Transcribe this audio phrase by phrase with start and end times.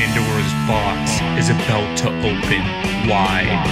[0.00, 2.62] Pandora's box is about to open
[3.06, 3.66] wide.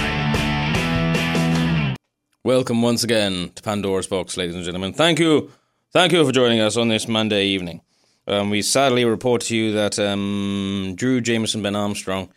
[2.43, 4.93] Welcome once again to Pandora's Box, ladies and gentlemen.
[4.93, 5.51] Thank you,
[5.91, 7.81] thank you for joining us on this Monday evening.
[8.27, 12.29] Um, we sadly report to you that um, Drew Jameson Ben Armstrong,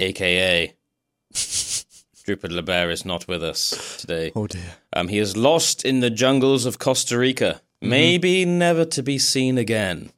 [0.00, 0.74] aka
[1.32, 4.32] Drupal LeBear, is not with us today.
[4.34, 4.74] Oh dear.
[4.92, 9.56] Um, he is lost in the jungles of Costa Rica, maybe never to be seen
[9.56, 10.10] again.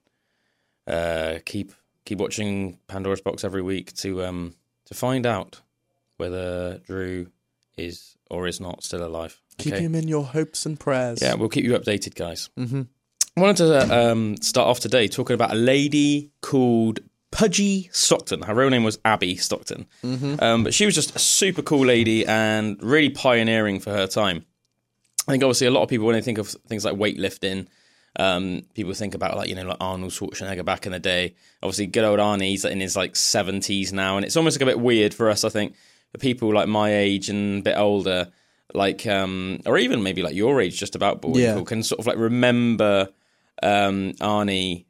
[0.86, 1.72] Uh, keep
[2.04, 4.54] keep watching Pandora's Box every week to um
[4.86, 5.60] to find out
[6.16, 7.28] whether Drew
[7.76, 9.40] is or is not still alive.
[9.58, 9.82] Keep Okay.
[9.82, 11.20] him in your hopes and prayers.
[11.22, 12.48] Yeah, we'll keep you updated, guys.
[12.58, 12.82] Mm-hmm.
[13.36, 18.42] I wanted to um, start off today talking about a lady called Pudgy Stockton.
[18.42, 19.86] Her real name was Abbye Stockton,
[20.38, 24.44] um, but she was just a super cool lady and really pioneering for her time.
[25.26, 27.68] I think obviously a lot of people when they think of things like weightlifting,
[28.16, 31.34] um, people think about like you know like Arnold Schwarzenegger back in the day.
[31.62, 34.66] Obviously, good old Arnie, he's in his like seventies now, and it's almost like a
[34.72, 35.44] bit weird for us.
[35.44, 35.74] I think
[36.12, 38.30] for people like my age and a bit older,
[38.74, 41.60] like um, or even maybe like your age, just about, but Yeah.
[41.62, 43.08] can sort of like remember
[43.62, 44.84] um, Arnie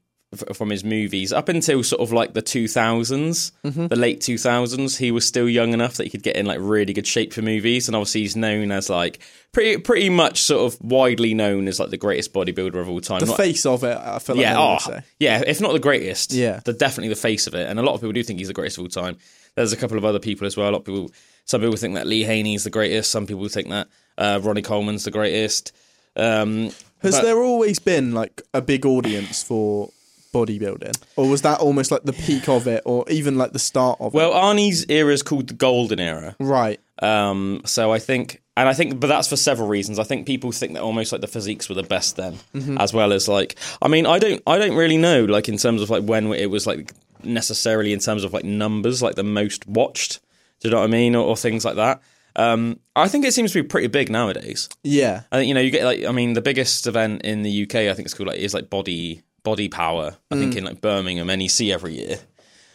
[0.54, 4.96] from his movies up until sort of like the 2000s, the late 2000s.
[4.98, 7.42] He was still young enough that he could get in like really good shape for
[7.42, 9.18] movies, and obviously he's known as like
[9.52, 13.20] pretty pretty much sort of widely known as like the greatest bodybuilder of all time.
[13.20, 15.00] The Not- face of it, I feel like yeah, oh, say.
[15.18, 16.60] yeah, if not the greatest, Yeah.
[16.64, 17.68] definitely the face of it.
[17.68, 19.18] And a lot of people do think he's the greatest of all time.
[19.54, 20.70] There's a couple of other people as well.
[20.70, 21.10] A lot of people,
[21.44, 23.10] some people think that Lee Haney's the greatest.
[23.10, 25.72] Some people think that uh, Ronnie Coleman's the greatest.
[26.16, 26.70] Um,
[27.02, 29.90] Has but- there always been like a big audience for
[30.32, 34.00] bodybuilding, or was that almost like the peak of it, or even like the start
[34.00, 34.16] of it?
[34.16, 36.34] well, Arnie's era is called the golden era.
[36.40, 36.80] Right.
[37.00, 39.98] Um, so I think, and I think, but that's for several reasons.
[39.98, 42.38] I think people think that almost like the physiques were the best then,
[42.78, 45.82] as well as like, I mean, I don't, I don't really know, like in terms
[45.82, 46.92] of like when it was like
[47.24, 50.20] necessarily in terms of like numbers, like the most watched.
[50.60, 52.00] Do you know what I mean, or, or things like that.
[52.36, 54.68] Um, I think it seems to be pretty big nowadays.
[54.82, 55.22] Yeah.
[55.32, 57.74] I think you know you get like, I mean, the biggest event in the UK,
[57.74, 60.16] I think it's called like is like body body power.
[60.30, 62.18] I think in like Birmingham NEC every year.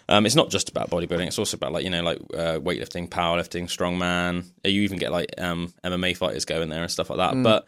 [0.10, 3.10] Um, it's not just about bodybuilding; it's also about like you know like uh, weightlifting,
[3.10, 4.46] powerlifting, strongman.
[4.64, 7.44] You even get like um, MMA fighters going there and stuff like that.
[7.44, 7.68] But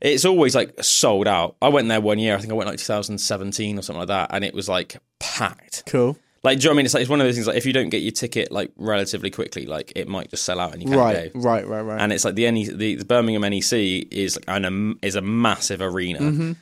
[0.00, 1.56] it's always like sold out.
[1.62, 2.34] I went there one year.
[2.34, 5.84] I think I went like 2017 or something like that, and it was like packed.
[5.86, 6.18] Cool.
[6.42, 6.84] Like, do you know what I mean?
[6.86, 7.46] It's like it's one of those things.
[7.46, 10.58] Like, if you don't get your ticket like relatively quickly, like it might just sell
[10.60, 11.32] out and you can't Right.
[11.32, 11.40] go.
[11.40, 11.66] Right.
[11.66, 11.80] Right.
[11.82, 12.00] Right.
[12.00, 13.72] And it's like the, NE, the the Birmingham NEC
[14.10, 16.20] is like an, um, is a massive arena.
[16.20, 16.52] Mm-hmm.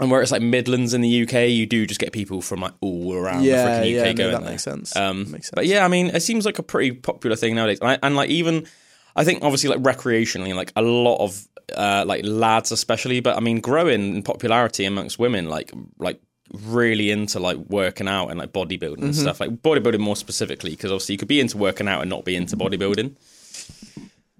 [0.00, 2.72] And where it's like Midlands in the UK, you do just get people from like
[2.80, 3.80] all around yeah.
[3.80, 4.12] the freaking UK Yeah.
[4.12, 4.50] No, going that there.
[4.50, 4.96] makes sense.
[4.96, 5.52] Um, makes sense.
[5.54, 7.78] But yeah, I mean, it seems like a pretty popular thing nowadays.
[7.80, 8.66] And, I, and like even,
[9.14, 11.46] I think obviously like recreationally, like a lot of
[11.76, 16.20] uh, like lads especially, but I mean, growing in popularity amongst women, like like
[16.52, 19.04] really into like working out and like bodybuilding Mm-hmm.
[19.04, 19.40] and stuff.
[19.40, 22.34] Like bodybuilding more specifically, because obviously you could be into working out and not be
[22.36, 23.14] into bodybuilding.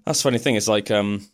[0.05, 0.55] That's the funny thing.
[0.55, 1.25] It's like, um,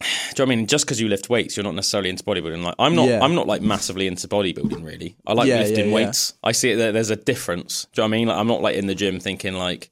[0.00, 0.66] do you know what I mean?
[0.66, 2.62] Just because you lift weights, you're not necessarily into bodybuilding.
[2.64, 3.08] Like I'm not.
[3.08, 3.20] Yeah.
[3.22, 4.84] I'm not like massively into bodybuilding.
[4.84, 6.34] Really, I like Yeah, lifting yeah, weights.
[6.42, 6.76] I see it.
[6.76, 7.86] There, there's a difference.
[7.92, 8.28] Do you know what I mean?
[8.28, 9.90] Like I'm not like in the gym thinking like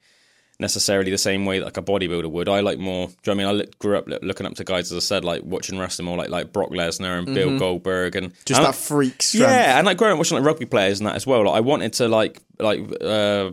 [0.59, 2.49] necessarily the same way that like a bodybuilder would.
[2.49, 3.07] I like more.
[3.07, 3.69] Do you know what I mean?
[3.69, 6.19] I grew up look- looking up to guys, as I said, like watching wrestling more,
[6.19, 8.43] like like Brock Lesnar and Bill Goldberg and Mm-hmm.
[8.47, 9.51] Just and that freak strength.
[9.51, 11.45] yeah, and like growing up watching like rugby players and that as well.
[11.47, 13.53] Like I wanted to like like uh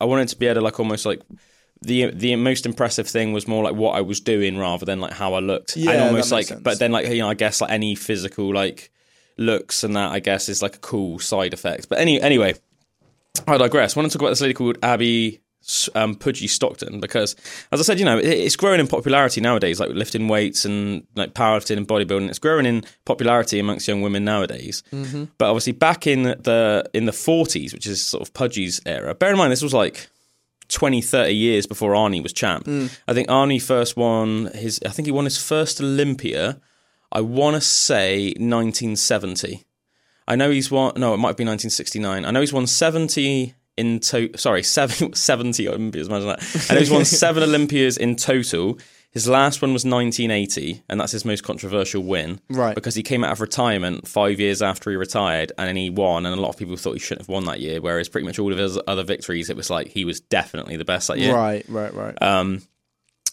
[0.00, 1.20] I wanted to be able to like almost like
[1.82, 5.12] the the most impressive thing was more like what I was doing rather than like
[5.12, 5.76] how I looked.
[5.76, 6.62] Yeah, and almost like sense.
[6.62, 8.90] but then like you know I guess like any physical like
[9.36, 11.88] looks and that I guess is like a cool side effect.
[11.88, 12.54] But any anyway,
[13.46, 13.96] I digress.
[13.96, 15.40] I want to talk about this lady called Abbye
[15.94, 17.36] um, Pudgy Stockton because,
[17.70, 21.06] as I said, you know, it, it's growing in popularity nowadays, like lifting weights and
[21.14, 22.28] like powerlifting and bodybuilding.
[22.28, 24.82] It's growing in popularity amongst young women nowadays.
[25.38, 29.14] But obviously, back in the in the forties, which is sort of Pudgy's era.
[29.14, 30.08] Bear in mind, this was like
[30.68, 32.64] 20, 30 years before Arnie was champ.
[32.66, 32.98] Mm.
[33.06, 34.80] I think Arnie first won his.
[34.84, 36.60] I think he won his first Olympia.
[37.10, 39.64] I want to say 1970.
[40.26, 40.92] I know he's won.
[40.96, 42.24] No, it might be 1969.
[42.24, 46.08] I know he's won 70 in total, Sorry, seven, 70 Olympias.
[46.08, 46.66] Imagine that.
[46.70, 48.78] I know he's won seven Olympias in total.
[49.12, 52.40] His last one was 1980, and that's his most controversial win.
[52.48, 52.74] Right.
[52.74, 56.24] Because he came out of retirement five years after he retired, and then he won.
[56.24, 57.80] And a lot of people thought he shouldn't have won that year.
[57.80, 60.86] Whereas pretty much all of his other victories, it was like he was definitely the
[60.86, 61.34] best that year.
[61.34, 61.64] Right.
[61.68, 61.92] Right.
[61.92, 62.16] Right.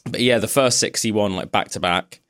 [0.05, 2.21] But yeah, the first six he won like back to back.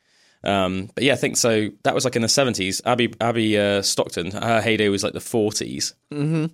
[0.43, 1.69] Um, but yeah, I think so.
[1.83, 2.81] That was like in the seventies.
[2.81, 6.45] Abbye Abbye uh, Stockton, her heyday was like the 40s mm-hmm.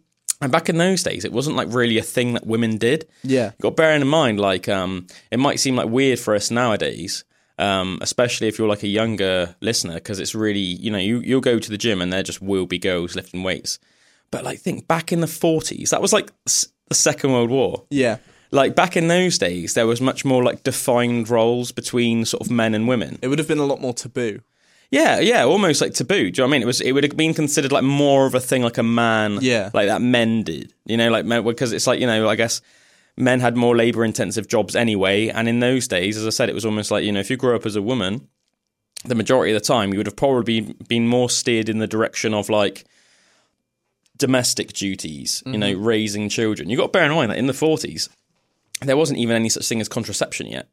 [0.41, 3.07] And back in those days, it wasn't like really a thing that women did.
[3.23, 3.47] yeah.
[3.57, 6.51] You got to bear in mind, like um, it might seem like weird for us
[6.51, 7.23] nowadays,
[7.57, 11.41] um, especially if you're like a younger listener, because it's really you know you you'll
[11.41, 13.79] go to the gym and there just will be girls lifting weights.
[14.31, 17.85] but like think back in the 40s, that was like s- the Second World War.
[17.89, 18.17] Yeah.
[18.51, 22.51] Like back in those days, there was much more like defined roles between sort of
[22.51, 23.17] men and women.
[23.21, 24.41] It would have been a lot more taboo.
[24.91, 26.15] Yeah, yeah, almost like taboo.
[26.15, 26.61] Do you know what I mean?
[26.61, 26.81] It was.
[26.81, 29.39] It would have been considered like more of a thing, like a man.
[29.41, 29.69] Yeah.
[29.73, 30.73] like that men did.
[30.85, 32.61] You know, like because it's like you know, I guess
[33.17, 35.29] men had more labor intensive jobs anyway.
[35.29, 37.37] And in those days, as I said, it was almost like you know, if you
[37.37, 38.27] grew up as a woman,
[39.03, 42.33] the majority of the time you would have probably been, more steered in the direction
[42.33, 42.85] of like
[44.17, 45.41] domestic duties.
[45.45, 45.59] You mm-hmm.
[45.61, 46.69] know, raising children.
[46.69, 48.09] You got to bear in mind that in the forties.
[48.81, 50.67] There wasn't even any such thing as contraception yet.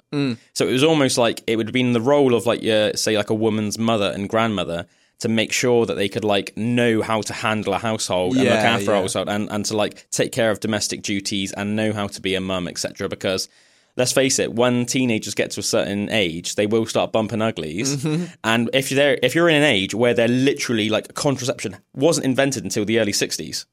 [0.55, 3.17] So it was almost like it would have been the role of like your say
[3.17, 4.87] like a woman's mother and grandmother
[5.21, 8.55] to make sure that they could like know how to handle a household and look
[8.55, 11.93] Yeah, after a household and, and to like take care of domestic duties and know
[11.93, 13.09] how to be a mum, etc.
[13.09, 13.49] Because
[13.97, 17.99] let's face it, when teenagers get to a certain age, they will start bumping uglies.
[17.99, 18.25] Mm-hmm.
[18.43, 22.27] And if you're there, if you're in an age where they're literally like contraception wasn't
[22.27, 23.65] invented until the early sixties.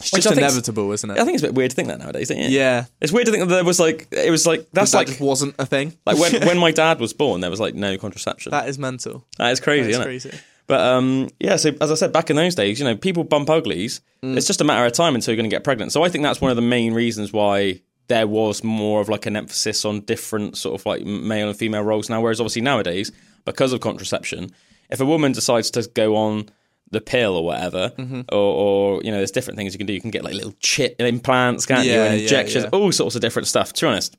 [0.00, 1.18] It's Which just inevitable, isn't it?
[1.18, 2.48] I think it's a bit weird to think that nowadays, don't you?
[2.48, 2.84] yeah.
[3.00, 5.54] It's weird to think that there was like it was like that's that like wasn't
[5.58, 5.94] a thing.
[6.04, 8.50] like when when my dad was born, there was like no contraception.
[8.50, 9.24] That is mental.
[9.38, 10.28] that is crazy, That isn't is it?
[10.30, 10.44] crazy.
[10.66, 11.56] But um, yeah.
[11.56, 14.00] So as I said, back in those days, you know, people bump uglies.
[14.22, 14.36] Mm.
[14.36, 15.92] It's just a matter of time until you're going to get pregnant.
[15.92, 19.26] So I think that's one of the main reasons why there was more of like
[19.26, 22.20] an emphasis on different sort of like male and female roles now.
[22.20, 23.12] Whereas obviously nowadays,
[23.44, 24.50] because of contraception,
[24.90, 26.48] if a woman decides to go on
[26.90, 28.20] the pill or whatever, Mm-hmm.
[28.32, 29.92] or, or you know, there's different things you can do.
[29.92, 32.70] You can get like little chip implants, can't you, and injections, yeah.
[32.70, 33.72] all sorts of different stuff.
[33.74, 34.16] To be honest,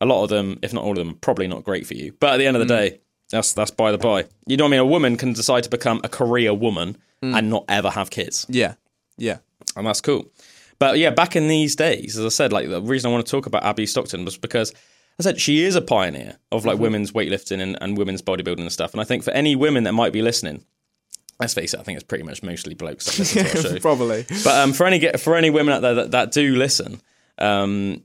[0.00, 2.12] a lot of them, if not all of them, probably not great for you.
[2.18, 2.68] But at the end of Mm.
[2.68, 3.00] the day,
[3.30, 4.24] that's that's by the by.
[4.46, 4.80] You know what I mean?
[4.80, 7.38] A woman can decide to become a career woman Mm.
[7.38, 8.74] and not ever have kids, Yeah.
[9.16, 9.38] Yeah.
[9.76, 10.26] and that's cool.
[10.80, 13.30] But yeah, back in these days, as I said, like the reason I want to
[13.30, 14.72] talk about Abbye Stockton was because
[15.20, 16.68] I said she is a pioneer of Mm-hmm.
[16.68, 18.90] like women's weightlifting and, and women's bodybuilding and stuff.
[18.92, 20.64] And I think for any women that might be listening,
[21.42, 23.78] let's face it, I think it's pretty much mostly blokes that listen to our show.
[23.80, 24.24] Probably.
[24.44, 27.00] But um, for any for any women out there that, that do listen,
[27.38, 28.02] um,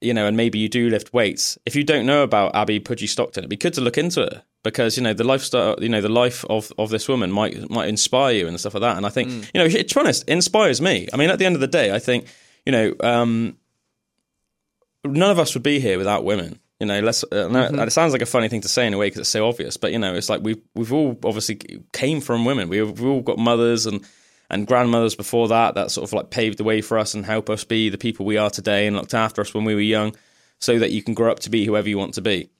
[0.00, 1.58] you know, and maybe you do lift weights.
[1.66, 4.42] If you don't know about Abbye Pudgy Stockton, it'd be good to look into it
[4.62, 7.88] because you know the lifestyle, you know, the life of, of this woman might might
[7.88, 8.96] inspire you and stuff like that.
[8.96, 11.08] And I think you know, to be honest, inspires me.
[11.12, 12.26] I mean, at the end of the day, I think
[12.64, 13.56] you know, um,
[15.04, 16.58] none of us would be here without women.
[16.80, 17.24] You know, let's.
[17.24, 19.30] Uh, no, It sounds like a funny thing to say in a way because it's
[19.30, 21.58] so obvious, but you know, it's like we've we've all obviously
[21.92, 22.68] came from women.
[22.68, 24.04] We've, we've all got mothers and
[24.50, 27.48] and grandmothers before that that sort of like paved the way for us and help
[27.50, 30.14] us be the people we are today and looked after us when we were young,
[30.60, 32.50] so that you can grow up to be whoever you want to be.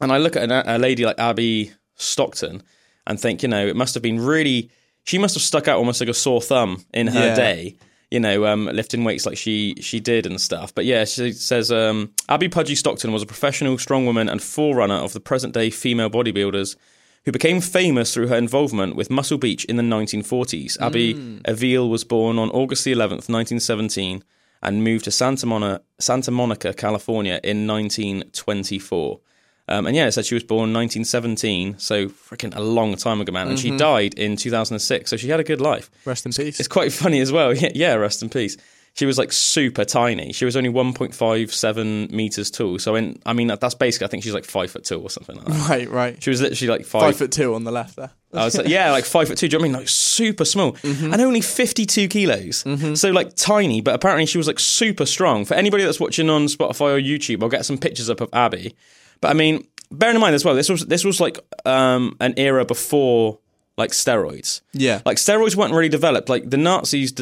[0.00, 2.62] And I look at a, a lady like Abbye Stockton
[3.06, 4.70] and think, you know, it must have been really.
[5.04, 7.34] She must have stuck out almost like a sore thumb in her Yeah.
[7.34, 7.76] day
[8.14, 10.72] you know, um, lifting weights like she she did and stuff.
[10.72, 15.12] But yeah, she says um, Abbye Pudgy Stockton was a professional strongwoman and forerunner of
[15.12, 16.76] the present day female bodybuilders
[17.24, 20.78] who became famous through her involvement with Muscle Beach in the 1940s.
[20.78, 24.22] Abbye Avil was born on August the 11th, 1917,
[24.62, 29.18] and moved to Santa, Mona, Santa Monica, California in 1924.
[29.66, 33.32] Um, and yeah, it said she was born 1917, so freaking a long time ago,
[33.32, 33.48] man.
[33.48, 35.90] And she died in 2006, so she had a good life.
[36.04, 36.58] Rest in peace.
[36.60, 37.54] It's quite funny as well.
[37.64, 38.56] Yeah, yeah, rest in peace.
[38.96, 40.32] She was like super tiny.
[40.32, 42.78] She was only 1.57 meters tall.
[42.78, 45.36] So, in, I mean, that's basically, I think she's like five foot two or something
[45.36, 45.68] like that.
[45.68, 46.22] right, right.
[46.22, 47.16] She was literally like Five five.
[47.16, 48.10] foot two on the left there.
[48.32, 49.48] I was like, yeah, like five foot two.
[49.48, 49.80] Do you know what I mean?
[49.80, 51.12] Like super small Mm-hmm.
[51.12, 52.64] and only 52 kilos.
[53.00, 55.44] So, like tiny, but apparently she was like super strong.
[55.44, 58.74] For anybody that's watching on Spotify or YouTube, I'll get some pictures up of Abbye.
[59.20, 62.34] But I mean, bearing in mind as well, this was this was like um, an
[62.36, 63.38] era before
[63.76, 64.60] like steroids.
[64.72, 65.00] Yeah.
[65.04, 66.28] Like steroids weren't really developed.
[66.28, 67.12] Like the Nazis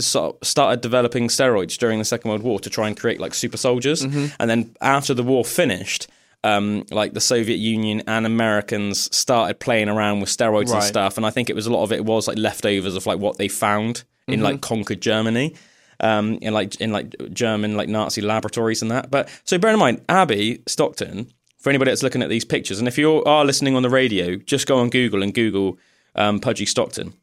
[0.42, 4.02] started developing steroids during the Second World War to try and create like super soldiers.
[4.04, 4.26] Mm-hmm.
[4.38, 6.08] And then after the war finished,
[6.44, 11.16] um, like the Soviet Union and Americans started playing around with steroids and stuff.
[11.16, 13.38] And I think it was a lot of it was like leftovers of like what
[13.38, 14.42] they found in Mm-hmm.
[14.44, 15.54] like conquered Germany.
[16.00, 19.08] Um, in like in like German like Nazi laboratories and that.
[19.10, 22.86] But so bear in mind, Abbye Stockton, for anybody that's looking at these pictures, and
[22.88, 25.78] if you are listening on the radio, just go on Google and Google
[26.16, 27.14] um, Pudgy Stockton.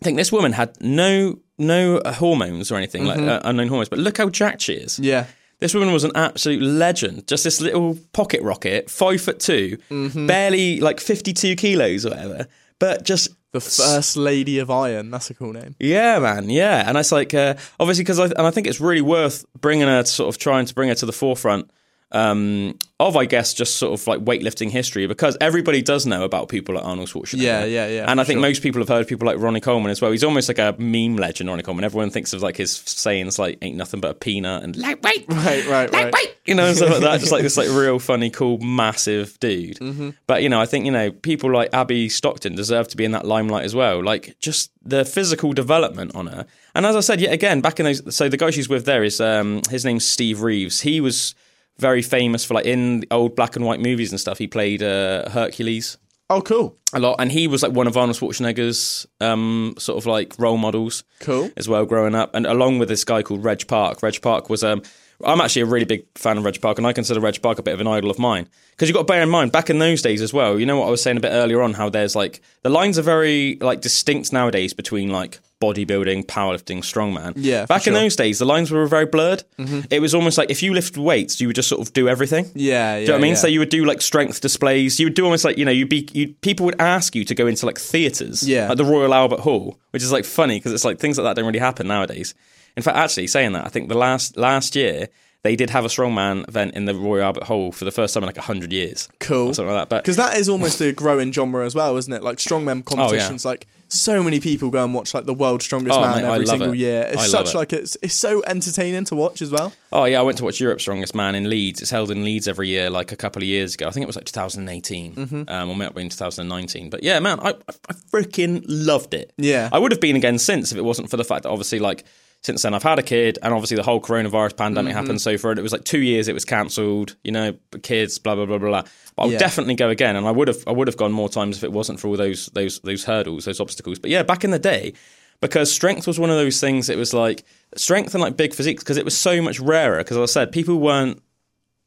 [0.00, 3.98] I think this woman had no no hormones or anything like uh, unknown hormones, but
[3.98, 4.98] look how jacked she is.
[4.98, 5.26] Yeah.
[5.58, 7.26] This woman was an absolute legend.
[7.28, 10.26] Just this little pocket rocket, five foot 2 Mm-hmm.
[10.26, 12.46] barely like fifty two kilos or whatever,
[12.78, 15.10] but just The first lady of iron.
[15.10, 15.74] That's a cool name.
[15.78, 16.84] yeah, man, yeah.
[16.88, 20.02] And it's like uh, obviously because I and I think it's really worth bringing her
[20.02, 21.70] to sort of trying to bring her to the forefront
[22.12, 26.48] um, of I guess just sort of like weightlifting history because everybody does know about
[26.48, 27.42] people like Arnold Schwarzenegger.
[27.42, 28.48] Yeah, yeah, yeah, And I think sure.
[28.48, 30.10] most people have heard people like Ronnie Coleman as well.
[30.10, 31.84] He's almost like a meme legend, Ronnie Coleman.
[31.84, 35.66] Everyone thinks of like his sayings like "ain't nothing but a peanut" and "lightweight." Right,
[35.66, 35.92] right, right.
[35.92, 37.20] Lightweight, you know, and stuff like that.
[37.20, 39.78] Just like this, like real funny, cool, massive dude.
[39.78, 40.10] Mm-hmm.
[40.26, 43.12] But you know, I think you know people like Abbye Stockton deserve to be in
[43.12, 44.02] that limelight as well.
[44.02, 46.46] Like just the physical development on her.
[46.74, 49.02] And as I said, yet again, back in those, so the guy she's with there
[49.02, 50.80] is um, his name's Steve Reeves.
[50.80, 51.34] He was
[51.80, 54.38] very famous for like in the old black and white movies and stuff.
[54.38, 55.98] He played uh, Hercules
[56.30, 60.06] Oh, cool, a lot, and he was like one of Arnold Schwarzenegger's um, sort of
[60.06, 61.50] like role models cool.
[61.56, 64.00] as well growing up, and along with this guy called Reg Park.
[64.00, 64.80] Reg Park was um,
[65.24, 67.62] I'm actually a really big fan of Reg Park, and I consider Reg Park a
[67.62, 69.78] bit of an idol of mine because you've got to bear in mind back in
[69.78, 70.58] those days as well.
[70.58, 72.98] You know what I was saying a bit earlier on, how there's like the lines
[72.98, 77.34] are very like distinct nowadays between like bodybuilding, powerlifting, strongman.
[77.36, 79.44] Yeah, back in those days, the lines were very blurred.
[79.58, 79.80] Mm-hmm.
[79.90, 82.50] It was almost like if you lift weights, you would just sort of do everything.
[82.54, 82.94] Yeah, yeah.
[82.94, 83.30] Do you know what I mean?
[83.32, 83.36] yeah.
[83.36, 84.98] So you would do like strength displays.
[84.98, 87.34] You would do almost like you know you'd be you people would ask you to
[87.34, 88.68] go into like theaters, Yeah.
[88.68, 91.36] like the Royal Albert Hall, which is like funny because it's like things like that
[91.36, 92.34] don't really happen nowadays.
[92.76, 95.08] In fact, actually saying that, I think the last last year
[95.42, 98.22] they did have a strongman event in the Royal Albert Hall for the first time
[98.22, 99.54] in like hundred years, cool.
[99.54, 99.88] something like that.
[99.88, 102.22] But Because that is almost a growing genre as well, isn't it?
[102.22, 103.44] Like strongman competitions.
[103.46, 106.46] Like so many people go and watch like the world's strongest Oh, man mate, every
[106.46, 106.76] single it.
[106.78, 107.06] year.
[107.10, 107.56] It's I such it.
[107.56, 109.72] like it's it's so entertaining to watch as well.
[109.90, 111.80] Oh yeah, I went to watch Europe's Strongest Man in Leeds.
[111.80, 113.88] It's held in Leeds every year, like a couple of years ago.
[113.88, 115.42] I think it was like 2018, Mm-hmm.
[115.48, 116.90] um, or have been 2019.
[116.90, 117.54] But yeah, man, I
[117.88, 119.32] I freaking loved it.
[119.38, 119.70] Yeah.
[119.72, 122.04] I would have been again since if it wasn't for the fact that obviously like
[122.42, 124.98] since then I've had a kid and obviously the whole coronavirus pandemic Mm-hmm.
[125.00, 125.20] happened.
[125.20, 127.16] So for it, it was like two years it was cancelled.
[127.22, 128.82] You know, kids, blah blah blah blah blah.
[129.16, 129.38] But I'll Yeah.
[129.38, 131.72] definitely go again, and I would have I would have gone more times if it
[131.72, 133.98] wasn't for all those those those hurdles, those obstacles.
[133.98, 134.94] But yeah, back in the day.
[135.42, 136.90] Because strength was one of those things.
[136.90, 137.44] It was like
[137.74, 139.96] strength and like big physiques because it was so much rarer.
[139.96, 141.22] Because as I said, people weren't.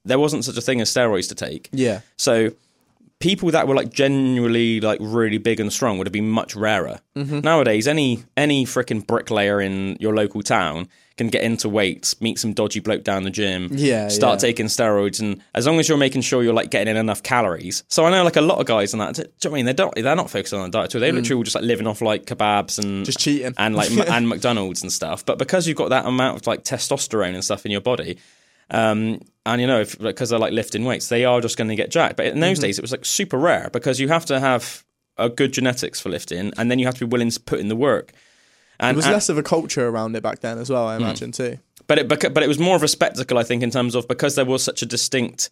[0.06, 1.70] There wasn't such a thing as steroids to take.
[1.72, 2.02] Yeah.
[2.18, 2.50] So
[3.24, 7.00] people that were like genuinely like really big and strong would have been much rarer.
[7.16, 7.40] Mm-hmm.
[7.40, 12.54] Nowadays, any any freaking bricklayer in your local town can get into weights, meet some
[12.54, 14.48] dodgy bloke down the gym, Yeah, start yeah.
[14.50, 17.84] taking steroids, and as long as you're making sure you're like getting in enough calories.
[17.88, 19.16] So I know like a lot of guys and that.
[19.16, 19.66] Do you know what I mean?
[19.68, 19.96] They don't.
[19.96, 21.00] They're not focused on the diet all.
[21.02, 23.06] They literally all just like living off like kebabs and Mm.
[23.06, 23.54] Just cheating.
[23.58, 25.26] and like and McDonald's and stuff.
[25.26, 28.18] But because you've got that amount of like testosterone and stuff in your body,
[28.70, 31.76] um, and you know, if, because they're like lifting weights, they are just going to
[31.76, 32.18] get jacked.
[32.18, 32.66] But in those Mm-hmm.
[32.68, 34.84] days, it was like super rare because you have to have
[35.18, 37.68] a good genetics for lifting, and then you have to be willing to put in
[37.68, 38.14] the work.
[38.80, 40.96] And, There was and- less of a culture around it back then as well, I
[40.98, 41.04] Hmm.
[41.04, 41.58] imagine too.
[41.88, 44.36] but it but it was more of a spectacle, I think, in terms of because
[44.36, 45.50] there was such a distinct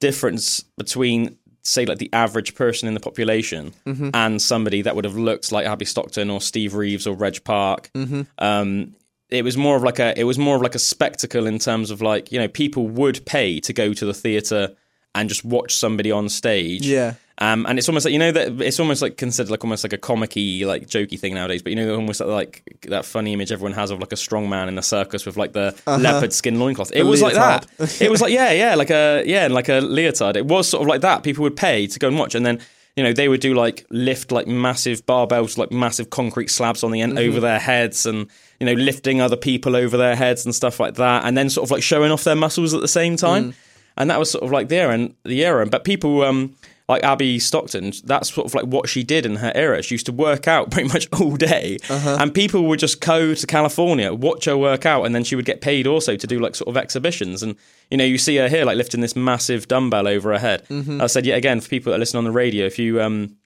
[0.00, 4.10] difference between say like the average person in the population Mm-hmm.
[4.14, 7.88] and somebody that would have looked like Abbye Stockton or Steve Reeves or Reg Park.
[7.94, 8.22] Mm-hmm.
[8.38, 8.94] Um,
[9.32, 11.90] it was more of like a it was more of like a spectacle in terms
[11.90, 14.74] of like you know people would pay to go to the theater
[15.14, 16.86] and just watch somebody on stage.
[16.86, 17.14] Yeah.
[17.38, 19.92] Um, and it's almost like you know that it's almost like considered like almost like
[19.92, 21.62] a comicky like jokey thing nowadays.
[21.62, 24.48] But you know almost like, like that funny image everyone has of like a strong
[24.48, 26.92] man in a circus with like the leopard skin loincloth.
[26.92, 27.04] It Uh-huh.
[27.04, 28.00] The was like that.
[28.00, 30.36] it was like yeah, yeah, like a yeah, like a leotard.
[30.36, 31.22] It was sort of like that.
[31.24, 32.60] People would pay to go and watch, and then
[32.96, 36.90] you know they would do like lift like massive barbells, like massive concrete slabs on
[36.90, 37.28] the end Mm-hmm.
[37.28, 38.26] over their heads, and
[38.60, 41.66] you know lifting other people over their heads and stuff like that, and then sort
[41.66, 43.52] of like showing off their muscles at the same time.
[43.52, 43.54] Mm.
[43.96, 45.66] And that was sort of like the era, and the era.
[45.66, 46.54] But people um
[46.88, 49.82] like Abbye Stockton, that's sort of like what she did in her era.
[49.82, 52.16] She used to work out pretty much all day, Uh-huh.
[52.20, 55.44] and people would just go to California, watch her work out, and then she would
[55.44, 57.42] get paid also to do like sort of exhibitions.
[57.42, 57.56] And
[57.90, 60.66] you know, you see her here like lifting this massive dumbbell over her head.
[60.68, 61.00] Mm-hmm.
[61.00, 63.36] I said yet again for people that listen on the radio, if you um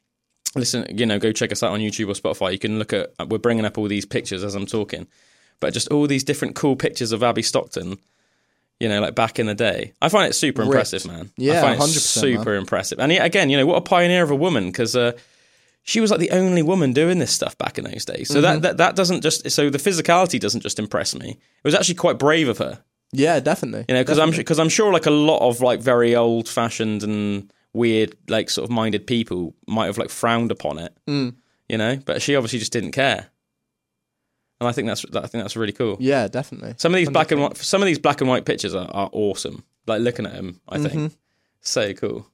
[0.54, 2.52] listen, you know, go check us out on YouTube or Spotify.
[2.52, 5.06] You can look at we're bringing up all these pictures as I'm talking,
[5.60, 7.98] but just all these different cool pictures of Abbye Stockton.
[8.80, 10.72] You know, like back in the day, I find it super Ripped.
[10.72, 11.26] impressive, man.
[11.26, 12.98] I Yeah, find it 100%, super impressive.
[13.00, 15.12] And again, you know, what a pioneer of a woman because uh,
[15.82, 18.28] she was like the only woman doing this stuff back in those days.
[18.28, 18.42] So Mm-hmm.
[18.42, 21.30] that, that that doesn't just so the physicality doesn't just impress me.
[21.30, 23.86] It was actually quite brave of her, Yeah, definitely.
[23.88, 27.02] you know, because I'm because I'm sure like a lot of like very old fashioned
[27.02, 31.34] and weird like sort of minded people might have like frowned upon it, Mm.
[31.68, 33.28] you know, but she obviously just didn't care.
[34.60, 35.96] And I think that's I think that's really cool.
[36.00, 36.74] Yeah, definitely.
[36.78, 39.10] Some of these black and white, some of these black and white pictures are, are
[39.12, 39.64] awesome.
[39.86, 41.06] Like looking at them, I think Mm-hmm.
[41.60, 42.26] so cool.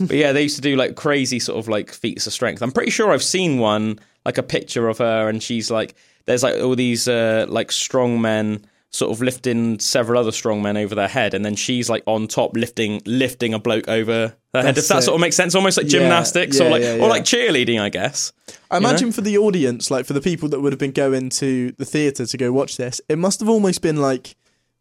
[0.00, 2.62] but yeah, they used to do like crazy sort of like feats of strength.
[2.62, 5.94] I'm pretty sure I've seen one like a picture of her, and she's like,
[6.26, 10.76] there's like all these uh, like strong men sort of lifting several other strong men
[10.76, 14.62] over their head, and then she's like on top lifting lifting a bloke over her
[14.62, 14.74] head.
[14.74, 15.02] Does that it.
[15.02, 15.54] sort of make sense?
[15.54, 18.32] Almost like Yeah, gymnastics yeah, or like yeah, or like cheerleading, I guess.
[18.70, 21.72] I imagine for the audience, like for the people that would have been going to
[21.72, 24.34] the theatre to go watch this, it must have almost been like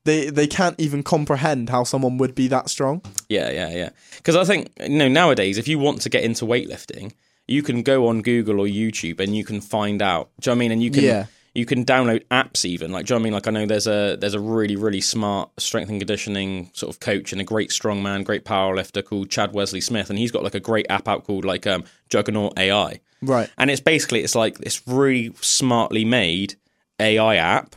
[0.06, 3.02] they they can't even comprehend how someone would be that strong.
[3.28, 3.90] Yeah, yeah, yeah.
[4.18, 7.14] Because I think you know nowadays, if you want to get into weightlifting,
[7.48, 10.30] you can go on Google or YouTube and you can find out.
[10.40, 10.72] Do you know what I mean?
[10.72, 11.26] And you can Yeah.
[11.60, 12.92] You can download apps even.
[12.92, 13.34] Like, do you know what I mean?
[13.34, 17.00] Like, I know there's a there's a really really smart strength and conditioning sort of
[17.00, 20.56] coach and a great strongman, great powerlifter called Chad Wesley Smith, and he's got like
[20.56, 23.02] a great app out called like um, Juggernaut AI.
[23.22, 23.50] Right.
[23.58, 26.56] and it's basically it's like this really smartly made
[27.00, 27.76] AI app.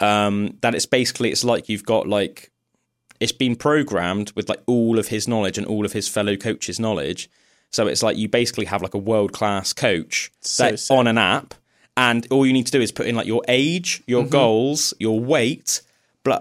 [0.00, 2.50] Um, that it's basically it's like you've got like
[3.20, 6.80] it's been programmed with like all of his knowledge and all of his fellow coaches'
[6.80, 7.30] knowledge.
[7.70, 11.18] So it's like you basically have like a world class coach So that on an
[11.18, 11.54] app,
[11.96, 14.30] and all you need to do is put in like your age, your Mm-hmm.
[14.32, 15.82] goals, your weight,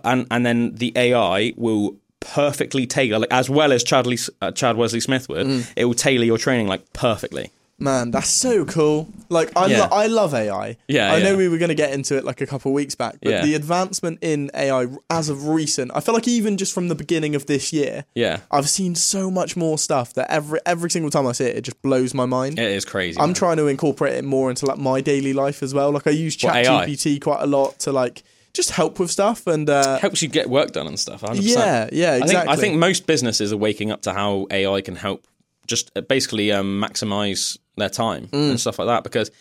[0.03, 4.05] and and then the AI will perfectly tailor like as well as Chad,
[4.41, 5.48] uh, Chad Wesley Smith would.
[5.48, 5.74] Mm.
[5.75, 7.51] It will tailor your training like perfectly.
[7.82, 9.10] Man, that's so cool.
[9.30, 9.80] Like I, Yeah.
[9.82, 10.78] lo- I love AI.
[10.88, 12.94] Yeah, I know we were going to get into it like a couple of weeks
[12.96, 13.42] back, but Yeah.
[13.44, 17.34] the advancement in AI as of recent, I feel like even just from the beginning
[17.34, 21.26] of this year, Yeah, I've seen so much more stuff that every every single time
[21.26, 22.60] I see it, it just blows my mind.
[22.60, 23.20] it is crazy.
[23.20, 23.34] I'm man.
[23.36, 25.92] trying to incorporate it more into like my daily life as well.
[25.92, 28.22] Like I use ChatGPT quite a lot to like
[28.54, 31.22] just help with stuff and uh, helps you get work done and stuff.
[31.22, 31.40] 100%.
[31.42, 32.28] yeah, yeah, I exactly.
[32.36, 35.24] think I think most businesses are waking up to how AI can help
[35.72, 38.51] just uh, basically um, maximize their time Mm.
[38.51, 39.04] and stuff like that.
[39.04, 39.32] Because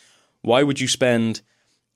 [0.42, 1.42] why would you spend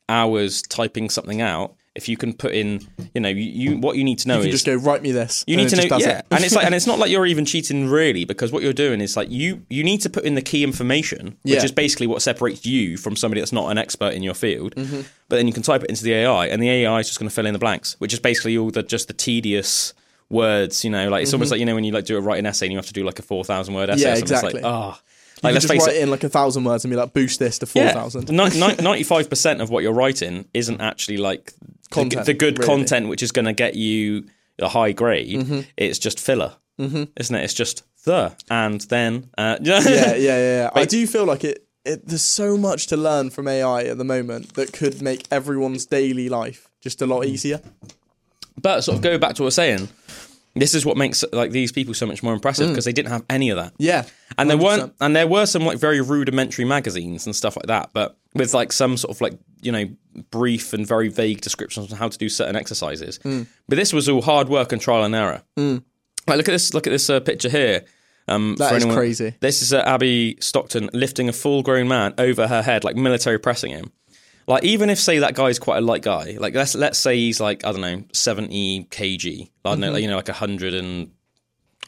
[0.09, 2.81] hours typing something out if you can put in,
[3.15, 5.13] you know, you, you what you need to know you is just go write me
[5.13, 5.45] this.
[5.47, 6.27] you need to know, yeah, it.
[6.33, 9.01] and it's like, and it's not like you're even cheating really, because what you're doing
[9.01, 11.63] is like you you need to put in the key information, which Yeah.
[11.65, 14.75] is basically what separates you from somebody that's not an expert in your field.
[14.75, 15.03] Mm-hmm.
[15.29, 17.29] But then you can type it into the AI, and the AI is just going
[17.29, 19.95] to fill in the blanks, which is basically all the just the tedious
[20.31, 20.85] words.
[20.85, 22.67] You know, like it's almost like you know when you like do a writing essay
[22.67, 24.03] and you have to do like a four thousand word essay.
[24.05, 24.15] Mm-hmm.
[24.15, 24.49] Yeah, exactly.
[24.55, 25.01] It's like, oh, You like
[25.43, 26.03] can let's just write it.
[26.03, 28.31] in like a thousand words and be like boost this to four thousand.
[28.33, 32.67] ninety-five percent of what you're writing isn't actually like the, Content, the good really.
[32.67, 34.27] content, which is going to get you
[34.59, 35.41] a high grade.
[35.41, 35.61] Mm-hmm.
[35.77, 37.05] It's just filler, mm-hmm.
[37.17, 37.45] isn't it?
[37.45, 39.31] It's just the and then.
[39.39, 40.71] Uh, yeah, yeah, yeah, yeah.
[40.75, 42.07] I do feel like it, it.
[42.07, 46.29] There's so much to learn from AI at the moment that could make everyone's daily
[46.29, 47.11] life just a Mm.
[47.11, 47.61] lot easier.
[48.61, 49.89] But sort of go back to what I was saying.
[50.57, 52.71] This is what makes like these people so much more impressive Mm.
[52.71, 53.73] because they didn't have any of that.
[53.77, 54.05] Yeah,
[54.39, 54.63] And there 100%.
[54.63, 58.55] weren't, and there were some like very rudimentary magazines and stuff like that, but with
[58.55, 59.87] like some sort of like you know
[60.31, 63.19] brief and very vague descriptions on how to do certain exercises.
[63.25, 63.49] Mm.
[63.69, 65.43] But this was all hard work and trial and error.
[65.57, 67.85] Like look at this, look at this uh, picture here.
[68.29, 69.35] Um, That for is anyone- crazy.
[69.41, 73.73] This is uh, Abbye Stockton lifting a full-grown man over her head, like military pressing
[73.73, 73.93] him.
[74.47, 77.41] Like even if say that guy's quite a light guy, like let's let's say he's
[77.41, 79.93] like I don't know seventy kg, I don't know, Mm-hmm.
[79.95, 81.11] like, you know, like hundred and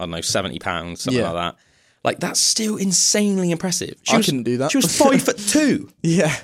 [0.00, 1.30] I don't know seventy pounds, something Yeah.
[1.32, 1.60] like that.
[2.04, 3.96] Like that's still insanely impressive.
[4.04, 4.70] She I was, couldn't do that.
[4.70, 6.34] She was five foot two, yeah,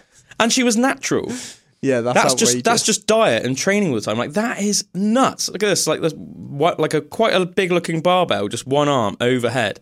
[0.41, 1.33] and she was natural.
[1.81, 2.01] yeah.
[2.01, 4.19] That's, That's just that's just diet and training all the time.
[4.19, 5.49] Like that is nuts.
[5.49, 5.87] Look at this.
[5.87, 9.79] Like this, what like a quite a big looking barbell, just one arm overhead.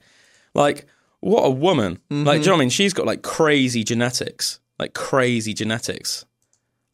[0.54, 0.86] Like
[1.20, 1.98] what a woman.
[2.10, 2.70] Like do you know what I mean?
[2.70, 6.24] She's got like crazy genetics, like crazy genetics.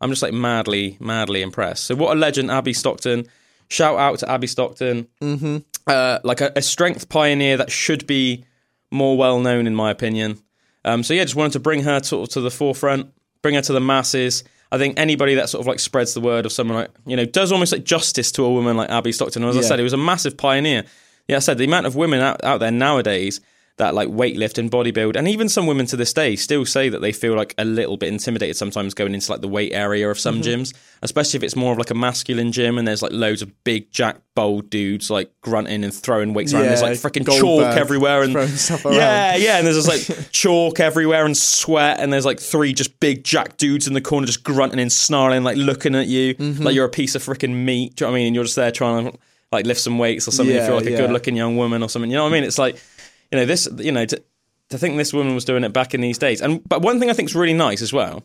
[0.01, 1.85] I'm just like madly, madly impressed.
[1.85, 3.27] So what a legend, Abbye Stockton.
[3.69, 5.09] Shout out to Abbye Stockton.
[5.23, 5.59] Mm-hmm.
[5.87, 8.45] Uh, like a, a strength pioneer that should be
[8.91, 10.39] more well known, in my opinion.
[10.85, 13.63] Um, so yeah, just wanted to bring her sort of to the forefront, bring her
[13.63, 14.45] to the masses.
[14.71, 17.25] I think anybody that sort of like spreads the word of someone like you know
[17.25, 19.45] does almost like justice to a woman like Abbye Stockton.
[19.45, 20.85] As I said, he was a massive pioneer.
[21.29, 23.41] Yeah, I said the amount of women out, out there nowadays
[23.79, 27.01] that like weightlift and bodybuild, and even some women to this day still say that
[27.03, 30.19] they feel like a little bit intimidated sometimes going into like the weight area of
[30.19, 30.61] some Mm-hmm.
[30.63, 33.53] gyms, especially if it's more of like a masculine gym and there's like loads of
[33.65, 36.65] big jack bold dudes like grunting and throwing weights around.
[36.65, 38.95] There's like freaking chalk everywhere and throwing stuff around.
[38.97, 42.99] yeah, yeah, and there's just like chalk everywhere and sweat, and there's like three just
[42.99, 46.63] big jack dudes in the corner just grunting and snarling, like looking at you Mm-hmm.
[46.63, 47.97] like you're a piece of freaking meat.
[47.97, 48.27] Do you know what I mean?
[48.29, 49.19] And you're just there trying to
[49.53, 50.55] like lift some weights or something.
[50.57, 50.97] if you're like a yeah.
[50.97, 52.45] good looking young woman or something, you know what I mean?
[52.45, 52.83] It's like
[53.31, 54.23] you know this, you know, to,
[54.71, 56.41] to think this woman was doing it back in these days.
[56.41, 58.23] And but one thing I think is really nice as well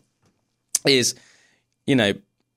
[0.86, 1.14] is
[1.86, 2.12] you know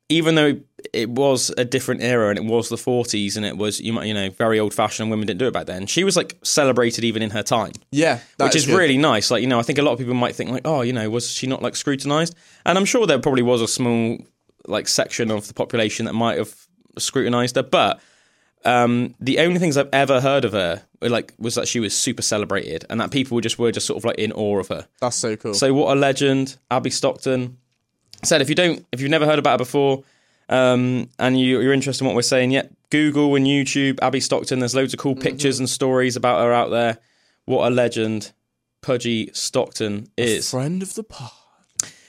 [0.08, 0.60] even though
[0.94, 4.06] it was a different era and it was the 40s and it was you might
[4.06, 7.04] you know very old fashioned women didn't do it back then she was like celebrated
[7.04, 8.78] even in her time yeah, which is, good.
[8.78, 10.82] really nice like you know i think a lot of people might think like oh
[10.82, 14.18] you know was she not like scrutinized and i'm sure there probably was a small
[14.68, 16.54] like section of the population that might have
[16.98, 18.00] scrutinized her but
[18.66, 22.22] um, the only things I've ever heard of her like was that she was super
[22.22, 24.88] celebrated and that people just were just sort of like in awe of her.
[25.02, 25.54] That's so cool.
[25.54, 27.58] So what a legend, Abbye Stockton.
[28.24, 30.04] Said if you don't, if you've never heard about her before,
[30.50, 34.60] um, and you, you're interested in what we're saying, yeah, Google and YouTube, Abbye Stockton.
[34.60, 36.98] There's loads of cool pictures and stories about her out there.
[37.46, 38.32] What a legend,
[38.82, 40.50] Pudgy Stockton is.
[40.52, 41.32] Friend of the pod.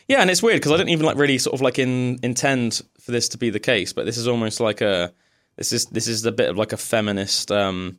[0.08, 2.80] Yeah, and it's weird because I didn't even like really sort of like in intend
[3.00, 5.12] for this to be the case, but this is almost like a
[5.56, 7.98] This is this is a bit of like a feminist um,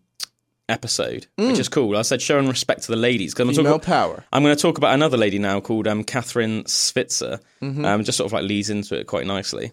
[0.70, 1.50] episode, Mm.
[1.50, 1.96] which is cool.
[1.98, 3.80] I said showing respect to the ladies because I'm talking.
[3.86, 4.24] power.
[4.34, 7.40] I'm going to talk about another lady now called um, Kathrine Switzer.
[7.62, 7.86] Mm-hmm.
[7.86, 9.72] Um, just sort of like leads into it quite nicely.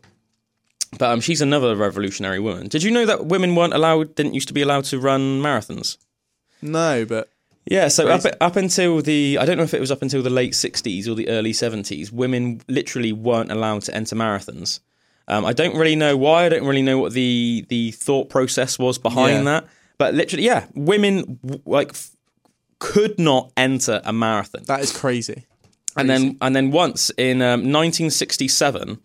[0.99, 2.69] But um, she's another revolutionary woman.
[2.69, 5.97] Did you know that women weren't allowed, didn't used to be allowed to run marathons?
[6.63, 7.29] No, but
[7.67, 10.31] Yeah, so up, up until the, I don't know if it was up until the
[10.31, 14.79] late 60s or the early 70s, women literally weren't allowed to enter marathons.
[15.27, 16.45] Um, I don't really know why.
[16.45, 19.43] I don't really know what the the thought process was behind Yeah.
[19.45, 19.65] that.
[19.99, 22.11] But literally, yeah, women like f-
[22.79, 24.63] could not enter a marathon.
[24.67, 25.47] that is crazy.
[25.97, 28.99] And then and then once in um, 1967,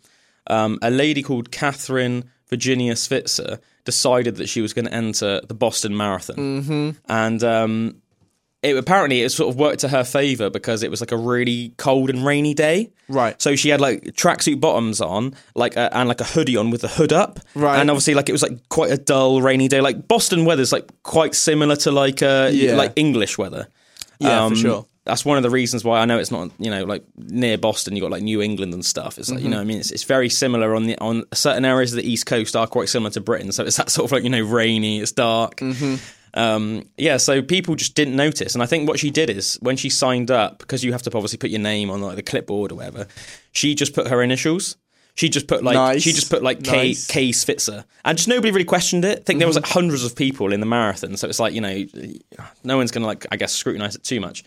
[0.47, 5.53] um, a lady called Kathrine Virginia Switzer decided that she was going to enter the
[5.53, 6.89] Boston Marathon, mm-hmm.
[7.07, 8.01] and um,
[8.61, 11.73] it apparently it sort of worked to her favor because it was like a really
[11.77, 12.91] cold and rainy day.
[13.07, 13.41] Right.
[13.41, 16.81] So she had like tracksuit bottoms on, like a, and like a hoodie on with
[16.81, 17.39] the hood up.
[17.55, 17.79] Right.
[17.79, 19.79] And obviously, like it was like quite a dull, rainy day.
[19.81, 22.75] Like Boston weather's like quite similar to like uh Yeah.
[22.75, 23.67] like English weather.
[24.19, 24.85] Yeah, Um, for sure.
[25.05, 27.95] That's one of the reasons why I know it's not, you know, like near Boston.
[27.95, 29.17] You got like New England and stuff.
[29.17, 31.65] It's like, you know, what I mean, it's, it's very similar on the on certain
[31.65, 33.51] areas of the East Coast are quite similar to Britain.
[33.51, 35.61] So it's that sort of like you know rainy, it's dark.
[36.33, 39.77] Um, yeah, so people just didn't notice, and I think what she did is when
[39.77, 42.71] she signed up, because you have to obviously put your name on like the clipboard
[42.71, 43.07] or whatever.
[43.51, 44.77] She just put her initials.
[45.15, 46.01] She just put like Nice.
[46.01, 47.07] she just put like K Nice.
[47.07, 49.19] K Switzer, and just nobody really questioned it.
[49.19, 51.59] I think there was like hundreds of people in the marathon, so it's like you
[51.61, 51.85] know,
[52.63, 54.43] no one's gonna like I guess scrutinize it too much.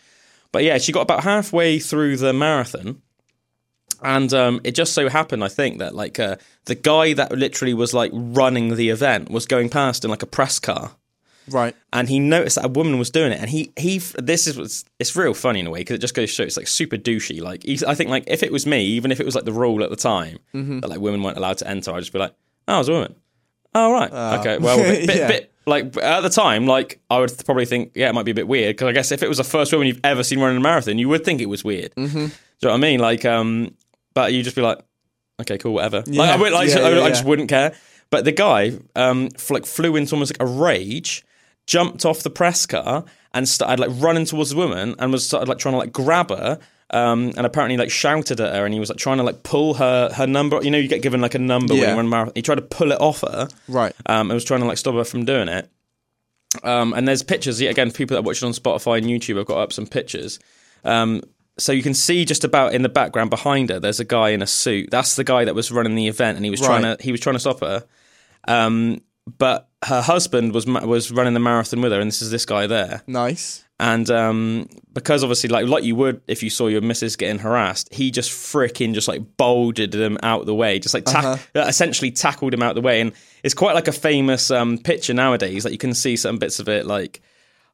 [0.51, 3.03] But yeah, she got about halfway through the marathon,
[4.03, 7.75] and um, it just so happened, I think, that like uh, the guy that literally
[7.75, 10.93] was like running the event was going past in like a press car,
[11.49, 11.75] Right.
[11.93, 14.85] and he noticed that a woman was doing it, and he he this is what's-
[14.99, 16.97] it's real funny in a way because it just goes to show it's like super
[16.97, 17.41] douchey.
[17.41, 19.53] Like he's, I think like if it was me, even if it was like the
[19.53, 22.35] rule at the time that like women weren't allowed to enter, I'd just be like,
[22.69, 23.15] oh, I was a woman.
[23.75, 25.29] Oh right, okay, well, bit, bit, Yeah.
[25.29, 28.35] bit like at the time, like I would probably think, yeah, it might be a
[28.35, 30.59] bit weird because I guess if it was the first woman you've ever seen running
[30.59, 31.95] a marathon, you would think it was weird.
[31.95, 32.19] Mm-hmm.
[32.19, 32.29] Do you
[32.65, 33.01] know what I mean?
[33.01, 33.75] Like, um,
[34.15, 34.79] but you just be like,
[35.41, 36.03] okay, cool, whatever.
[36.07, 37.75] Like, I, would, like, yeah, I, yeah, I just wouldn't care.
[38.11, 41.25] But the guy, um, f- like flew into almost like a rage,
[41.67, 45.49] jumped off the press car and started like running towards the woman and was started
[45.49, 46.59] like trying to like grab her.
[46.91, 49.75] Um, and apparently like shouted at her and he was like trying to like pull
[49.75, 50.63] her her number.
[50.63, 52.33] You know, you get given like a number when you run a marathon.
[52.35, 53.49] He tried to pull it off her.
[53.67, 53.95] Right.
[54.05, 55.71] Um, I was trying to like stop her from doing it.
[56.63, 57.61] Um, and there's pictures.
[57.61, 60.39] Yeah, again, people that watch it on Spotify and YouTube, I've got up some pictures.
[60.85, 61.23] Um,
[61.59, 64.43] so you can see just about in the background behind her, there's a guy in
[64.43, 64.91] a suit.
[64.91, 67.21] That's the guy that was running the event, and he was trying to he was
[67.21, 67.85] trying to stop her.
[68.49, 69.03] Um,
[69.39, 72.67] but her husband was was running the marathon with her, and this is this guy
[72.67, 73.03] there.
[73.07, 73.65] Nice.
[73.81, 77.93] And um, because obviously, like like you would if you saw your missus getting harassed,
[77.93, 82.13] he just freaking just like bolded them out the way, just like ta- uh, essentially
[82.13, 83.01] tackled him out the way.
[83.01, 85.65] And it's quite like a famous um, picture nowadays.
[85.65, 86.87] Like you can see some bits of it.
[86.87, 87.23] Like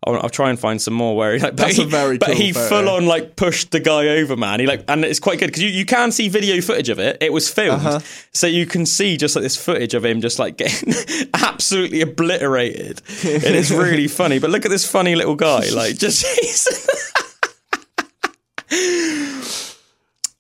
[0.06, 2.18] I'll, I'll try and find some more where he like, but That's he, a very
[2.18, 2.68] but cool he photo.
[2.68, 4.60] full on like pushed the guy over, man.
[4.60, 7.18] He like, and it's quite good because you, you can see video footage of it.
[7.20, 8.00] It was filmed, Uh-huh.
[8.32, 10.94] so you can see just like this footage of him just like getting
[11.34, 13.02] absolutely obliterated.
[13.24, 14.38] And It is really funny.
[14.38, 16.24] But look at this funny little guy, like just.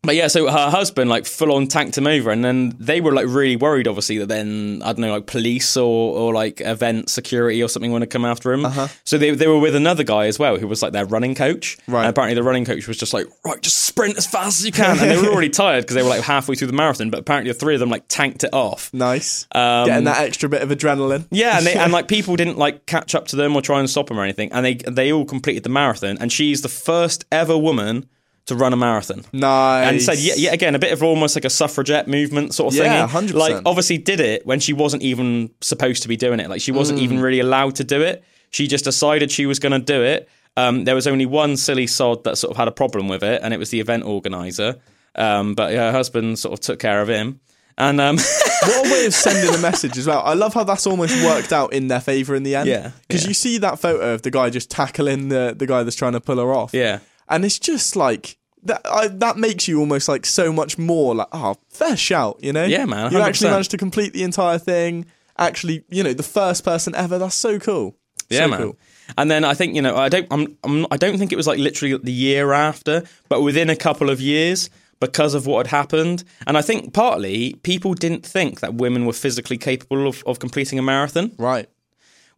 [0.08, 3.12] But yeah, so her husband like full on tanked him over, and then they were
[3.12, 7.10] like really worried, obviously, that then I don't know, like police or or like event
[7.10, 8.66] security or something want to come after him.
[9.04, 11.76] So they they were with another guy as well who was like their running coach.
[11.86, 12.06] Right.
[12.06, 14.72] And apparently the running coach was just like, right, just sprint as fast as you
[14.72, 17.10] can, and they were already tired because they were like halfway through the marathon.
[17.10, 18.88] But apparently the three of them like tanked it off.
[18.94, 19.46] Nice.
[19.52, 21.26] Um, Getting that extra bit of adrenaline.
[21.30, 23.90] Yeah, and they, and like people didn't like catch up to them or try and
[23.90, 26.16] stop them or anything, and they they all completed the marathon.
[26.18, 28.06] And she's the first ever woman
[28.48, 29.24] to run a marathon.
[29.32, 29.88] Nice.
[29.88, 32.78] And said, yeah, yeah, again, a bit of almost like a suffragette movement sort of
[32.78, 33.28] Yeah, thing.
[33.30, 33.34] 100%.
[33.34, 36.48] Like, obviously, did it when she wasn't even supposed to be doing it.
[36.50, 37.02] Like, she wasn't Mm.
[37.02, 38.22] even really allowed to do it.
[38.50, 40.28] She just decided she was going to do it.
[40.56, 43.40] Um, there was only one silly sod that sort of had a problem with it,
[43.44, 44.76] and it was the event organizer.
[45.14, 47.40] Um, but her husband sort of took care of him.
[47.76, 48.16] And um,
[48.62, 50.20] what a way of sending a message as well.
[50.24, 52.68] I love how that's almost worked out in their favour in the end.
[52.68, 53.28] Yeah, Because yeah.
[53.28, 56.20] you see that photo of the guy just tackling the, the guy that's trying to
[56.20, 56.74] pull her off.
[56.74, 56.98] yeah.
[57.28, 61.28] And it's just like that I, that makes you almost like so much more like
[61.32, 62.64] oh fair shout, you know?
[62.64, 65.06] Yeah, man, You actually managed to complete the entire thing.
[65.38, 67.18] Actually, you know, the first person ever.
[67.18, 67.96] That's so cool.
[68.28, 68.60] Yeah, so man.
[68.60, 68.78] Cool.
[69.16, 71.46] And then I think you know I don't I'm, I'm I don't think it was
[71.46, 74.68] like literally the year after, but within a couple of years
[75.00, 76.24] because of what had happened.
[76.46, 80.78] And I think partly people didn't think that women were physically capable of, of completing
[80.78, 81.68] a marathon, Right.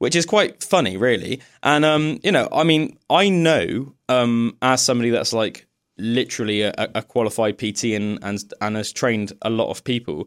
[0.00, 1.42] Which is quite funny, really.
[1.62, 5.66] And um, you know, I mean, I know um, as somebody that's like
[5.98, 10.26] literally a, a qualified PT and and and has trained a lot of people.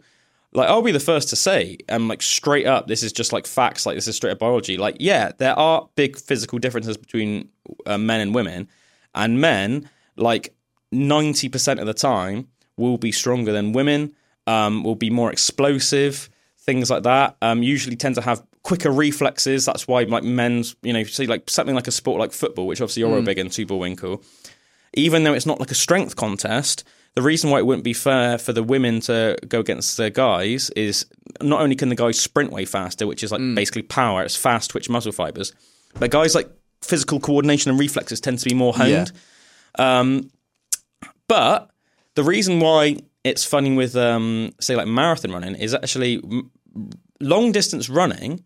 [0.53, 3.47] like I'll be the first to say, and like straight up, this is just like
[3.47, 3.87] facts.
[3.87, 4.77] Like this is straight up biology.
[4.77, 7.49] Like yeah, there are big physical differences between
[7.87, 8.69] uh, men and women,
[9.15, 10.53] and men like
[10.91, 14.13] ninety percent of the time will be stronger than women.
[14.45, 16.29] Um, will be more explosive,
[16.65, 17.35] things like that.
[17.41, 19.65] Um, usually tend to have quicker reflexes.
[19.65, 22.67] That's why like men's, you know, you see like something like a sport like football,
[22.67, 24.23] which obviously you're a big into, Bullwinkle.
[24.93, 26.83] Even though it's not like a strength contest,
[27.15, 30.69] the reason why it wouldn't be fair for the women to go against the guys
[30.71, 31.05] is
[31.41, 34.71] not only can the guys sprint way faster, which is like basically power, it's fast
[34.71, 35.53] twitch muscle fibers,
[35.99, 36.49] but guys like
[36.81, 39.11] physical coordination and reflexes tend to be more honed.
[39.77, 40.29] Um,
[41.27, 41.71] but
[42.15, 46.21] the reason why it's funny with um, say like marathon running is actually
[47.19, 48.43] long distance running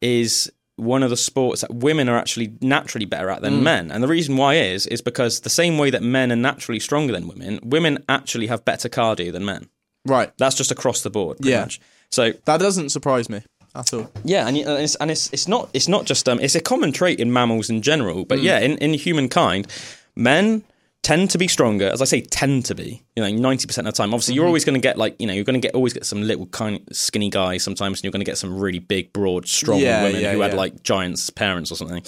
[0.00, 3.90] is one of the sports that women are actually naturally better at than men.
[3.92, 7.12] And the reason why is is because the same way that men are naturally stronger
[7.12, 9.68] than women, women actually have better cardio than men.
[10.04, 10.32] Right.
[10.36, 11.38] That's just across the board.
[11.38, 11.60] pretty Yeah.
[11.60, 11.80] much.
[12.10, 13.42] So That doesn't surprise me
[13.74, 14.10] at all.
[14.24, 16.92] yeah, and, and it's and it's it's not it's not just um it's a common
[16.92, 19.68] trait in mammals in general, but yeah, in in humankind,
[20.16, 20.64] men
[21.04, 21.88] tend to be stronger.
[21.88, 23.04] As I say, tend to be.
[23.14, 24.12] You know, ninety percent of the time.
[24.12, 26.04] Obviously, you're always going to get like you know you're going to get always get
[26.04, 29.46] some little kind skinny guys sometimes, and you're going to get some really big, broad,
[29.46, 30.56] strong Yeah, women yeah, who had yeah.
[30.56, 32.02] like giants' parents or something.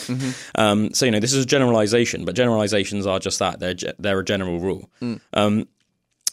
[0.56, 3.60] Um, so you know, this is a generalization, but generalizations are just that.
[3.60, 4.90] They're ge- they're a general rule.
[5.34, 5.68] Um,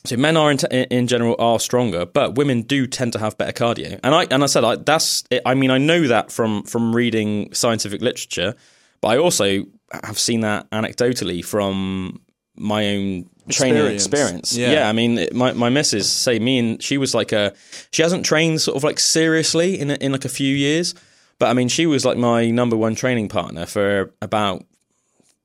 [0.05, 0.57] so men are in,
[0.89, 3.99] in general are stronger, but women do tend to have better cardio.
[4.03, 7.53] And I and I said I, that's I mean I know that from from reading
[7.53, 8.55] scientific literature,
[9.01, 9.65] but I also
[10.03, 12.19] have seen that anecdotally from
[12.55, 14.05] my own training Experience.
[14.05, 14.57] experience.
[14.57, 14.71] Yeah.
[14.71, 17.53] Yeah, I mean it- my my missus say me and she was like a
[17.91, 20.93] she hasn't trained sort of like seriously in a- in like a few years,
[21.39, 24.63] but I mean she was like my number one training partner for about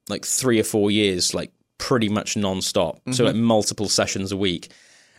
[0.09, 3.01] like three or four years, like pretty much non-stop.
[3.13, 4.71] So like multiple sessions a week.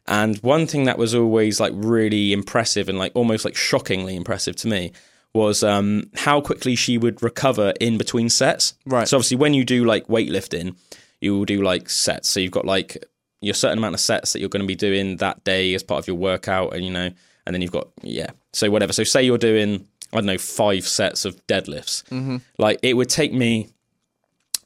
[0.08, 4.56] And one thing that was always like really impressive and like almost like shockingly impressive
[4.58, 4.92] to me
[5.34, 8.74] was um, how quickly she would recover in between sets.
[8.88, 9.08] Right.
[9.08, 10.76] So obviously when you do like weightlifting,
[11.22, 12.30] you will do like sets.
[12.30, 13.04] So you've got like
[13.42, 16.00] your certain amount of sets that you're going to be doing that day as part
[16.00, 17.10] of your workout, and you know,
[17.46, 18.32] and then you've got yeah.
[18.54, 18.94] So whatever.
[18.94, 22.04] So say you're doing I don't know five sets of deadlifts.
[22.10, 22.38] Mm-hmm.
[22.58, 23.70] Like it would take me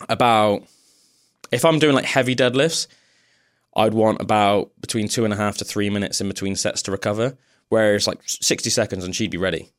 [0.10, 0.64] about
[1.52, 2.88] if I'm doing like heavy deadlifts,
[3.76, 6.92] I'd want about between two and a half to three minutes in between sets to
[6.92, 7.38] recover.
[7.70, 9.70] Whereas like sixty seconds and she'd be ready.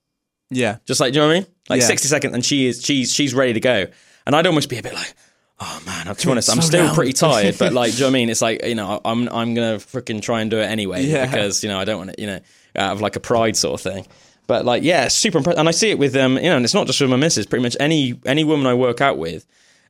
[0.50, 0.78] Yeah.
[0.87, 1.46] Just like do you know what I mean?
[1.68, 1.87] Like Yeah.
[1.87, 3.87] sixty seconds and she is she's she's ready to go.
[4.26, 5.14] And I'd almost be a bit like,
[5.61, 6.95] oh man, to be honest, I'm still down.
[6.95, 8.31] pretty tired, but like, do you know what I mean?
[8.31, 11.27] It's like you know, I'm I'm gonna freaking try and do it anyway Yeah.
[11.27, 12.40] because you know I don't want to, you know,
[12.77, 14.07] out of like a pride sort of thing.
[14.47, 16.75] But like, yeah, super impressive, and I see it with um, you know, and it's
[16.75, 17.47] not just with my missus.
[17.47, 19.47] Pretty much any any woman I work out with,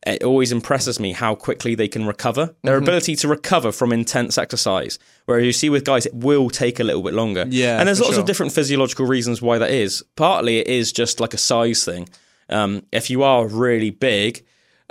[0.06, 2.54] it always impresses me how quickly they can recover.
[2.62, 2.84] Their Mm-hmm.
[2.84, 5.00] ability to recover from intense exercise.
[5.24, 7.46] Whereas you see with guys, it will take a little bit longer.
[7.48, 8.20] Yeah, and there's lots sure.
[8.20, 10.04] of different physiological reasons why that is.
[10.14, 12.08] Partly it is just like a size thing.
[12.48, 14.44] Um, if you are really big,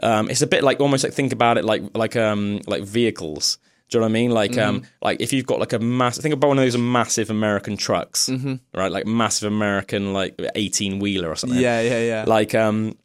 [0.03, 3.57] um, it's a bit like almost like think about it like like um like vehicles.
[3.89, 4.31] Do you know what I mean?
[4.31, 4.85] Like um Mm-hmm.
[5.01, 8.27] like if you've got like a mass think about one of those massive American trucks,
[8.29, 8.55] Mm-hmm.
[8.77, 8.91] right?
[8.91, 11.59] Like massive American like eighteen wheeler or something.
[11.59, 12.25] Yeah, yeah, yeah.
[12.27, 12.97] Like um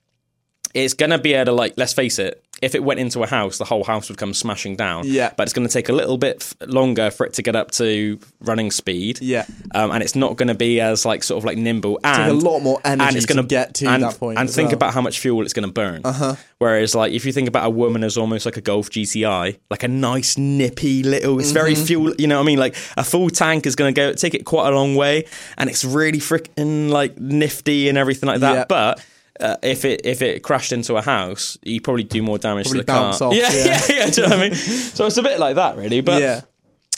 [0.75, 3.59] it's gonna be able to like let's face it, if it went into a house,
[3.59, 5.05] the whole house would come smashing down.
[5.07, 5.33] Yeah.
[5.37, 8.19] But it's gonna take a little bit f- longer for it to get up to
[8.41, 9.21] running speed.
[9.21, 9.45] Yeah.
[9.75, 12.47] Um, and it's not gonna be as like sort of like nimble and Take a
[12.49, 14.75] lot more energy and it's gonna get to and, that point And think well.
[14.77, 16.01] about how much fuel it's going to burn.
[16.05, 16.35] Uh-huh.
[16.59, 19.83] Whereas, like, if you think about a woman as almost like a Golf GTI, like
[19.85, 21.85] a nice nippy little, it's very Mm-hmm.
[21.85, 22.15] fuel.
[22.19, 22.59] You know what I mean?
[22.59, 25.25] Like a full tank is going to go take it quite a long way,
[25.57, 28.55] and it's really freaking like nifty and everything like that.
[28.55, 28.65] Yeah.
[28.69, 29.05] But
[29.41, 32.81] uh, if it if it crashed into a house, you probably do more damage Probably
[32.81, 33.03] to the car.
[33.11, 33.65] bounce off, yeah, yeah.
[33.65, 34.11] yeah, yeah.
[34.11, 34.55] Do you know what I mean?
[34.55, 36.01] So it's a bit like that, really.
[36.01, 36.41] But yeah.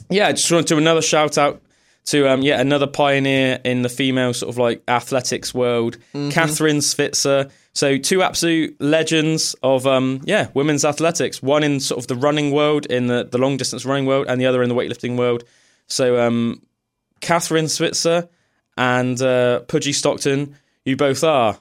[0.09, 1.61] yeah, just want to do another shout out
[2.07, 6.31] to um, yet another pioneer in the female sort of like athletics world, Mm-hmm.
[6.31, 7.51] Kathrine Switzer.
[7.73, 11.43] So two absolute legends of um, yeah women's athletics.
[11.43, 14.41] One in sort of the running world, in the, the long distance running world, and
[14.41, 15.45] the other in the weightlifting world.
[15.87, 16.63] So um,
[17.21, 18.29] Kathrine Switzer
[18.77, 21.59] and uh, Pudgy Stockton, you both are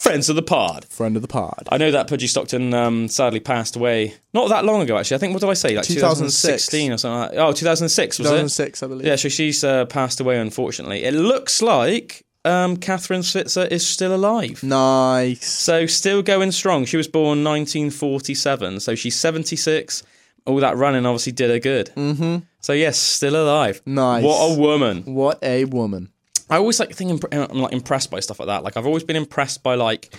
[0.00, 0.86] friends of the pod.
[0.86, 1.68] Friend of the pod.
[1.70, 4.96] I know that Pudgy Stockton um, sadly passed away not that long ago.
[4.98, 5.76] Actually, I think what did I say?
[5.76, 6.42] Like 2006.
[6.42, 7.38] 2016 or something.
[7.38, 8.30] Like, oh, 2006 was it?
[8.30, 9.06] 2006, I believe.
[9.06, 11.04] Yeah, so she's uh, passed away, unfortunately.
[11.04, 14.62] It looks like um, Kathrine Switzer is still alive.
[14.62, 15.44] Nice.
[15.46, 16.86] So, still going strong.
[16.86, 20.02] She was born 1947, so she's 76.
[20.46, 21.90] All that running obviously did her good.
[21.94, 22.44] Mm-hmm.
[22.60, 23.82] So, yes, still alive.
[23.84, 24.24] Nice.
[24.24, 25.02] What a woman.
[25.04, 26.10] What a woman.
[26.50, 28.64] I always like think I'm like impressed by stuff like that.
[28.64, 30.14] Like, I've always been impressed by like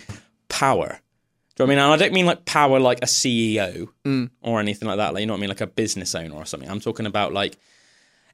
[0.50, 0.88] power.
[0.88, 1.02] Do you know
[1.58, 1.78] what I mean?
[1.80, 4.30] And I don't mean like power like a CEO mm.
[4.42, 5.14] or anything like that.
[5.14, 5.50] Like, you know what I mean?
[5.50, 6.70] Like a business owner or something.
[6.70, 7.58] I'm talking about like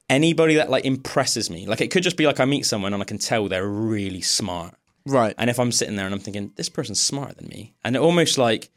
[0.09, 1.65] anybody that like impresses me.
[1.65, 4.21] Like it could just be like I meet someone and I can tell they're really
[4.21, 4.75] smart.
[5.05, 5.33] Right.
[5.37, 7.99] And if I'm sitting there and I'm thinking this person's smarter than me, and it
[7.99, 8.69] almost like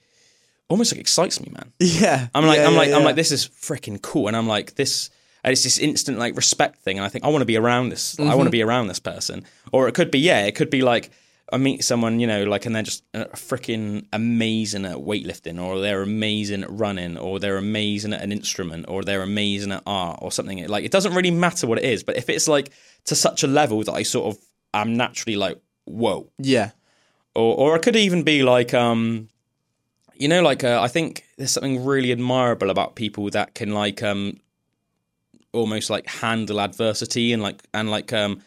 [0.69, 1.73] almost like excites me, man.
[1.79, 2.29] Yeah.
[2.35, 4.77] I'm like yeah, I'm yeah, like I'm like this is freaking cool, and I'm like
[4.77, 5.11] this.
[5.43, 7.89] And it's this instant like respect thing, and I think I want to be around
[7.89, 8.19] this.
[8.19, 8.37] I Mm-hmm.
[8.37, 11.11] want to be around this person, or it could be yeah, it could be like
[11.53, 15.81] I meet someone you know like, and they're just uh, freaking amazing at weightlifting, or
[15.81, 20.19] they're amazing at running, or they're amazing at an instrument, or they're amazing at art,
[20.23, 20.67] or something.
[20.69, 22.71] Like it doesn't really matter what it is, but if it's like
[23.07, 24.43] to such a level that I sort of
[24.75, 26.71] am naturally like whoa, Yeah.
[27.35, 29.29] or or it could even be like um
[30.15, 34.03] you know like uh, i think there's something really admirable about people that can like
[34.03, 34.39] um
[35.53, 38.41] almost like handle adversity and like and like um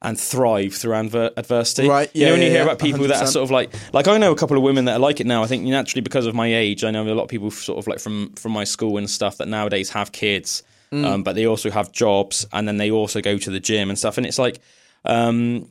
[0.00, 1.88] and thrive through adver- adversity.
[1.88, 3.74] Right, You know yeah, when you hear yeah, about people that are sort of like
[3.92, 5.42] like I know a couple of women that are like it now.
[5.42, 7.86] I think naturally because of my age, I know a lot of people sort of
[7.88, 11.04] like from from my school and stuff that nowadays have kids, Mm.
[11.04, 13.98] um, but they also have jobs and then they also go to the gym and
[13.98, 14.16] stuff.
[14.16, 14.58] And it's like,
[15.04, 15.70] um,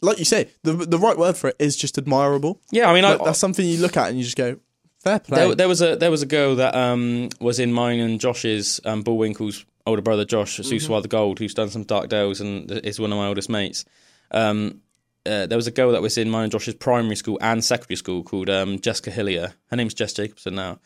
[0.00, 2.60] Like you say, the the right word for it is just admirable.
[2.70, 4.56] yeah, I mean, Like, I, that's something you look at and you just go,
[5.02, 5.36] fair play.
[5.36, 8.80] There, there was a there was a girl that um, was in mine and Josh's
[8.84, 12.98] um, Bullwinkle's older brother Josh Suswa the Gold, who's done some Dark Dales and is
[12.98, 13.84] one of my oldest mates.
[14.30, 14.80] Um,
[15.26, 17.96] uh, there was a girl that was in mine and Josh's primary school and secondary
[17.96, 19.54] school called um, Jessica Hillier.
[19.70, 20.80] Her name's Jess Jacobson now,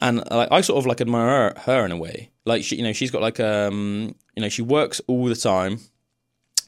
[0.00, 2.30] and like I sort of like admire her, her in a way.
[2.44, 5.80] Like she, you know, she's got like um, you know, she works all the time.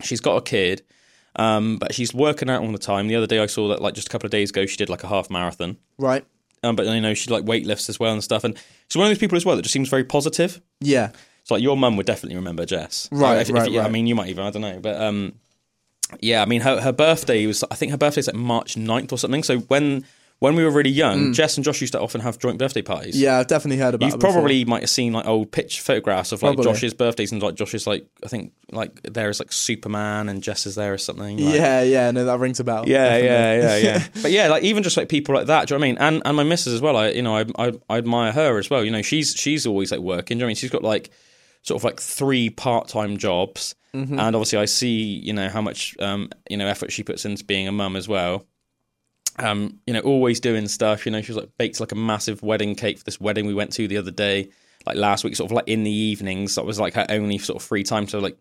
[0.03, 0.83] She's got a kid.
[1.37, 3.07] Um, but she's working out all the time.
[3.07, 4.89] The other day I saw that like just a couple of days ago she did
[4.89, 6.25] like a half marathon right.
[6.65, 8.43] um, but you know she like weightlifts as well and stuff.
[8.43, 8.57] And
[8.89, 10.61] she's one of those people as well that just seems very positive.
[10.81, 11.13] Yeah.
[11.45, 14.15] So like your mum would definitely remember Jess, Right, If- if- right, I mean, you
[14.15, 15.33] might even I don't know, but um,
[16.21, 19.19] yeah, I mean her her birthday was I think her birthday's like March 9th or
[19.19, 19.43] something.
[19.43, 20.05] So when
[20.41, 23.15] when we were really young, Jess and Josh used to often have joint birthday parties.
[23.15, 23.21] Mm.
[23.21, 24.33] Yeah, I've definitely heard about You've it before.
[24.33, 26.73] probably might have seen like old pitch photographs of like Probably.
[26.73, 30.65] Josh's birthdays and like Josh's like I think like there is like Superman and Jess
[30.67, 31.37] is there or something.
[31.37, 32.85] Like, Yeah, yeah, no, that rings a bell.
[32.89, 33.29] yeah, definitely.
[33.29, 34.07] yeah, yeah, yeah.
[34.23, 35.69] but yeah, like even just like people like that.
[35.69, 35.99] Do you know what I mean?
[35.99, 36.97] And and my missus as well.
[36.97, 38.83] I you know I I, I admire her as well.
[38.83, 40.39] You know she's she's always like working.
[40.39, 40.57] Do you know what I mean?
[40.57, 41.11] She's got like
[41.63, 44.21] sort of like three part time jobs, Mm-hmm.
[44.21, 47.45] and obviously I see you know how much um you know effort she puts into
[47.45, 48.47] being a mum as well.
[49.39, 51.07] Um, you know, always doing stuff.
[51.07, 53.55] You know, she was like baked like a massive wedding cake for this wedding we
[53.55, 54.51] went to the other day,
[54.87, 56.55] like last week, sort of like in the evenings.
[56.57, 58.37] That was like her only sort of free time to like,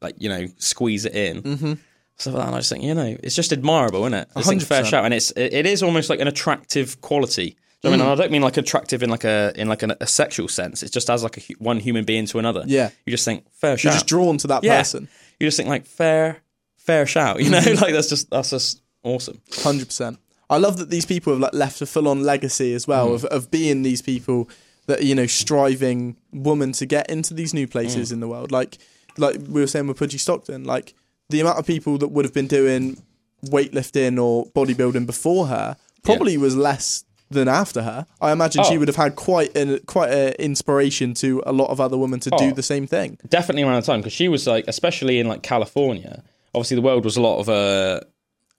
[0.00, 1.42] like you know, squeeze it in.
[1.42, 1.72] Mm-hmm.
[2.16, 4.28] So that, and I just think, you know, it's just admirable, isn't it?
[4.36, 4.86] It's like a fair 100%.
[4.86, 7.56] shout, and it's it, it is almost like an attractive quality.
[7.82, 9.52] Do you know what I mean, And I don't mean like attractive in like a
[9.56, 10.82] in like an, a sexual sense.
[10.82, 12.62] It's just as like a, one human being to another.
[12.66, 12.90] Yeah.
[13.04, 13.84] you just think fair Shout.
[13.84, 15.08] You're just drawn to that yeah, person.
[15.40, 16.42] you just think like fair,
[16.76, 17.42] fair shout.
[17.42, 19.40] You know, like that's just that's just awesome.
[19.62, 20.18] Hundred percent.
[20.48, 23.14] I love that these people have like left a full on legacy as well Mm.
[23.14, 24.48] of, of being these people
[24.86, 28.12] that are, you know striving women to get into these new places Mm.
[28.12, 28.52] in the world.
[28.52, 28.78] Like
[29.18, 30.94] like we were saying with Pudgy Stockton, like
[31.30, 33.02] the amount of people that would have been doing
[33.46, 38.06] weightlifting or bodybuilding before her probably was less than after her.
[38.20, 38.78] I imagine she Oh.
[38.80, 42.30] would have had quite an quite an inspiration to a lot of other women to
[42.32, 42.38] Oh.
[42.38, 43.18] do the same thing.
[43.28, 46.22] definitely around the time because she was like, especially in like California.
[46.54, 48.04] Obviously, the world was a lot of a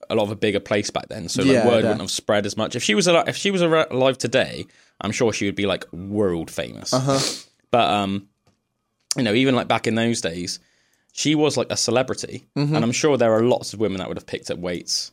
[0.09, 1.89] a lot of a bigger place back then, so like, Yeah, word yeah.
[1.91, 2.75] wouldn't have spread as much.
[2.75, 4.65] If she was alive, if she was alive today,
[4.99, 6.91] I'm sure she would be like world famous.
[6.93, 7.19] Uh-huh.
[7.71, 8.27] But um,
[9.15, 10.59] you know, even like back in those days,
[11.13, 12.75] she was like a celebrity, Mm-hmm.
[12.75, 15.11] and I'm sure there are lots of women that would have picked up weights.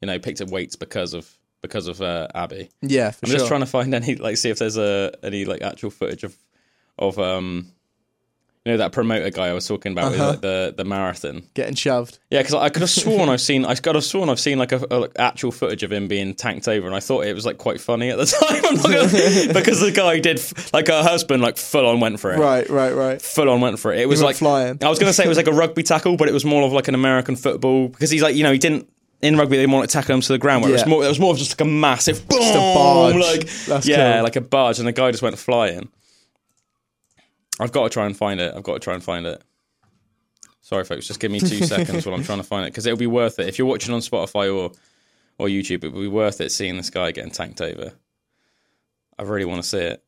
[0.00, 1.30] You know, picked up weights because of
[1.64, 2.68] because of uh, Abbye.
[2.82, 3.38] Yeah, for I'm sure.
[3.38, 6.36] just trying to find any like see if there's a any like actual footage of
[6.98, 7.70] of um
[8.64, 10.30] you know that promoter guy I was talking about with Uh-huh.
[10.30, 11.42] like, the the marathon.
[11.52, 12.18] Getting shoved.
[12.30, 14.72] Yeah, because I could have sworn I've seen I could have sworn I've seen like
[14.72, 17.44] a, a like, actual footage of him being tanked over, and I thought it was
[17.44, 18.62] like quite funny at the time.
[18.82, 20.40] Gonna, because the guy did
[20.72, 22.38] like her husband like full on went for it.
[22.38, 23.20] Right, right, right.
[23.20, 24.00] Full on went for it.
[24.00, 24.78] It was like flying.
[24.82, 26.62] I was going to say it was like a rugby tackle, but it was more
[26.62, 28.88] of like an American football because he's like you know he didn't
[29.24, 30.62] in rugby they want to tackle him to the ground.
[30.62, 33.14] Where it was more it was more of just like a massive boom, a barge.
[33.16, 34.22] like That's yeah, cool.
[34.24, 35.88] like a barge, and the guy just went flying.
[37.58, 38.52] I've got to try and find it.
[38.54, 39.42] I've got to try and find it.
[40.60, 41.06] Sorry, folks.
[41.06, 43.38] Just give me two seconds while I'm trying to find it because it'll be worth
[43.38, 44.72] it if you're watching on Spotify or
[45.38, 45.84] or YouTube.
[45.84, 47.92] It will be worth it seeing this guy getting tanked over.
[49.18, 50.02] I really want to see it.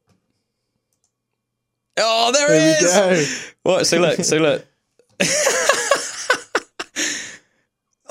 [1.99, 3.55] Oh, there, There it is.
[3.63, 3.87] What?
[3.87, 4.67] So look, so look.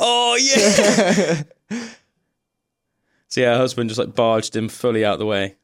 [0.05, 1.43] oh yeah.
[3.27, 5.55] so yeah, her husband just like barged him fully out the way.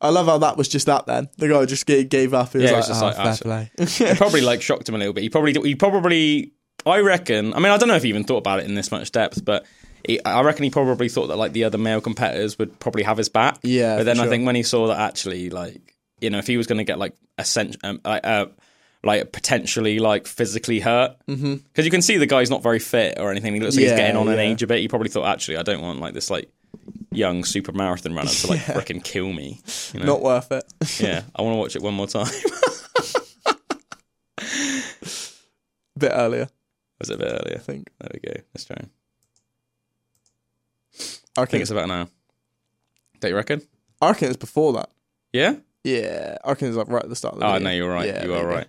[0.00, 1.06] I love how that was just that.
[1.06, 2.52] Then the guy just gave, gave up.
[2.52, 3.70] He was Yeah, it like, was just oh, like, fair ah, play.
[4.10, 5.22] It probably like shocked him a little bit.
[5.22, 6.52] He probably he probably
[6.84, 7.54] I reckon.
[7.54, 9.44] I mean, I don't know if he even thought about it in this much depth,
[9.44, 9.64] but
[10.06, 13.16] he, I reckon he probably thought that like the other male competitors would probably have
[13.16, 13.58] his back.
[13.62, 14.30] Yeah, but then for I sure.
[14.30, 16.98] think when he saw that actually, like you know, if he was going to get
[16.98, 18.46] like a cent- um, like, uh,
[19.04, 21.54] like potentially like physically hurt mm-hmm.
[21.56, 23.54] because you can see the guy's not very fit or anything.
[23.54, 24.40] He looks like he's getting on in yeah.
[24.40, 24.80] age a bit.
[24.80, 26.50] You probably thought, actually, I don't want like this like
[27.12, 29.60] young super marathon runner to like freaking kill me.
[29.92, 30.06] You know?
[30.06, 30.64] Not worth it.
[30.98, 32.26] yeah, I want to watch it one more time.
[34.36, 36.48] a bit earlier,
[36.98, 37.56] Was it a bit earlier?
[37.56, 37.90] I think.
[38.00, 38.40] There we go.
[38.54, 38.76] Let's try.
[41.36, 42.08] I I think it's about now.
[43.20, 43.62] Don't you reckon?
[44.00, 44.90] I reckon it's before that.
[45.32, 45.56] Yeah.
[45.82, 47.68] Yeah, I reckon it's like right at the start of the Oh video.
[47.68, 48.06] no, you're right.
[48.06, 48.66] Yeah, you are right.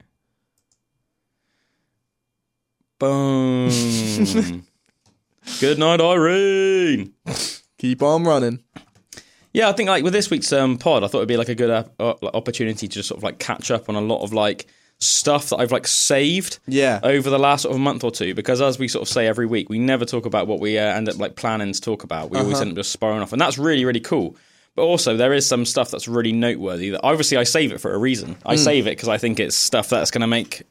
[3.00, 3.70] Boom.
[5.60, 7.14] Good night, Irene.
[7.78, 8.64] Keep on running.
[9.54, 11.56] Yeah, I think like with this week's um, pod, I thought it'd be like a
[11.56, 14.34] good uh, uh, opportunity to just sort of like catch up on a lot of
[14.34, 14.68] like
[14.98, 17.00] stuff that I've like saved Yeah.
[17.04, 18.34] over the last sort of month or two.
[18.34, 20.82] Because as we sort of say every week, we never talk about what we uh,
[20.84, 22.30] end up like planning to talk about.
[22.32, 24.36] We always end up just sparring off, and that's really really cool.
[24.76, 26.90] But also, there is some stuff that's really noteworthy.
[26.90, 28.36] That obviously I save it for a reason.
[28.46, 30.64] I save it because I think it's stuff that's going to make,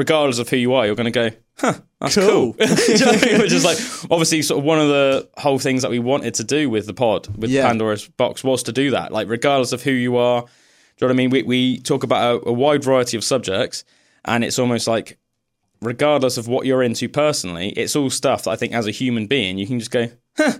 [0.00, 2.54] regardless of who you are, you're going to go, huh, that's cool.
[2.54, 2.56] Cool.
[2.88, 3.38] You know I mean?
[3.44, 3.78] Which is like
[4.10, 6.94] obviously sort of one of the whole things that we wanted to do with the
[6.94, 7.66] pod, with Yeah.
[7.68, 9.12] Pandora's box, was to do that.
[9.12, 11.30] Like regardless of who you are, do you know what I mean?
[11.30, 13.84] We we talk about a, a wide variety of subjects,
[14.24, 15.18] and it's almost like
[15.82, 19.26] regardless of what you're into personally, it's all stuff that I think as a human
[19.26, 20.52] being you can just go, huh,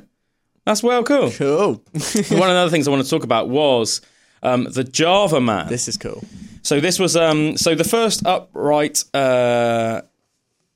[0.66, 1.30] that's well cool.
[1.30, 1.72] Cool.
[1.72, 4.00] One of the other things I want to talk about was
[4.42, 5.68] um, the Java Man.
[5.68, 6.22] this is cool.
[6.70, 10.02] So this was um so the first upright uh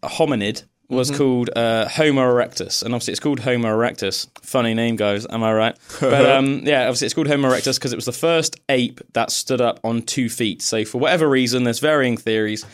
[0.03, 4.27] hominid was called uh, Homo erectus, and obviously it's called Homo erectus.
[4.43, 5.25] Funny name, guys.
[5.31, 5.79] Am I right?
[6.01, 9.31] But um, yeah, obviously it's called Homo erectus because it was the first ape that
[9.31, 10.63] stood up on two feet.
[10.63, 12.67] So for whatever reason, there's varying theories,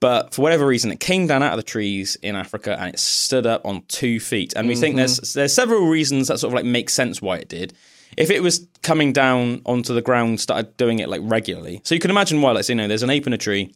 [0.00, 2.98] but for whatever reason, it came down out of the trees in Africa and it
[2.98, 4.52] stood up on two feet.
[4.56, 7.48] And we think there's there's several reasons that sort of like make sense why it
[7.48, 7.72] did.
[8.16, 12.00] If it was coming down onto the ground, started doing it like regularly, so you
[12.00, 12.52] can imagine why.
[12.52, 13.74] Like, you know, there's an ape in a tree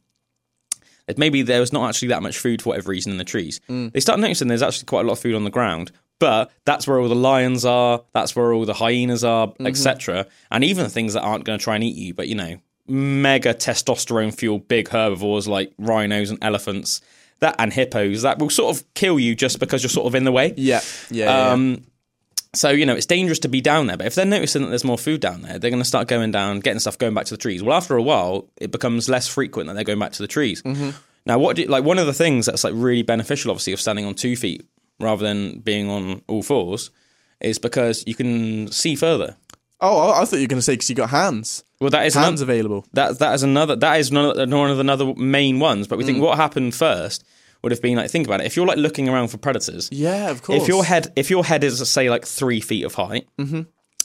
[1.16, 3.60] maybe there was not actually that much food for whatever reason in the trees.
[3.68, 6.86] They start noticing there's actually quite a lot of food on the ground, but that's
[6.86, 10.26] where all the lions are, that's where all the hyenas are, etc.
[10.50, 12.58] And even the things that aren't going to try and eat you, but you know,
[12.86, 17.00] mega testosterone fueled big herbivores like rhinos and elephants.
[17.40, 20.24] That and hippos that will sort of kill you just because you're sort of in
[20.24, 20.54] the way.
[20.56, 20.80] Yeah.
[21.08, 21.26] Yeah.
[21.26, 21.84] yeah, Um,
[22.54, 23.96] so you know it's dangerous to be down there.
[23.96, 26.30] But if they're noticing that there's more food down there, they're going to start going
[26.30, 27.62] down, getting stuff going back to the trees.
[27.62, 30.62] Well, after a while, it becomes less frequent that they're going back to the trees.
[31.26, 33.80] Now, what do you, like one of the things that's like really beneficial, obviously, of
[33.80, 34.64] standing on two feet
[34.98, 36.90] rather than being on all fours,
[37.40, 39.36] is because you can see further.
[39.80, 41.62] oh, I, thought you were going to say because you got hands.
[41.80, 42.84] Well, that is Hands another, available.
[42.94, 45.86] that that is another that is one of the another main ones.
[45.86, 46.06] But we Mm.
[46.06, 47.24] think what happened first
[47.62, 48.46] would have been like think about it.
[48.46, 50.62] If you're like looking around for predators, Yeah, of course.
[50.62, 53.62] if your head if your head is say like three feet of height, Mm-hmm.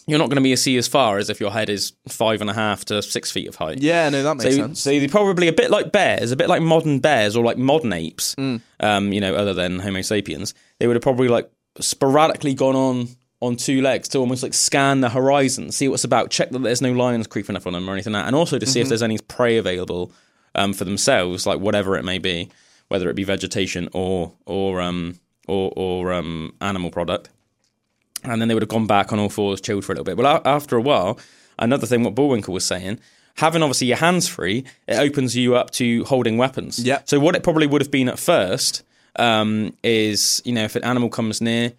[0.07, 2.49] you're not going to be see as far as if your head is five and
[2.49, 3.79] a half to six feet of height.
[3.81, 4.79] Yeah, no, that makes So, sense.
[4.81, 7.93] so they're probably a bit like bears, a bit like modern bears or like modern
[7.93, 8.35] apes.
[8.35, 8.61] Mm.
[8.79, 11.49] Um, you know, other than Homo sapiens, they would have probably like
[11.79, 13.07] sporadically gone on
[13.41, 16.81] on two legs to almost like scan the horizon, see what's about, check that there's
[16.81, 18.83] no lions creeping up on them or anything like that, and also to see Mm-hmm.
[18.85, 20.13] if there's any prey available
[20.55, 22.49] um, for themselves, like whatever it may be,
[22.89, 27.29] whether it be vegetation or or um or or um animal product
[28.23, 30.15] and then they would have gone back on all fours, chilled for a little bit.
[30.15, 31.19] Well, after a while,
[31.59, 32.99] another thing what Bullwinkle was saying,
[33.35, 36.79] having obviously your hands free, it opens you up to holding weapons.
[36.79, 37.01] Yeah.
[37.03, 38.83] So what it probably would have been at first
[39.17, 41.73] um, is, you know, if an animal comes near,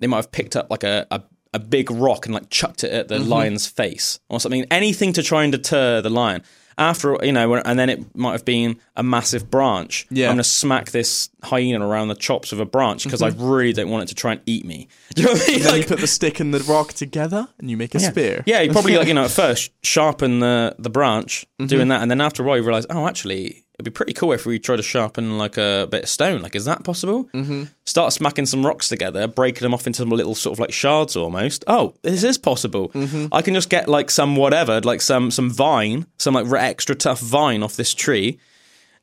[0.00, 1.22] they might have picked up like a, a,
[1.54, 3.30] a big rock and like chucked it at the Mm-hmm.
[3.30, 4.66] lion's face or something.
[4.70, 6.42] Anything to try and deter the lion.
[6.78, 10.06] After you know, and then it might have been a massive branch.
[10.10, 10.26] Yeah.
[10.26, 13.72] I'm going to smack this hyena around the chops with a branch because I really
[13.72, 14.88] don't want it to try and eat me.
[15.14, 15.54] Do you know what I mean?
[15.56, 15.62] Mm-hmm.
[15.64, 18.42] then Like- you put the stick and the rock together and you make a spear.
[18.46, 21.68] yeah, you probably like you know at first sharpen the the branch, Mm-hmm.
[21.68, 24.32] doing that, and then after a while you realize, oh, actually, it'd be pretty cool
[24.32, 26.40] if we try to sharpen like a bit of stone.
[26.40, 27.24] Like, is that possible?
[27.34, 27.64] Mm-hmm.
[27.84, 31.14] Start smacking some rocks together, breaking them off into some little sort of like shards
[31.14, 31.62] almost.
[31.66, 32.88] Oh, this is possible.
[32.90, 33.26] Mm-hmm.
[33.32, 37.20] I can just get like some whatever, like some some vine, some like extra tough
[37.20, 38.38] vine off this tree.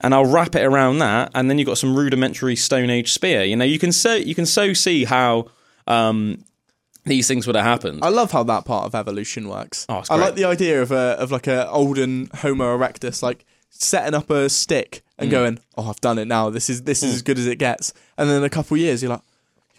[0.02, 3.44] And I'll wrap it around that, and then you've got some rudimentary Stone Age spear.
[3.44, 5.46] You know, you can so you can so see how
[5.88, 6.44] um,
[7.06, 8.00] these things would have happened.
[8.04, 9.86] I love how that part of evolution works.
[9.88, 14.14] Oh, I like the idea of a of like a olden Homo erectus, like setting
[14.14, 15.32] up a stick and Mm.
[15.32, 16.50] going, "Oh, I've done it now.
[16.50, 19.02] This is this is as good as it gets." And then a couple of years,
[19.04, 19.22] you're like,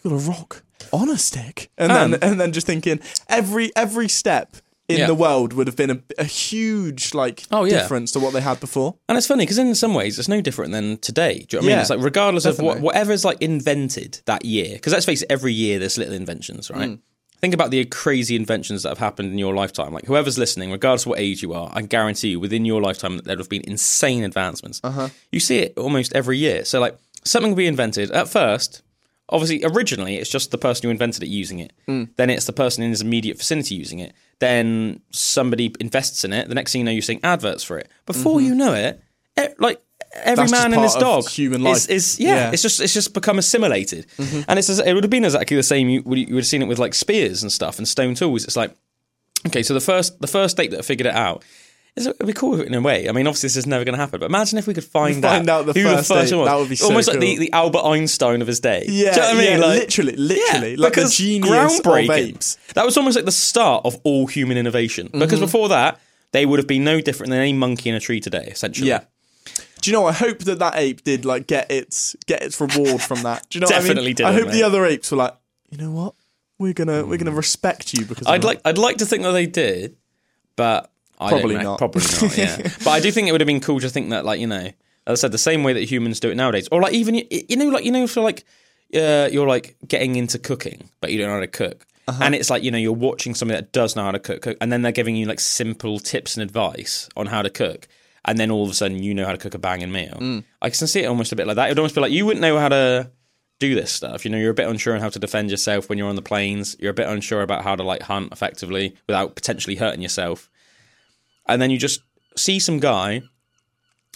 [0.03, 3.71] "You got a rock on a stick," and then And- and then just thinking every
[3.77, 5.07] every step in Yeah.
[5.07, 7.81] the world would have been a, a huge like Oh, yeah.
[7.81, 8.97] difference to what they had before.
[9.09, 11.47] And it's funny because in some ways it's no different than today.
[11.49, 11.81] Do you know what I mean?
[11.81, 12.83] It's like regardless of what, definitely.
[12.85, 16.91] whatever's like invented that year, because let's face it, every year there's little inventions, right?
[16.91, 16.99] Mm.
[17.45, 19.93] Think about the crazy inventions that have happened in your lifetime.
[19.93, 23.17] Like whoever's listening, regardless of what age you are, I guarantee you within your lifetime
[23.17, 24.81] that there have been insane advancements.
[24.83, 25.11] Uh-huh.
[25.31, 26.65] You see it almost every year.
[26.65, 28.81] So like something will be invented at first.
[29.29, 31.75] Obviously, originally it's just the person who invented it using it.
[31.87, 34.15] Then it's the person in his immediate vicinity using it.
[34.39, 36.49] Then somebody invests in it.
[36.49, 37.91] The next thing you know, you're seeing adverts for it.
[38.07, 39.03] Before you know it,
[39.39, 39.83] e- like
[40.15, 41.91] every man and his dog human is, life.
[41.97, 42.45] is yeah, Yeah.
[42.45, 42.55] Mm-hmm.
[42.55, 45.89] it's just it's just become assimilated, and it's it would have been exactly the same.
[45.89, 48.45] You would you would have seen it with like spears and stuff and stone tools.
[48.45, 48.75] It's like
[49.47, 51.43] okay, so the first the first state that figured it out.
[51.97, 53.09] is- It'd be cool in a way.
[53.09, 54.19] I mean, obviously, this is never going to happen.
[54.19, 56.39] But imagine if we could find, Find out the who first the first ape.
[56.39, 56.49] one was.
[56.49, 57.41] That would be so almost like the, cool.
[57.41, 58.85] the Albert Einstein of his day.
[58.89, 59.51] Yeah, Do you know what I mean?
[59.61, 62.59] yeah, Like- literally, literally, yeah, like the because genius of apes.
[62.75, 65.09] That was almost like the start of all human innovation.
[65.13, 65.41] Because Mm-hmm.
[65.43, 66.01] before that,
[66.33, 68.49] they would have been no different than any monkey in a tree today.
[68.51, 69.05] Essentially, Yeah.
[69.85, 70.07] Do you know?
[70.07, 73.47] I hope that that ape did like get its get its reward from that.
[73.51, 73.67] Do you know?
[73.67, 74.15] what I, Definitely mean?
[74.17, 74.53] did, I hope mate.
[74.53, 75.37] the other apes were like,
[75.71, 76.15] you know what?
[76.59, 79.33] We're gonna we're gonna respect you because I'd that." like I'd like to think that
[79.33, 79.97] they did,
[80.57, 81.63] but I don't Probably know.
[81.63, 81.79] not.
[81.79, 82.39] Probably not.
[82.39, 84.47] Yeah, but I do think it would have been cool to think that, like you
[84.47, 84.71] know,
[85.07, 87.27] as I said, the same way that humans do it nowadays, or like even you
[87.31, 88.45] you know, like you know, for like
[88.95, 91.87] uh, you're like getting into cooking, but you don't know how to cook.
[92.07, 92.23] Uh-huh.
[92.23, 94.57] And it's like you know you're watching somebody that does know how to cook, cook,
[94.61, 97.89] and then they're giving you like simple tips and advice on how to cook,
[98.25, 100.17] and then all of a sudden you know how to cook a banging meal.
[100.19, 100.45] Mm.
[100.63, 101.67] I can see it almost a bit like that.
[101.67, 103.11] It would almost be like you wouldn't know how to
[103.61, 104.25] do this stuff.
[104.25, 106.23] You know, you're a bit unsure on how to defend yourself when you're on the
[106.23, 106.77] plains.
[106.81, 110.51] You're a bit unsure about how to like hunt effectively without potentially hurting yourself.
[111.47, 112.01] And then you just
[112.37, 113.23] see some guy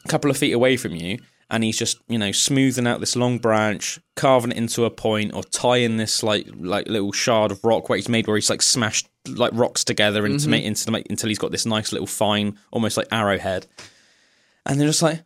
[0.05, 1.19] a couple of feet away from you
[1.51, 5.35] and he's just, you know, smoothing out this long branch, carving it into a point
[5.35, 8.61] or tying this like like little shard of rock where he's made where he's like
[8.63, 10.51] smashed like rocks together into Mm-hmm.
[10.51, 13.67] make into make until he's got this nice little fine, almost like arrowhead.
[14.69, 15.23] And they're just like,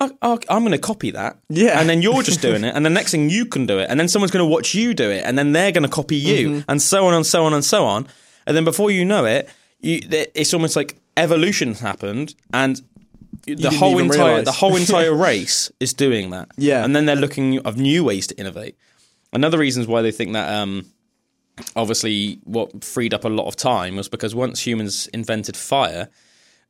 [0.00, 1.38] oh, oh, I'm going to copy that.
[1.48, 1.78] Yeah.
[1.78, 2.74] And then you're just doing it.
[2.74, 3.88] And the next thing you can do it.
[3.90, 5.24] And then someone's going to watch you do it.
[5.24, 6.48] And then they're going to copy you.
[6.48, 6.70] Mm-hmm.
[6.70, 8.06] And so on and so on and so on.
[8.46, 9.48] And then before you know it,
[9.80, 12.34] you, it's almost like evolution happened.
[12.52, 12.80] And
[13.46, 16.50] the whole entire the whole entire race is doing that.
[16.56, 16.84] Yeah.
[16.84, 18.76] And then they're looking of new ways to innovate.
[19.32, 20.86] Another reasons why they think that um,
[21.74, 26.08] obviously what freed up a lot of time was because once humans invented fire,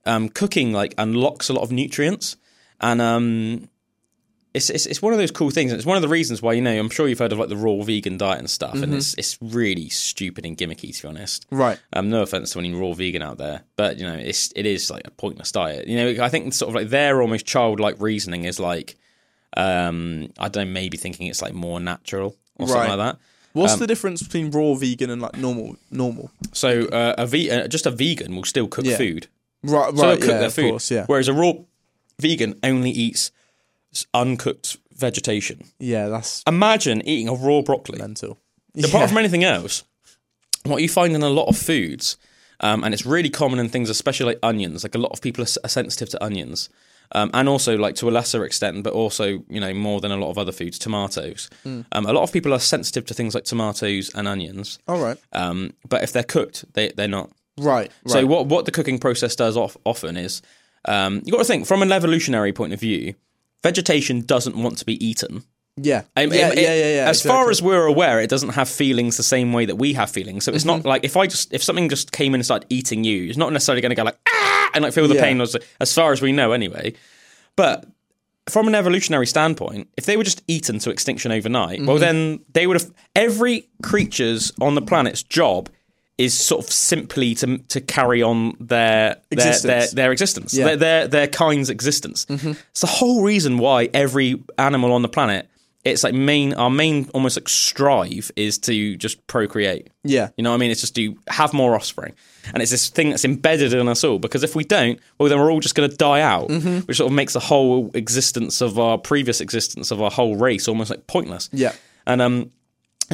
[0.06, 2.36] um, cooking like unlocks a lot of nutrients,
[2.80, 3.68] and um,
[4.54, 5.70] it's, it's it's one of those cool things.
[5.72, 7.48] And it's one of the reasons why you know I'm sure you've heard of like
[7.50, 11.08] the raw vegan diet and stuff, and it's it's really stupid and gimmicky to be
[11.08, 11.46] honest.
[11.50, 11.78] right.
[11.92, 14.90] Um, no offense to any raw vegan out there, but you know, it's it is
[14.90, 15.86] like a pointless diet.
[15.88, 18.96] You know, I think sort of like their almost childlike reasoning is like,
[19.56, 23.18] um, I don't know, maybe thinking it's like more natural or something like that.
[23.52, 26.30] What's Um, the difference between raw vegan and like normal normal?
[26.52, 28.96] So uh, a ve- uh, just a vegan will still cook Yeah.
[28.98, 29.28] food.
[29.66, 30.70] Right, So they'll right, cook yeah, their food.
[30.70, 31.52] course, yeah, Whereas a raw
[32.20, 33.30] vegan only eats
[34.14, 35.64] uncooked vegetation.
[35.78, 37.98] yeah, that's Imagine eating a raw broccoli.
[37.98, 38.38] mental.
[38.76, 39.06] apart Yeah.
[39.06, 39.84] from anything else,
[40.64, 42.16] what you find in a lot of foods,
[42.60, 44.82] um, and it's really common in things, especially like onions.
[44.82, 46.68] Like a lot of people are, are sensitive to onions,
[47.12, 50.16] um, and also like to a lesser extent, but also you know more than a
[50.16, 51.48] lot of other foods, tomatoes.
[51.62, 51.82] Hmm.
[51.92, 55.18] Um, a lot of people are sensitive to things like tomatoes and onions, All right,
[55.32, 57.30] um, but if they're cooked, they they're not.
[57.58, 57.90] Right, right.
[58.06, 60.42] So what what the cooking process does off, often is
[60.86, 63.14] um, you got to think from an evolutionary point of view.
[63.62, 65.42] Vegetation doesn't want to be eaten.
[65.76, 67.08] yeah, yeah, I- yeah, yeah, yeah.
[67.08, 70.08] As far as we're aware, it doesn't have feelings the same way that we have
[70.10, 70.44] feelings.
[70.44, 70.88] So it's not Mm-hmm.
[70.88, 73.52] like if I just if something just came in and started eating you, it's not
[73.52, 75.22] necessarily going to go like ah and like feel the Yeah.
[75.22, 75.40] pain.
[75.40, 76.94] As, as far as we know, anyway.
[77.56, 77.86] But
[78.48, 81.88] from an evolutionary standpoint, if they were just eaten to extinction overnight, Mm-hmm.
[81.88, 85.68] well then they would have every creature's on the planet's job
[86.18, 89.62] is sort of simply to to carry on their their Existence.
[89.62, 90.64] their, their existence, Yeah.
[90.64, 92.26] their, their their kind's existence.
[92.28, 95.48] It's the whole reason why every animal on the planet,
[95.84, 99.90] it's like main our main almost like strive is to just procreate.
[100.04, 100.70] yeah, You know what I mean?
[100.70, 102.14] It's just to have more offspring.
[102.54, 105.38] And it's this thing that's embedded in us all because if we don't, well, then
[105.38, 108.78] we're all just going to die out, which sort of makes the whole existence of
[108.78, 111.50] our previous existence of our whole race almost like pointless.
[111.52, 111.72] yeah,
[112.06, 112.52] And um,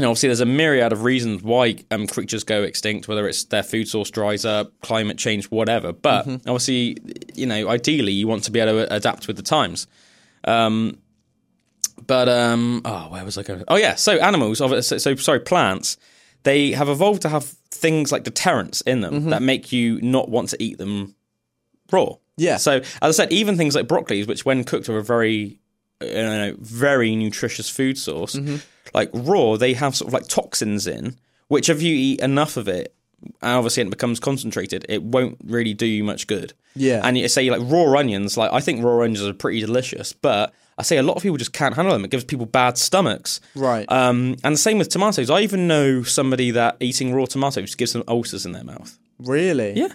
[0.01, 3.63] know, obviously, there's a myriad of reasons why um, creatures go extinct, whether it's their
[3.63, 5.93] food source dries up, climate change, whatever.
[5.93, 6.97] But obviously,
[7.35, 9.87] you know, ideally, you want to be able to adapt with the times.
[10.45, 10.99] Um,
[12.07, 13.65] but um, oh, where was I going?
[13.69, 15.99] Oh yeah, so animals, so, so sorry, plants.
[16.45, 20.49] They have evolved to have things like deterrents in them that make you not want
[20.49, 21.15] to eat them
[21.93, 22.15] raw.
[22.37, 22.57] Yeah.
[22.57, 25.61] So as I said, even things like broccolis, which when cooked are a very,
[26.05, 28.39] you know, very nutritious food source,
[28.95, 31.17] like raw, they have sort of like toxins in,
[31.49, 32.95] which if you eat enough of it,
[33.43, 36.53] obviously it becomes concentrated, it won't really do you much good.
[36.75, 37.01] Yeah.
[37.05, 40.53] And you say like raw onions, like I think raw onions are pretty delicious, but
[40.79, 42.05] I say a lot of people just can't handle them.
[42.05, 43.41] It gives people bad stomachs.
[43.55, 43.85] Right.
[43.91, 45.31] Um, and the same with tomatoes.
[45.31, 48.99] I even know somebody that eating raw tomatoes gives them ulcers in their mouth.
[49.19, 49.75] really?
[49.75, 49.89] Yeah.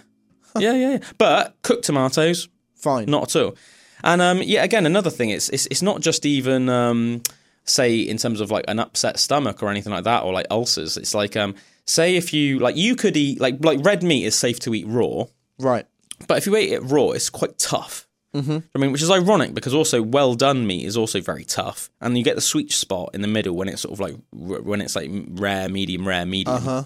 [0.58, 0.98] yeah, yeah, yeah.
[1.18, 3.06] But cooked tomatoes, Fine.
[3.06, 3.56] not at all.
[4.04, 7.22] And um, yeah, again, another thing, it's it's, it's not just even um,
[7.64, 10.96] say in terms of like an upset stomach or anything like that, or like ulcers.
[10.96, 11.54] It's like um,
[11.86, 14.86] say if you like you could eat like like red meat is safe to eat
[14.86, 15.24] raw,
[15.58, 15.86] Right.
[16.26, 18.06] but if you eat it raw, it's quite tough.
[18.34, 18.58] Mm-hmm.
[18.74, 22.16] I mean, which is ironic because also well done meat is also very tough, and
[22.16, 24.94] you get the sweet spot in the middle when it's sort of like when it's
[24.94, 26.56] like rare, medium, rare, medium.
[26.56, 26.84] Uh-huh.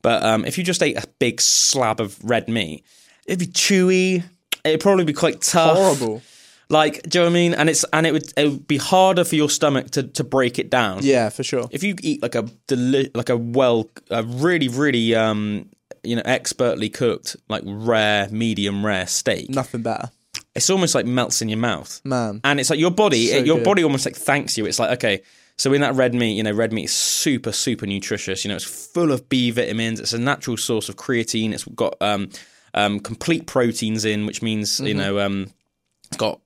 [0.00, 2.84] But um, if you just ate a big slab of red meat,
[3.26, 4.22] it'd be chewy.
[4.64, 5.76] It'd probably be quite tough.
[5.76, 6.22] Horrible.
[6.70, 7.54] Like, do you know what I mean?
[7.54, 10.58] And it's and it would it would be harder for your stomach to, to break
[10.58, 11.00] it down.
[11.02, 11.66] Yeah, for sure.
[11.70, 15.68] If you eat like a deli- like a well, a really really um
[16.04, 20.10] you know expertly cooked like rare medium rare steak, Nothing better.
[20.54, 22.00] it's almost like melts in your mouth.
[22.04, 22.40] Man.
[22.44, 23.64] And it's like your body, So your good.
[23.64, 24.66] body almost like thanks you.
[24.66, 25.22] It's like okay,
[25.56, 28.44] so in that red meat, you know, red meat is super super nutritious.
[28.44, 30.00] You know, it's full of B vitamins.
[30.00, 31.52] It's a natural source of creatine.
[31.54, 32.28] It's got um,
[32.74, 34.98] um, complete proteins in, which means you Mm-hmm.
[34.98, 35.46] know um,
[36.08, 36.40] it's got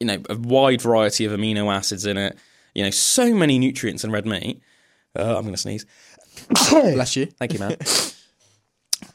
[0.00, 2.36] you know a wide variety of amino acids in it.
[2.74, 4.60] You know, so many nutrients in red meat.
[5.16, 5.86] Uh, I'm going to sneeze.
[6.70, 7.26] Bless you.
[7.26, 7.76] Thank you, man.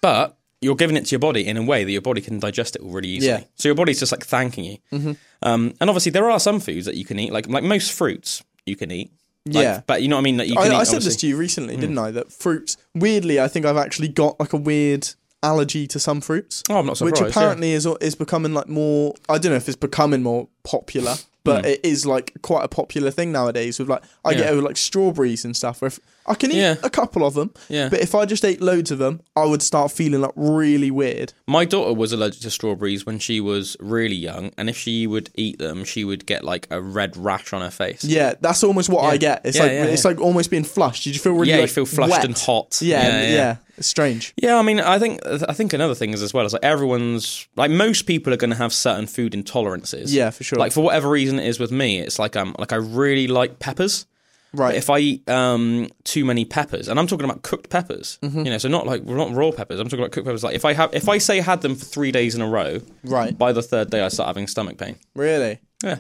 [0.01, 2.75] but you're giving it to your body in a way that your body can digest
[2.75, 3.31] it all really easily.
[3.31, 3.43] Yeah.
[3.55, 4.77] So your body's just like thanking you.
[4.91, 5.11] Mm-hmm.
[5.41, 8.43] Um, and obviously, there are some foods that you can eat, like like most fruits
[8.65, 9.11] you can eat.
[9.45, 9.81] Like, Yeah.
[9.87, 10.37] but you know what I mean.
[10.37, 10.71] That you I, eat.
[10.71, 11.11] I said this obviously.
[11.13, 11.19] Hmm.
[11.19, 12.11] to you recently, didn't I?
[12.11, 12.77] That fruits.
[12.93, 15.09] Weirdly, I think I've actually got like a weird
[15.43, 16.63] allergy to some fruits.
[16.69, 17.21] Oh, I'm not surprised.
[17.21, 19.13] which apparently is is becoming like more.
[19.27, 23.11] I don't know if it's becoming more popular, but it is like quite a popular
[23.11, 23.79] thing nowadays.
[23.79, 24.43] With like, I get Hmm.
[24.45, 24.49] Yeah.
[24.51, 25.81] over like strawberries and stuff.
[25.81, 25.99] Where if,
[26.29, 26.75] I can eat Yeah.
[26.83, 27.89] a couple of them, Yeah.
[27.89, 31.33] but if I just ate loads of them, I would start feeling like really weird.
[31.47, 35.29] My daughter was allergic to strawberries when she was really young, and if she would
[35.35, 38.03] eat them, she would get like a red rash on her face.
[38.03, 39.41] Yeah, that's almost what I get.
[39.43, 40.11] It's Yeah, like yeah, it's yeah.
[40.11, 41.05] like almost being flushed.
[41.07, 42.25] You feel really Yeah, you feel flushed wet.
[42.25, 42.77] and hot.
[42.81, 43.55] Yeah, Yeah, yeah, yeah.
[43.77, 44.33] It's strange.
[44.35, 47.47] Yeah, I mean, I think I think another thing is as well is like everyone's
[47.55, 50.07] like most people are going to have certain food intolerances.
[50.13, 50.59] Yeah, for sure.
[50.59, 53.59] Like for whatever reason it is with me, it's like um like I really like
[53.59, 54.05] peppers.
[54.53, 54.75] Right.
[54.75, 58.39] If I eat um too many peppers, and I'm talking about cooked peppers, Mm-hmm.
[58.39, 59.79] you know, so not like we're not raw peppers.
[59.79, 60.43] I'm talking about cooked peppers.
[60.43, 62.47] Like if I have if I say I had them for three days in a
[62.47, 63.37] row, Right.
[63.37, 64.95] By the third day, I start having stomach pain.
[65.15, 65.59] really?
[65.83, 65.99] Yeah,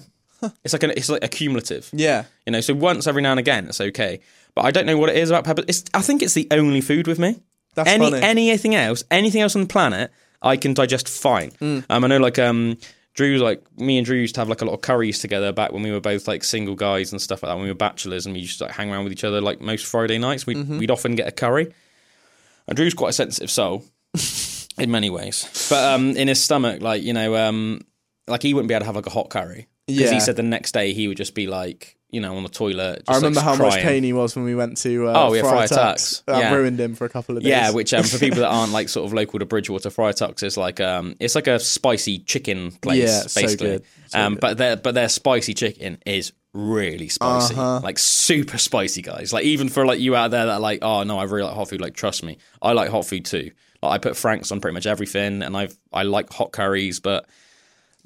[0.63, 1.89] it's like an it's like accumulative.
[1.93, 2.25] Yeah.
[2.45, 4.19] You know, so once every now and again, it's okay.
[4.55, 5.65] But I don't know what it is about peppers.
[5.67, 7.39] It's, I think it's the only food with me.
[7.75, 8.23] That's Any funny.
[8.23, 11.51] anything else, anything else on the planet, I can digest fine.
[11.61, 11.85] Mm.
[11.89, 12.77] Um, I know, like um,
[13.19, 15.73] Drew's like me and Drew used to have like a lot of curries together back
[15.73, 17.55] when we were both like single guys and stuff like that.
[17.55, 19.59] When we were bachelors and we used to like hang around with each other like
[19.59, 20.47] most Friday nights.
[20.47, 20.77] We'd Mm-hmm.
[20.77, 21.73] we'd often get a curry.
[22.67, 23.83] And Drew's quite a sensitive soul
[24.77, 27.81] in many ways, but um, in his stomach, like you know, um,
[28.27, 30.13] like he wouldn't be able to have like a hot curry because Yeah.
[30.13, 33.03] he said the next day he would just be like you know on the toilet.
[33.07, 35.41] I remember like, how much pain he was when we went to uh, Oh, yeah,
[35.41, 36.21] Friar Friar Tuck's.
[36.25, 36.53] That Yeah.
[36.55, 37.49] ruined him for a couple of days.
[37.51, 40.41] Yeah, which um, for people that aren't like sort of local to Bridgewater, Friar Tuck's
[40.43, 43.67] is like um, it's like a spicy chicken place, Yeah, so basically.
[43.69, 43.83] good.
[44.07, 44.41] So um, good.
[44.41, 47.79] but their but their spicy chicken is really spicy, Uh-huh.
[47.83, 49.31] like super spicy, guys.
[49.31, 51.53] Like even for like you out there that are like, oh no, I really like
[51.55, 51.79] hot food.
[51.81, 53.51] Like trust me, I like hot food too.
[53.83, 57.27] Like I put Frank's on pretty much everything, and I've I like hot curries, but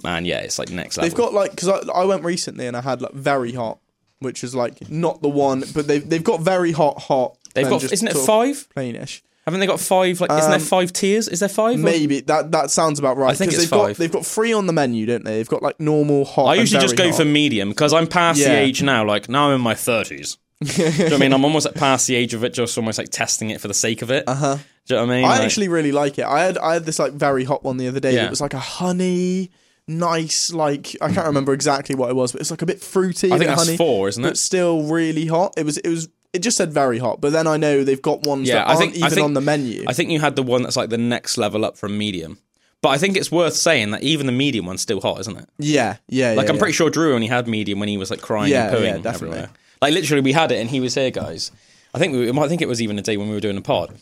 [0.04, 1.10] man, yeah, it's like next level.
[1.10, 3.80] They've got like because I, I went recently and I had like very hot,
[4.24, 7.38] which is like not the one, but they've they've got very hot, hot.
[7.53, 8.67] They've got isn't it five?
[8.76, 9.21] plainish?
[9.45, 10.19] Haven't they got five?
[10.21, 11.28] Like isn't there Um, five tiers?
[11.28, 11.78] Is there five?
[11.78, 13.30] Maybe that that sounds about right.
[13.32, 13.89] I think it's they've five.
[13.89, 15.36] got they've got three on the menu, don't they?
[15.38, 16.45] They've got like normal, hot.
[16.45, 17.15] I usually just go hot.
[17.17, 19.05] for medium because I'm past the age now.
[19.05, 20.38] Like now I'm in my thirties.
[20.63, 21.34] Do you know what I mean?
[21.34, 23.74] I'm almost like past the age of it, just almost like testing it for the
[23.74, 24.24] sake of it.
[24.28, 24.57] Uh huh.
[24.86, 25.26] Do you know what I mean?
[25.26, 26.24] I Like- actually really like it.
[26.26, 28.15] I had I had this like very hot one the other day.
[28.15, 28.28] Yeah.
[28.28, 29.51] It was like a honey,
[29.88, 33.31] nice like I can't remember exactly what it was, but it's like a bit fruity.
[33.31, 34.38] I think that's honey, four, isn't but it?
[34.38, 35.53] still really hot.
[35.57, 38.23] It was it was it just said very hot, but then I know they've got
[38.23, 39.84] ones Yeah, that I aren't think- I even think- on the menu.
[39.88, 42.39] I think you had the one that's like the next level up from medium.
[42.81, 45.47] But I think it's worth saying that even the medium one's still hot, isn't it?
[45.57, 46.59] yeah, yeah, Like yeah, I'm yeah.
[46.59, 48.97] pretty sure Drew only had medium when he was like crying Yeah, and pooing yeah,
[48.97, 49.38] definitely.
[49.38, 49.49] everywhere.
[49.81, 51.51] Like literally, we had it and he was here, guys.
[51.93, 53.61] I think we, I think it was even a day when we were doing a
[53.61, 53.93] pod,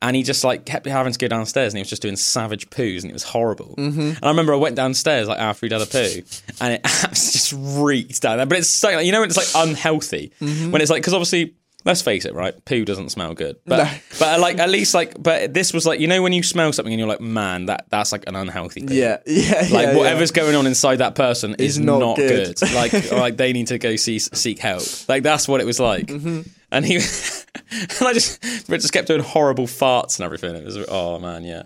[0.00, 2.70] and he just like kept having to go downstairs and he was just doing savage
[2.70, 3.74] poos and it was horrible.
[3.76, 4.00] Mm-hmm.
[4.00, 6.22] And I remember I went downstairs like after he'd had a poo,
[6.60, 8.46] and it just reeked down there.
[8.46, 10.70] But it's so like, you know when it's like unhealthy Mm-hmm.
[10.70, 11.54] when it's like because obviously.
[11.84, 12.52] Let's face it, right?
[12.64, 13.90] Poo doesn't smell good, but No.
[14.18, 16.92] but like at least like but this was like you know when you smell something
[16.92, 18.98] and you're like man that that's like an unhealthy thing.
[18.98, 19.96] Yeah, yeah, Like yeah, yeah.
[19.96, 22.58] whatever's going on inside that person is not not, good.
[22.58, 22.74] good.
[22.74, 24.82] Like, like they need to go see, seek help.
[25.08, 26.08] Like that's what it was like.
[26.08, 26.40] Mm-hmm.
[26.70, 26.96] And he,
[27.70, 30.54] and I just, Rich just kept doing horrible farts and everything.
[30.54, 31.62] It was, oh man, yeah,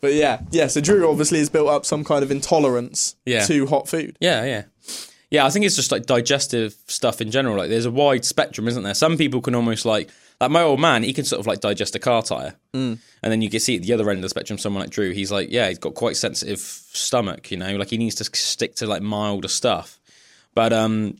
[0.00, 0.68] But yeah, yeah.
[0.68, 3.44] So Drew obviously has built up some kind of intolerance Yeah.
[3.46, 4.16] to hot food.
[4.20, 4.62] yeah, yeah,
[5.30, 7.56] Yeah, I think it's just like digestive stuff in general.
[7.56, 8.94] Like there's a wide spectrum, isn't there?
[8.94, 11.94] Some people can almost like like my old man, he can sort of like digest
[11.94, 12.98] a car tire, mm.
[13.22, 15.10] and then you can see at the other end of the spectrum, someone like Drew,
[15.10, 17.50] he's like, yeah, he's got quite sensitive stomach.
[17.50, 20.00] You know, like he needs to stick to like milder stuff.
[20.54, 21.18] But um,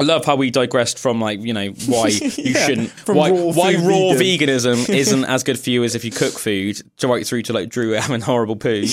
[0.00, 3.36] I love how we digressed from like you know why you Yeah, shouldn't why raw
[3.52, 4.48] why raw vegan.
[4.48, 7.52] veganism isn't as good for you as if you cook food to right through to
[7.52, 8.84] like Drew having horrible poo.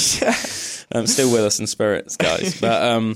[0.93, 2.60] um, still with us in spirits, guys.
[2.60, 3.16] But um,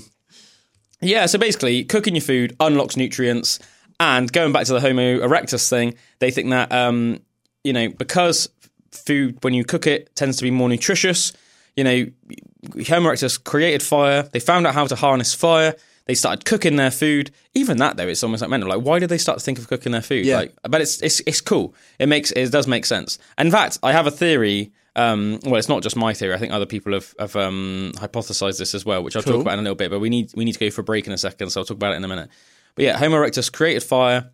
[1.00, 3.58] yeah, so basically, cooking your food unlocks nutrients.
[4.00, 7.20] And going back to the Homo erectus thing, they think that um,
[7.62, 8.48] you know because
[8.90, 11.32] food when you cook it tends to be more nutritious.
[11.76, 12.06] You know,
[12.88, 14.22] Homo erectus created fire.
[14.24, 15.74] They found out how to harness fire.
[16.06, 17.30] They started cooking their food.
[17.54, 18.68] Even that though, it's almost like mental.
[18.68, 20.26] Like, why did they start to think of cooking their food?
[20.26, 20.38] Yeah.
[20.38, 21.74] Like, but it's it's it's cool.
[21.98, 23.18] It makes it does make sense.
[23.38, 24.72] In fact, I have a theory.
[24.94, 26.34] Um, well, it's not just my theory.
[26.34, 29.34] I think other people have, have um, hypothesized this as well, which I'll Cool.
[29.34, 29.90] talk about in a little bit.
[29.90, 31.64] But we need we need to go for a break in a second, so I'll
[31.64, 32.28] talk about it in a minute.
[32.74, 34.30] But yeah, Homo erectus created fire.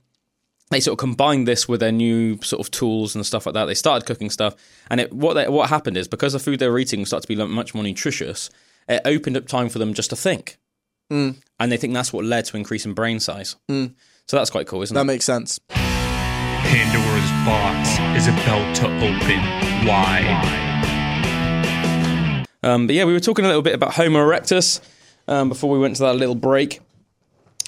[0.71, 3.65] They sort of combined this with their new sort of tools and stuff like that.
[3.67, 4.55] They started cooking stuff,
[4.91, 7.35] and it, what they, what happened is because the food they were eating started to
[7.37, 8.51] be much more nutritious,
[8.89, 10.59] it opened up time for them just to think,
[11.11, 11.37] Mm.
[11.59, 13.57] and they think that's what led to increasing brain size.
[13.69, 13.91] So
[14.37, 15.05] that's quite cool, isn't That it?
[15.05, 15.59] That makes sense.
[15.69, 17.89] Pandora's box
[18.21, 20.57] is about to open wide.
[22.63, 24.81] Um, but yeah, we were talking a little bit about Homo erectus
[25.29, 26.81] um, before we went to that little break.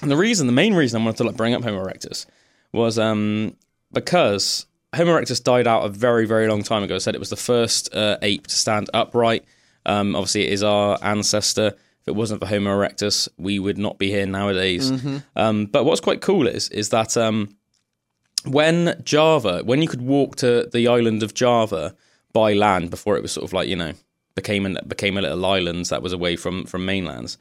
[0.03, 2.26] And the reason, the main reason I wanted to like, bring up Homo erectus
[2.72, 3.57] was um,
[3.93, 6.97] because Homo erectus died out a very, very long time ago.
[6.97, 9.45] I said it was the first uh, ape to stand upright.
[9.86, 11.74] Um, obviously, it is our ancestor.
[12.11, 14.91] It wasn't for Homo erectus, we would not be here nowadays.
[15.37, 17.57] Um, but what's quite cool is is that um,
[18.45, 21.95] when Java, when you could walk to the island of Java
[22.33, 23.93] by land before it was sort of like you know
[24.35, 27.39] became an, became a little island that was away from from mainlands,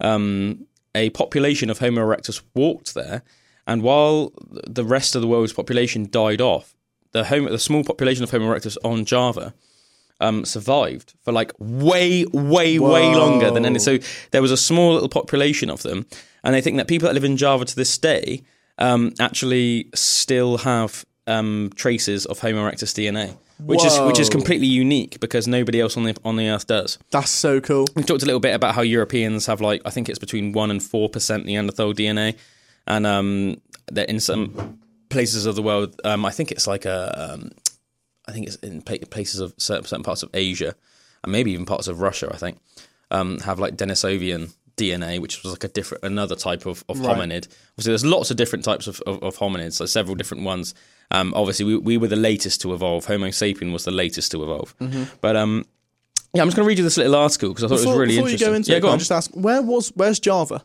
[0.00, 3.22] um, a population of Homo erectus walked there,
[3.66, 4.32] and while
[4.78, 6.76] the rest of the world's population died off,
[7.12, 9.54] the Homo, the small population of Homo erectus on Java
[10.20, 13.78] um, survived for like way, way, way longer than any.
[13.78, 13.98] So
[14.30, 16.06] there was a small little population of them,
[16.42, 18.42] and they think that people that live in Java to this day
[18.78, 24.66] um, actually still have um, traces of Homo erectus DNA, which is which is completely
[24.66, 26.98] unique because nobody else on the on the earth does.
[27.10, 27.86] That's so cool.
[27.94, 30.70] We talked a little bit about how Europeans have like I think it's between one
[30.70, 32.36] and four percent Neanderthal DNA,
[32.86, 33.60] and um,
[33.92, 37.52] that in some places of the world, um, I think it's like a, um,
[38.28, 40.74] I think it's in places of certain, certain parts of Asia,
[41.22, 42.30] and maybe even parts of Russia.
[42.32, 42.58] I think
[43.10, 47.16] um, have like Denisovian DNA, which was like a different another type of, of Right.
[47.16, 47.46] hominid.
[47.72, 50.74] Obviously, there's lots of different types of, of, of hominids, so several different ones.
[51.10, 53.04] Um, obviously, we, we were the latest to evolve.
[53.04, 54.74] Homo sapien was the latest to evolve.
[55.20, 55.64] But um,
[56.32, 57.98] yeah, I'm just going to read you this little article because I thought Before, it
[57.98, 58.48] was really before you interesting.
[58.52, 58.98] go into yeah, it, go on.
[58.98, 60.64] just ask, where was where's Java?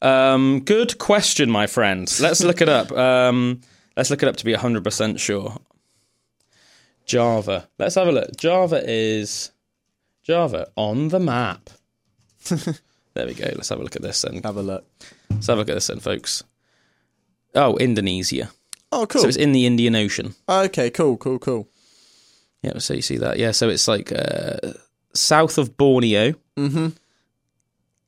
[0.00, 2.10] Um, good question, my friend.
[2.20, 2.90] Let's look it up.
[2.96, 3.60] Um,
[3.96, 5.56] let's look it up to be 100% sure.
[7.06, 7.68] Java.
[7.78, 8.36] Let's have a look.
[8.36, 9.50] Java is
[10.22, 11.70] Java on the map.
[13.14, 13.44] there we go.
[13.54, 14.42] Let's have a look at this then.
[14.42, 14.86] Have a look.
[15.30, 16.42] Let's have a look at this then, folks.
[17.54, 18.50] Oh, Indonesia.
[18.90, 19.22] Oh, cool.
[19.22, 20.34] So it's in the Indian Ocean.
[20.48, 21.68] okay, cool, cool, cool.
[22.62, 23.38] Yeah, so you see that.
[23.38, 24.72] Yeah, so it's like uh,
[25.14, 26.90] south of Borneo Mm-hmm.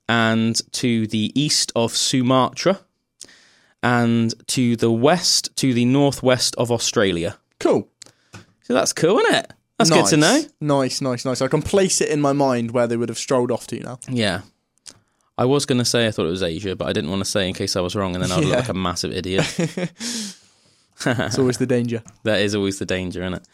[0.08, 2.78] and to the east of Sumatra
[3.82, 7.38] and to the west to the northwest of Australia.
[7.58, 7.88] Cool.
[8.66, 9.52] So that's cool, isn't it?
[9.78, 10.10] That's nice.
[10.10, 10.42] good to know.
[10.60, 11.40] Nice, nice, nice.
[11.40, 14.00] I can place it in my mind where they would have strolled off to now.
[14.08, 14.40] Yeah.
[15.38, 17.30] I was going to say I thought it was Asia, but I didn't want to
[17.30, 19.46] say in case I was wrong and then I'd look like a massive idiot.
[21.06, 22.02] It's always the danger.
[22.22, 23.46] that is always the danger, isn't it?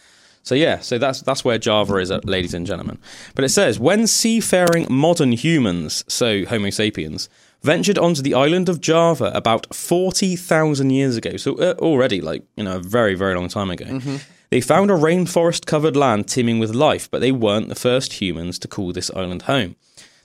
[0.45, 2.99] So yeah, so that's that's where Java is, uh, ladies and gentlemen.
[3.35, 7.29] But it says when seafaring modern humans, so Homo sapiens,
[7.63, 12.45] ventured onto the island of Java about forty thousand years ago, so uh, already like
[12.57, 14.01] you know a very very long time ago,
[14.53, 18.69] they found a rainforest-covered land teeming with life, but they weren't the first humans to
[18.69, 19.77] call this island home.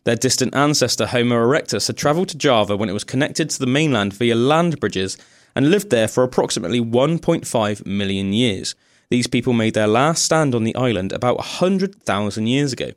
[0.04, 3.66] Their distant ancestor Homo erectus had travelled to Java when it was connected to the
[3.66, 5.18] mainland via land bridges
[5.56, 8.76] and lived there for approximately 1.5 million years.
[9.10, 12.92] These people made their last stand on the island about 100,000 years ago,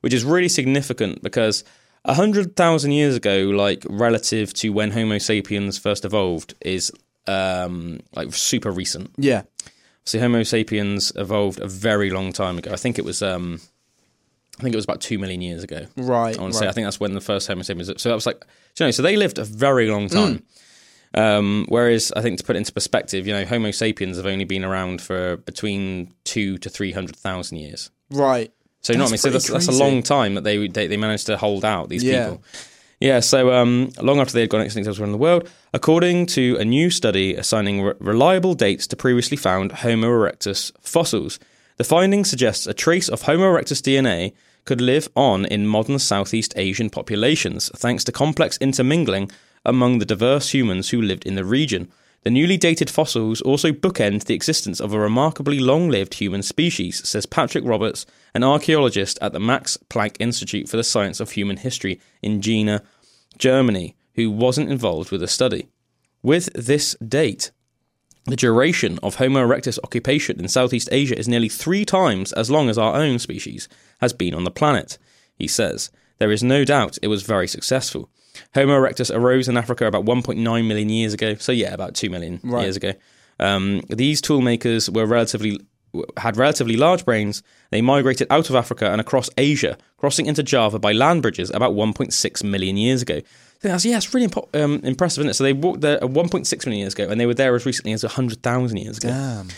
[0.00, 1.62] which is really significant because
[2.04, 6.90] 100,000 years ago, like relative to when Homo sapiens first evolved, is
[7.26, 9.10] um, like super recent.
[9.18, 9.42] Yeah.
[10.04, 12.72] So Homo sapiens evolved a very long time ago.
[12.72, 13.60] I think it was um,
[14.58, 15.86] I think it was about two million years ago.
[15.96, 16.36] Right.
[16.36, 16.64] I want to right.
[16.64, 17.90] say I think that's when the first Homo sapiens.
[18.02, 18.44] So that was like,
[18.78, 20.14] you know, so they lived a very long Hmm.
[20.14, 20.42] time.
[21.12, 24.44] Um, whereas I think to put it into perspective, you know, Homo sapiens have only
[24.44, 27.90] been around for between two to three hundred thousand years.
[28.10, 28.52] right.
[28.82, 29.18] So you know what I mean?
[29.18, 32.02] So that's, that's a long time that they, they they managed to hold out these
[32.02, 32.30] Yeah.
[32.30, 32.42] people.
[33.00, 36.56] Yeah, so um, long after they had gone extinct elsewhere in the world, according to
[36.60, 41.38] a new study assigning re- reliable dates to previously found Homo erectus fossils,
[41.78, 44.34] the finding suggests a trace of Homo erectus DNA
[44.66, 49.30] could live on in modern Southeast Asian populations, thanks to complex intermingling
[49.64, 51.90] among the diverse humans who lived in the region.
[52.22, 57.06] The newly dated fossils also bookend the existence of a remarkably long lived human species,
[57.08, 58.04] says Patrick Roberts,
[58.34, 62.82] an archaeologist at the Max Planck Institute for the Science of Human History in Jena,
[63.38, 65.68] Germany, who wasn't involved with the study.
[66.22, 67.52] With this date,
[68.26, 72.68] the duration of Homo erectus occupation in Southeast Asia is nearly three times as long
[72.68, 73.66] as our own species
[74.02, 74.98] has been on the planet,
[75.34, 75.90] he says.
[76.18, 78.10] There is no doubt it was very successful.
[78.54, 81.34] Homo erectus arose in Africa about 1.9 million years ago.
[81.36, 82.62] So yeah, about 2 million Right.
[82.62, 82.92] years ago.
[83.38, 85.58] Um, these tool makers were relatively
[86.18, 87.42] had relatively large brains.
[87.70, 91.72] They migrated out of Africa and across Asia, crossing into Java by land bridges about
[91.74, 93.20] 1.6 million years ago.
[93.60, 95.34] So that's, yeah, it's really impo- um, impressive, isn't it?
[95.34, 97.92] So they walked there uh, 1.6 million years ago, and they were there as recently
[97.92, 99.08] as 100,000 years ago.
[99.08, 99.48] Damn.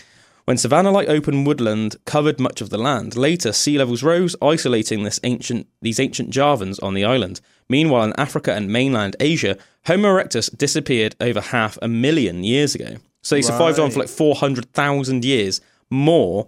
[0.45, 5.03] When savanna like open woodland covered much of the land, later sea levels rose, isolating
[5.03, 7.39] this ancient, these ancient Javans on the island.
[7.69, 12.97] Meanwhile, in Africa and mainland Asia, Homo erectus disappeared over half a million years ago.
[13.21, 16.47] So they survived on for like 400,000 years more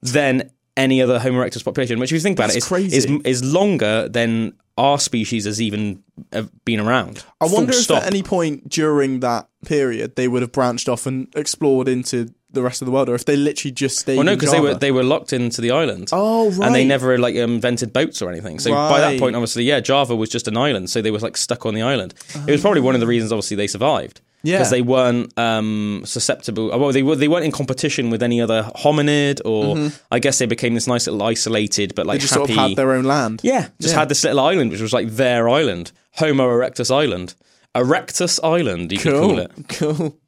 [0.00, 3.06] than any other Homo erectus population, which if you think about That's it, is, is,
[3.06, 3.20] crazy.
[3.24, 7.24] is longer than our species has even uh, been around.
[7.40, 8.02] I wonder if stop.
[8.02, 12.62] at any point during that period they would have branched off and explored into the
[12.62, 14.16] rest of the world, or if they literally just stayed.
[14.16, 16.08] Well, no, because they were they were locked into the island.
[16.12, 16.66] Oh, right.
[16.66, 18.58] And they never like invented boats or anything.
[18.58, 21.36] So by that point, obviously, yeah, Java was just an island, so they were like
[21.36, 22.14] stuck on the island.
[22.46, 24.20] It was probably one of the reasons, obviously, they survived.
[24.46, 24.58] Yeah.
[24.58, 26.68] because they weren't um, susceptible.
[26.78, 30.44] Well, they were they weren't in competition with any other hominid, or I guess they
[30.44, 32.08] became this nice little isolated but Mm-hmm.
[32.08, 32.52] They like just happy.
[32.54, 33.40] sort of had their own land.
[33.42, 34.00] yeah, just Yeah.
[34.00, 37.34] had this little island, which was like their island, Homo erectus Island,
[37.74, 40.18] Erectus Island, you could call it Cool.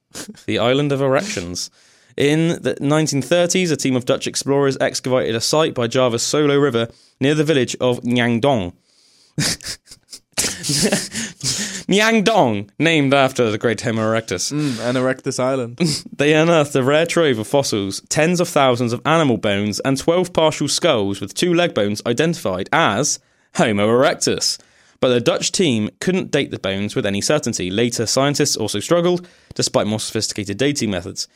[0.47, 1.71] the island of erections.
[2.17, 6.89] In the 1930s, a team of Dutch explorers excavated a site by Java's Solo River
[7.21, 8.73] near the village of Ngandong.
[11.87, 14.51] Ngandong, named after the great Homo erectus.
[14.51, 15.79] Mm, and Erectus Island.
[16.17, 20.33] They unearthed a rare trove of fossils, tens of thousands of animal bones, and 12
[20.33, 23.21] partial skulls with two leg bones identified as
[23.57, 24.59] Homo erectus.
[25.01, 27.71] But the Dutch team couldn't date the bones with any certainty.
[27.71, 31.29] Later, scientists also struggled, despite more sophisticated dating methods,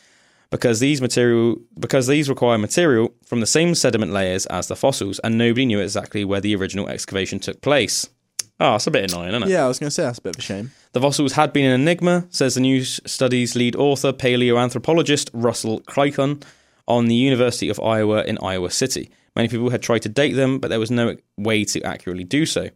[0.51, 5.19] because these material because these require material from the same sediment layers as the fossils,
[5.21, 8.09] and nobody knew exactly where the original excavation took place.
[8.59, 9.49] Ah, it's a bit annoying, isn't it?
[9.49, 10.71] yeah, I was going to say that's a bit of a shame.
[10.93, 16.43] The fossils had been an enigma, says the new study's lead author, paleoanthropologist Russell Clayton,
[16.87, 19.11] on the University of Iowa in Iowa City.
[19.37, 22.45] Many people had tried to date them, but there was no way to accurately do
[22.45, 22.69] so.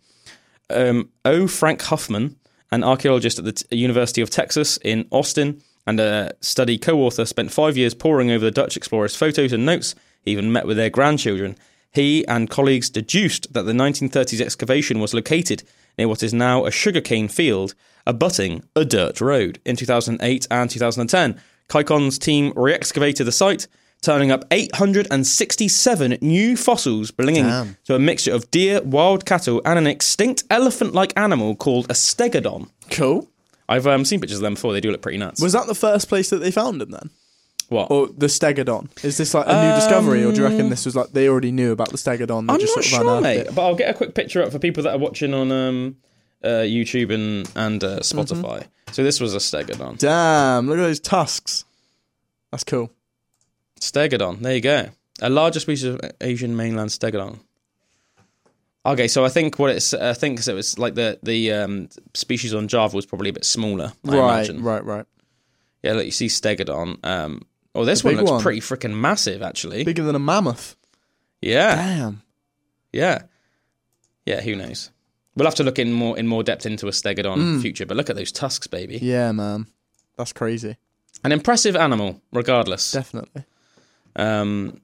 [0.71, 1.47] Um, o.
[1.47, 2.37] Frank Huffman,
[2.71, 7.25] an archaeologist at the t- University of Texas in Austin and a study co author,
[7.25, 10.77] spent five years poring over the Dutch explorers' photos and notes, He even met with
[10.77, 11.57] their grandchildren.
[11.93, 15.63] He and colleagues deduced that the 1930s excavation was located
[15.97, 17.75] near what is now a sugarcane field
[18.07, 19.61] abutting a dirt road.
[19.65, 23.67] In 2008 and 2010, Ciochon's team re excavated the site,
[24.03, 27.77] turning up 867 new fossils belonging Damn.
[27.85, 31.95] to a mixture of deer, wild cattle, and an extinct elephant like animal called a
[31.95, 32.69] stegodon.
[32.91, 33.29] Cool.
[33.69, 35.41] I've um, seen pictures of them before, they do look pretty nuts.
[35.41, 37.11] Was that the first place that they found him then?
[37.71, 37.91] what?
[37.91, 38.89] Or the Stegodon?
[39.05, 41.51] Is this like a new discovery, or do you reckon this was like they already
[41.51, 42.47] knew about the Stegodon?
[42.47, 43.37] They I'm just not sort of sure, unearthed mate.
[43.39, 43.55] it?
[43.55, 45.97] But I'll get a quick picture up for people that are watching on um,
[46.43, 48.19] uh, YouTube and and uh, Mm-hmm.
[48.21, 48.67] Spotify.
[48.93, 49.99] So this was a stegodon.
[49.99, 50.69] Damn!
[50.69, 51.65] Look at those tusks.
[52.53, 52.93] That's cool.
[53.81, 54.41] Stegodon.
[54.41, 54.89] There you go.
[55.23, 57.39] A larger species of Asian mainland stegodon.
[58.87, 62.53] Okay, so I think what it's I think it was like the the um, species
[62.55, 63.93] on Java was probably a bit smaller.
[64.07, 64.63] I right, imagine.
[64.63, 65.07] right, right.
[65.83, 66.99] Yeah, look, you see stegodon.
[67.05, 67.43] Um,
[67.75, 68.43] oh, this The one big looks one.
[68.43, 69.85] pretty freaking massive, actually.
[69.85, 70.77] Bigger than a mammoth.
[71.41, 72.23] yeah, Damn.
[72.93, 73.23] yeah,
[74.27, 74.41] yeah.
[74.43, 74.91] Who knows?
[75.37, 77.87] We'll have to look in more in more depth into a stegodon in future.
[77.87, 78.99] But look at those tusks, baby.
[78.99, 79.67] Yeah, man.
[80.17, 80.77] That's crazy.
[81.25, 82.93] An impressive animal, regardless.
[82.93, 83.45] Definitely.
[84.15, 84.81] Um,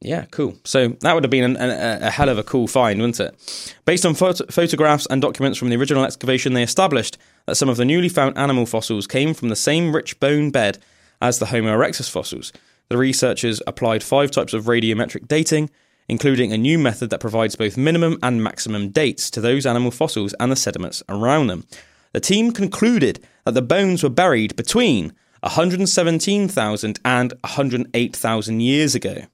[0.00, 0.56] yeah, cool.
[0.64, 3.74] So that would have been an, a hell of a cool find, wouldn't it?
[3.84, 7.76] Based on photo- photographs and documents from the original excavation, they established that some of
[7.76, 10.78] the newly found animal fossils came from the same rich bone bed
[11.20, 12.52] as the Homo erectus fossils.
[12.88, 15.68] The researchers applied five types of radiometric dating,
[16.08, 20.32] including a new method that provides both minimum and maximum dates to those animal fossils
[20.38, 21.66] and the sediments around them.
[22.12, 29.26] The team concluded that the bones were buried between 117,000 and 108,000 years ago.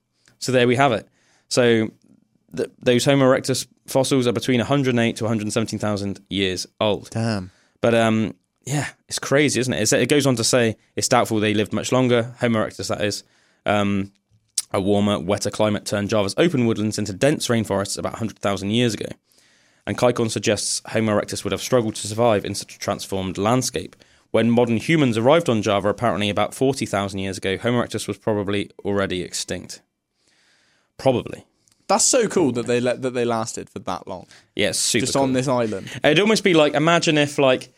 [0.45, 1.07] So there we have it.
[1.47, 1.89] So
[2.55, 7.09] th- those Homo erectus fossils are between 108 to 117,000 years old.
[7.09, 7.49] Damn.
[7.81, 9.81] But um, yeah, it's crazy, isn't it?
[9.81, 12.35] It's, it goes on to say it's doubtful they lived much longer.
[12.39, 13.23] Homo erectus, that is.
[13.65, 14.11] Um,
[14.71, 19.07] a warmer, wetter climate turned Java's open woodlands into dense rainforests about 100,000 years ago.
[19.87, 23.95] And Ciochon suggests Homo erectus would have struggled to survive in such a transformed landscape.
[24.29, 28.69] When modern humans arrived on Java, apparently about 40,000 years ago, Homo erectus was probably
[28.83, 29.81] already extinct.
[30.97, 31.45] Probably.
[31.87, 34.25] That's so cool that they let that they lasted for that long,
[34.55, 35.23] Yeah, it's super just cool.
[35.23, 35.87] on this island.
[36.03, 37.71] It'd almost be like imagine if like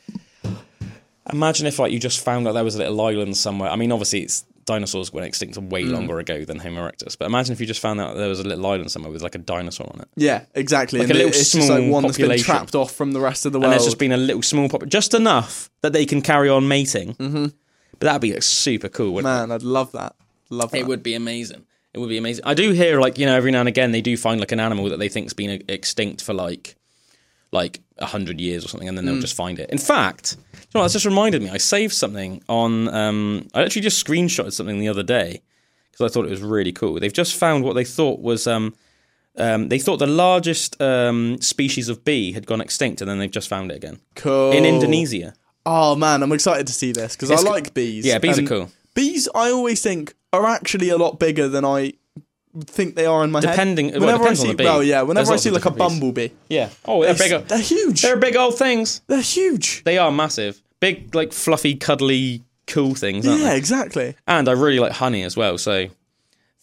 [1.32, 3.70] imagine if like you just found out there was a little island somewhere.
[3.70, 5.92] I mean, obviously it's dinosaurs went extinct way Mm.
[5.92, 8.44] longer ago than Homo erectus, but imagine if you just found out there was a
[8.44, 10.08] little island somewhere with like a dinosaur on it.
[10.16, 11.00] Yeah, exactly.
[11.00, 12.46] Like and a little it's just like small one that's been population.
[12.46, 13.72] trapped off from the rest of the world.
[13.72, 16.68] And there's just been a little small pop, just enough that they can carry on
[16.68, 17.14] mating.
[17.16, 17.46] Mm-hmm.
[18.00, 19.38] But that'd be like, super cool, wouldn't it?
[19.48, 20.16] Man, I'd love that.
[20.50, 20.78] Love that.
[20.80, 21.66] It would be amazing.
[21.98, 22.46] It would be amazing.
[22.46, 24.60] I do hear like you know every now and again they do find like an
[24.60, 26.76] animal that they think's been uh, extinct for like
[27.52, 29.72] like a hundred years or something, and then they'll just find it.
[29.72, 31.50] In fact, you know, what, that's just reminded me.
[31.50, 32.88] I saved something on.
[32.90, 35.42] Um, I actually just screenshotted something the other day
[35.92, 37.00] because I thought it was really cool.
[37.00, 38.46] They've just found what they thought was.
[38.46, 38.76] Um,
[39.36, 43.32] um, they thought the largest um, species of bee had gone extinct, and then they've
[43.32, 44.52] just found it again cool.
[44.52, 45.34] in Indonesia.
[45.66, 48.06] Oh man, I'm excited to see this because I like bees.
[48.06, 48.70] Yeah, bees are cool.
[48.98, 51.94] Bees, I always think are actually a lot bigger than I
[52.66, 54.00] think they are in my Depending- head.
[54.02, 55.78] well, Whenever depends I see, well, yeah, whenever I see like a bees.
[55.78, 56.70] bumblebee, Yeah.
[56.86, 57.48] Oh, they're they're, big.
[57.48, 58.02] they're huge.
[58.02, 59.02] They're big old things.
[59.08, 59.84] They're huge.
[59.84, 60.62] They are massive.
[60.80, 63.58] Big, like fluffy, cuddly, cool things, aren't Yeah, they?
[63.58, 64.16] exactly.
[64.28, 65.58] And I really like honey as well.
[65.60, 65.88] So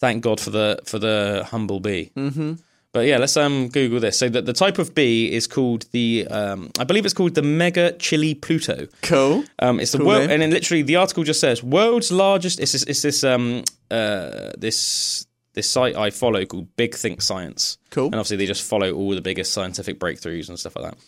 [0.00, 2.10] thank God for the for the humble bee.
[2.16, 2.54] Mm-hmm.
[2.94, 4.16] But yeah, let's um Google this.
[4.16, 7.42] So the, the type of bee is called the um I believe it's called the
[7.42, 8.86] Megachile pluto.
[9.02, 9.44] Cool.
[9.58, 12.60] Um, it's the Cool world, and then literally the article just says world's largest.
[12.60, 17.78] It's this, it's this um uh this this site I follow called Big Think Science.
[17.90, 18.06] Cool.
[18.06, 20.98] And obviously they just follow all the biggest scientific breakthroughs and stuff like that.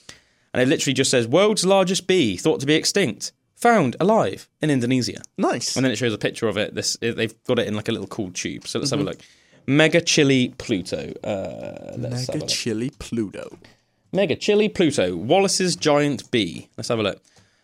[0.53, 4.70] And it literally just says world's largest bee thought to be extinct, found alive in
[4.70, 5.22] Indonesia.
[5.39, 5.76] Nice.
[5.76, 6.74] And then it shows a picture of it.
[6.74, 8.66] This it, they've got it in like a little cool tube.
[8.66, 9.20] So let's have a look.
[9.66, 11.12] Megachile pluto.
[11.24, 13.58] Uh, Megachile pluto.
[14.12, 15.14] Mega Chili Pluto.
[15.16, 16.68] Wallace's giant bee.
[16.76, 17.22] Let's have a look.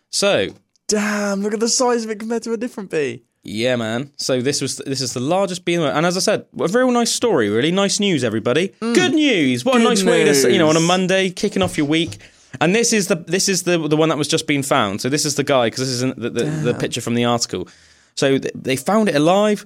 [0.09, 0.49] So
[0.87, 3.23] Damn, look at the size of it compared to a different bee.
[3.43, 4.11] Yeah, man.
[4.17, 6.45] So this was this is the largest bee in the world, and as I said,
[6.59, 7.49] a real nice story.
[7.49, 8.73] Really nice news, everybody.
[8.79, 9.65] Good news.
[9.65, 10.79] What a Good nice way to you know on a.
[10.79, 12.17] Monday kicking off your week.
[12.61, 15.01] And this is the this is the the one that was just being found.
[15.01, 17.67] So this is the guy because this isn't the, the, the picture from the article.
[18.15, 19.65] So th- they found it alive,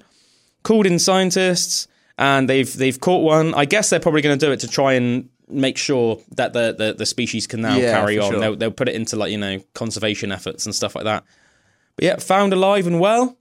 [0.64, 1.88] called in scientists,
[2.18, 3.54] and they've they've caught one.
[3.54, 6.76] I guess they're probably going to do it to try and make sure that the
[6.78, 8.32] the, the species can now Yeah, carry on.
[8.32, 8.40] sure.
[8.40, 11.24] They'll, they'll put it into like you know conservation efforts and stuff like that.
[11.96, 13.38] But yeah, found alive and well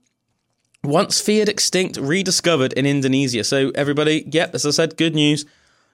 [0.83, 3.43] once feared extinct, rediscovered in Indonesia.
[3.43, 5.45] So everybody, yep, as I said, good news.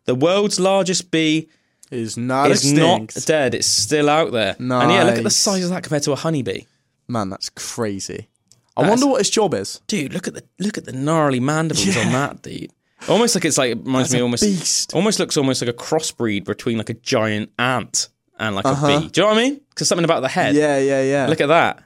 [0.05, 1.49] The world's largest bee
[1.89, 3.15] Is not is extinct.
[3.15, 3.55] not dead.
[3.55, 4.55] It's still out there.
[4.59, 4.83] Nice.
[4.83, 6.63] And yeah, look at the size of that compared to a honeybee.
[7.07, 8.27] Man, that's crazy.
[8.75, 9.81] I That's- wonder what his job is.
[9.87, 12.71] Dude, look at the look at the gnarly mandibles on that, dude.
[13.07, 14.93] Almost like it's like it reminds That's me a almost beast.
[14.93, 18.07] almost looks almost like a crossbreed between like a giant ant
[18.39, 18.87] and like Uh-huh.
[18.87, 19.07] a bee.
[19.09, 19.61] Do you know what I mean?
[19.69, 20.55] Because something about the head.
[20.55, 21.27] Yeah, yeah, yeah.
[21.27, 21.83] Look at that.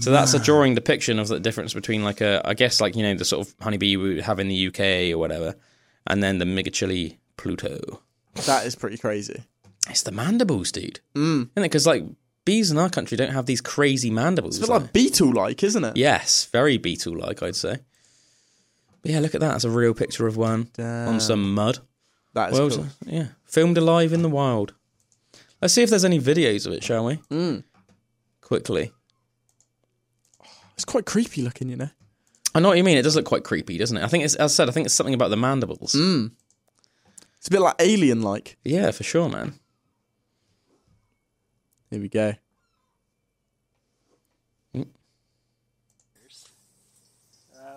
[0.00, 3.02] So that's a drawing depiction of the difference between like a, I guess like you
[3.04, 5.54] know the sort of honeybee we would have in the UK or whatever,
[6.08, 8.00] and then the Megachile pluto.
[8.46, 9.44] that is pretty crazy.
[9.88, 10.98] It's the mandibles, dude.
[11.14, 11.42] Mm.
[11.42, 11.62] Isn't it?
[11.62, 12.02] Because like
[12.44, 14.56] bees in our country don't have these crazy mandibles.
[14.58, 15.96] It's a bit like- like beetle-like, isn't it?
[15.96, 17.78] yes, very beetle-like, I'd say.
[19.02, 19.52] But yeah, look at that.
[19.52, 21.78] That's a real picture of one on some mud.
[22.34, 22.86] That is Well, cool.
[23.06, 24.74] yeah, filmed alive in the wild.
[25.62, 27.16] Let's see if there's any videos of it, shall we?
[27.30, 27.64] Mm.
[28.40, 28.92] Quickly.
[30.74, 31.90] It's quite creepy looking, you know.
[32.54, 32.98] I know what you mean.
[32.98, 34.02] It does look quite creepy, doesn't it?
[34.02, 35.92] I think it's, as I said, I think it's something about the mandibles.
[35.92, 36.32] Mm.
[37.38, 38.56] It's a bit like alien-like.
[38.64, 39.54] Yeah, for sure, man.
[41.94, 42.34] Here we go.
[44.74, 44.82] Uh,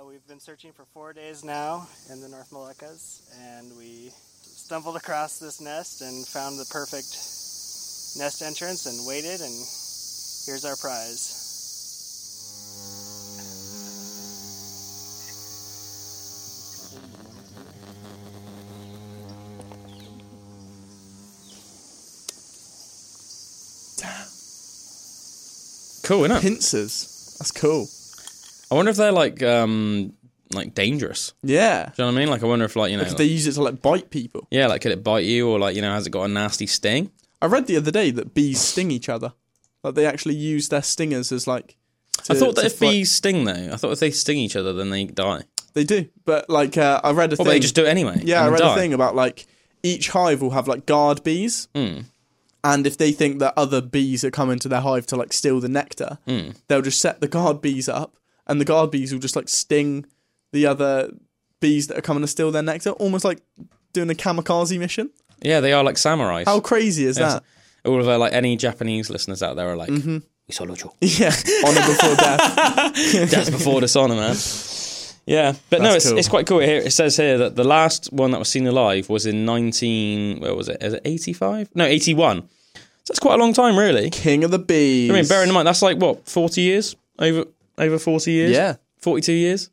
[0.07, 4.09] we've been searching for four days now in the North Moluccas, and we
[4.41, 7.09] stumbled across this nest and found the perfect
[8.17, 9.53] nest entrance and waited, and
[10.47, 11.46] here's our prize.
[26.07, 26.41] Cool, isn't it?
[26.41, 27.35] Pincers.
[27.39, 27.87] That's cool.
[28.71, 30.13] I wonder if they're like um
[30.53, 31.33] like dangerous.
[31.43, 31.85] Yeah.
[31.85, 32.29] Do you know what I mean?
[32.29, 34.47] Like I wonder if like you know, If they use it to like bite people.
[34.51, 36.65] yeah, like could it bite you or like you know has it got a nasty
[36.67, 37.11] sting?
[37.41, 39.33] I read the other day that bees sting each other.
[39.83, 41.75] Like they actually use their stingers as like.
[42.29, 44.37] I to- thought that to if fight- bees sting though, I thought if they sting
[44.39, 45.43] each other then they die.
[45.73, 47.53] they do, but like uh, I read a Well, thing.
[47.53, 48.19] they just do it anyway.
[48.23, 48.73] Yeah, I and read die.
[48.73, 49.45] a thing about like
[49.83, 51.67] each hive will have like guard bees.
[52.71, 55.59] And if they think that other bees are coming to their hive to like steal
[55.59, 56.49] the nectar, Hmm.
[56.67, 58.11] they'll just set the guard bees up,
[58.47, 60.05] and the guard bees will just like sting
[60.51, 61.11] the other
[61.61, 63.39] bees that are coming to steal their nectar, almost like
[63.93, 65.09] doing a kamikaze mission.
[65.41, 66.45] Yeah, they are like samurais.
[66.45, 67.43] How crazy is that?
[67.85, 70.17] All of our, like any Japanese listeners out there are like, Mm-hmm.
[70.47, 71.33] "We saw Lucho." Yeah,
[71.65, 73.31] honor before death.
[73.31, 74.35] That's before dishonor, man.
[75.25, 76.17] Yeah, but no, it's, cool.
[76.17, 76.59] it's quite cool.
[76.59, 80.39] Here it says here that the last one that was seen alive was in nineteen.
[80.41, 80.81] Where was it?
[80.81, 81.69] Is it eighty five?
[81.75, 82.47] No, eighty one.
[83.07, 84.09] That's quite a long time, really.
[84.09, 85.09] King of the bees.
[85.09, 87.45] I mean, bearing in mind that's like what forty years over
[87.77, 88.51] over forty years.
[88.51, 88.75] Yeah.
[88.99, 89.69] forty two years.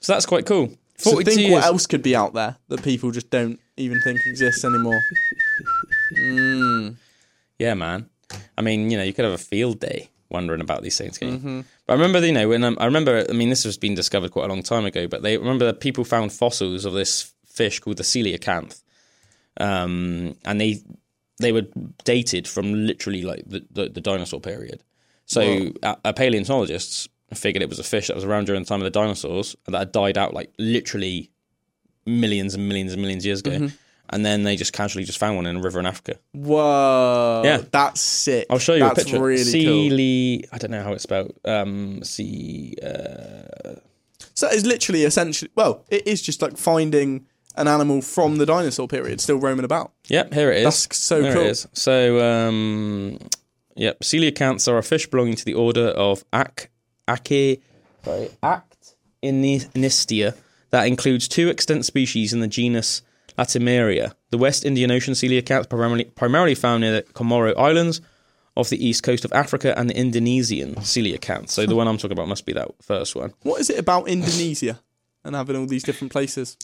[0.00, 0.70] So that's quite cool.
[0.96, 1.52] So think years.
[1.52, 5.00] what else could be out there that people just don't even think exists anymore.
[7.58, 8.08] Yeah, man.
[8.56, 11.18] I mean, you know, you could have a field day wondering about these things.
[11.18, 11.62] Mm-hmm.
[11.86, 14.30] But I remember, you know, when um, I remember, I mean, this has been discovered
[14.30, 15.06] quite a long time ago.
[15.08, 18.82] But they remember that people found fossils of this fish called the coelacanth,
[19.58, 20.82] um, and they
[21.38, 21.66] they were
[22.04, 24.82] dated from literally like the, the, the dinosaur period.
[25.26, 28.80] So a, a paleontologists figured it was a fish that was around during the time
[28.80, 31.30] of the dinosaurs and that had died out like literally
[32.06, 33.50] millions and millions and millions of years ago.
[33.52, 33.74] Mm-hmm.
[34.10, 36.18] And then they just casually just found one in a river in Africa.
[36.32, 37.40] Whoa.
[37.42, 37.62] Yeah.
[37.70, 38.46] That's sick.
[38.50, 39.22] I'll show you That's a picture.
[39.22, 40.54] really C cool.
[40.54, 41.32] I don't know how it's spelled.
[41.44, 42.76] Um, C.
[42.82, 43.76] Uh,
[44.34, 47.26] So it's literally essentially, well, it is just like finding
[47.56, 49.92] an animal from the dinosaur period still roaming about.
[50.08, 50.64] yep, here it is.
[50.64, 51.42] That's so there cool.
[51.42, 51.68] It is.
[51.72, 53.18] So, um,
[53.76, 56.68] yep, coelacanths are a fish belonging to the order of Ac,
[57.08, 57.62] Ache,
[58.04, 60.36] sorry, Actinistia
[60.70, 63.02] that includes two extant species in the genus
[63.38, 64.14] Latimeria.
[64.30, 68.00] The West Indian Ocean coelacanth primarily primarily found near the Comoro Islands.
[68.56, 71.50] Off the east coast of Africa and the Indonesian coelacanth.
[71.50, 73.34] So the one I'm talking about must be that first one.
[73.42, 74.78] What is it about Indonesia
[75.24, 76.56] and having all these different places?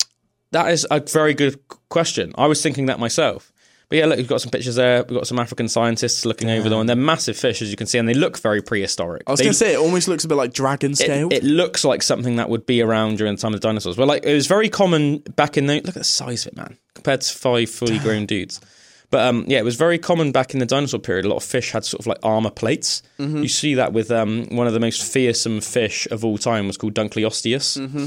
[0.52, 2.32] That is a very good question.
[2.36, 3.52] I was thinking that myself.
[3.88, 5.02] But yeah, look, we've got some pictures there.
[5.02, 7.88] We've got some African scientists looking over them, and they're massive fish, as you can
[7.88, 9.24] see, and they look very prehistoric.
[9.26, 11.26] I was going to say, it almost looks a bit like dragon scale.
[11.32, 13.98] it, it looks like something that would be around during the time of the dinosaurs.
[13.98, 16.56] Well, like it was very common back in the look at the size of it,
[16.56, 18.60] man, compared to five fully grown dudes.
[19.10, 21.24] But um, yeah, it was very common back in the dinosaur period.
[21.24, 23.02] A lot of fish had sort of like armor plates.
[23.18, 23.38] Mm-hmm.
[23.38, 26.76] You see that with um, one of the most fearsome fish of all time was
[26.76, 27.76] called Dunkleosteus.
[27.76, 28.06] Mm-hmm.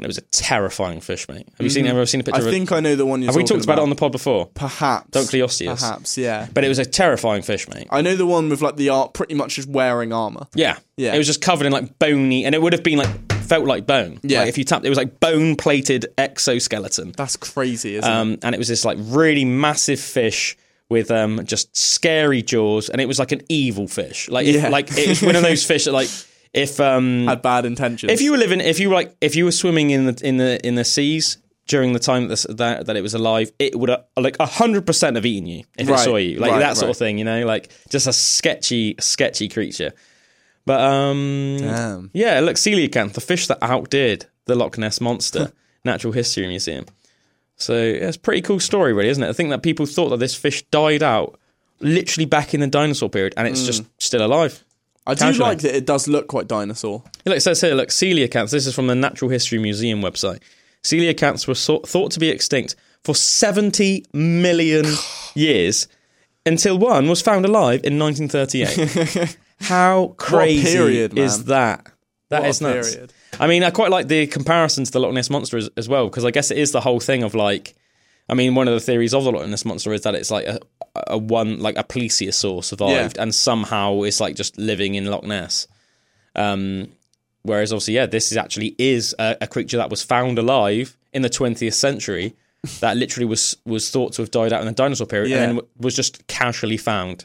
[0.00, 1.46] And it was a terrifying fish, mate.
[1.58, 1.86] Have you seen?
[1.86, 3.64] Ever seen a picture I of think I know the one you're Have we talked
[3.64, 4.46] about it on the pod before?
[4.54, 5.10] Perhaps.
[5.10, 5.78] Dunkleosteus.
[5.78, 6.46] Perhaps, yeah.
[6.54, 7.86] But it was a terrifying fish, mate.
[7.90, 10.46] I know the one with like the art pretty much just wearing armor.
[10.54, 11.12] Yeah, Yeah.
[11.14, 13.10] It was just covered in like bony, and it would have been like
[13.42, 14.18] felt like bone.
[14.22, 14.40] Yeah.
[14.40, 17.12] Like, if you tapped, it was like bone plated exoskeleton.
[17.16, 18.14] That's crazy, isn't it?
[18.14, 20.56] Um, and it was this like really massive fish
[20.88, 24.28] with um just scary jaws, and it was like an evil fish.
[24.28, 24.70] Like if, Yeah.
[24.70, 26.08] like it was one of those fish that like
[26.52, 28.10] if um Had bad intentions.
[28.12, 30.36] if you were living if you were like if you were swimming in the in
[30.36, 31.38] the in the seas
[31.70, 35.16] during the time that that, that it was alive, it would uh, like hundred percent
[35.16, 36.90] have eaten you if it saw you, like right, that sort right.
[36.90, 37.16] of thing.
[37.16, 39.92] You know, like just a sketchy sketchy creature.
[40.66, 42.10] But um, Damn.
[42.12, 45.52] yeah, look, coelacanth, the fish that outdid the Loch Ness monster,
[45.84, 46.86] Natural History Museum.
[47.56, 49.28] So yeah, it's a pretty cool story, really, isn't it?
[49.28, 51.38] I think that people thought that this fish died out
[51.78, 54.64] literally back in the dinosaur period, and it's just still alive.
[55.06, 55.48] I do casually.
[55.48, 57.02] like that it does look quite dinosaur.
[57.26, 58.50] Look, it says here, look, coelacanths.
[58.50, 60.40] This is from the Natural History Museum website.
[60.84, 64.86] Coelacanths were so- thought to be extinct for 70 million
[65.34, 65.88] years
[66.46, 69.36] until one was found alive in 1938.
[69.60, 71.86] How crazy period, is that?
[72.30, 72.94] That What a nuts.
[72.94, 73.12] period.
[73.38, 76.06] I mean, I quite like the comparison to the Loch Ness monster as, as well
[76.08, 77.74] because I guess it is the whole thing of like.
[78.30, 80.46] I mean, one of the theories of the Loch Ness monster is that it's like
[80.46, 80.60] a,
[81.08, 85.66] a one like a plesiosaur survived and somehow it's like just living in Loch Ness.
[86.34, 86.88] Um,
[87.42, 91.22] whereas obviously, yeah, this is actually is a, a creature that was found alive in
[91.22, 92.34] the 20th century
[92.80, 95.36] that literally was was thought to have died out in the dinosaur period Yeah.
[95.38, 97.24] and then w- was just casually found.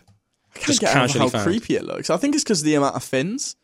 [0.56, 1.46] I can't Just get casually how found.
[1.46, 2.10] creepy it looks.
[2.10, 3.56] I think it's because of the amount of fins.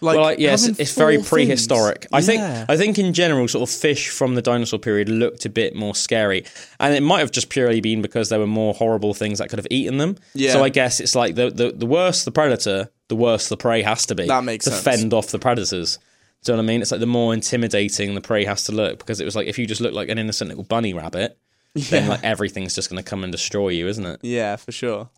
[0.00, 2.06] Like, well, like, yes, it's very prehistoric.
[2.12, 2.42] I think.
[2.42, 5.94] I think in general, sort of fish from the dinosaur period looked a bit more
[5.94, 6.44] scary,
[6.80, 9.58] and it might have just purely been because there were more horrible things that could
[9.58, 10.16] have eaten them.
[10.34, 10.52] Yeah.
[10.52, 13.82] So I guess it's like the the, the worse the predator, the worse the prey
[13.82, 14.26] has to be.
[14.26, 14.82] That makes to sense.
[14.82, 15.98] fend off the predators.
[16.44, 16.82] Do you know what I mean?
[16.82, 19.58] It's like the more intimidating the prey has to look because it was like if
[19.58, 21.38] you just look like an innocent little bunny rabbit,
[21.74, 24.20] then like everything's just going to come and destroy you, isn't it?
[24.22, 25.10] Yeah, for sure.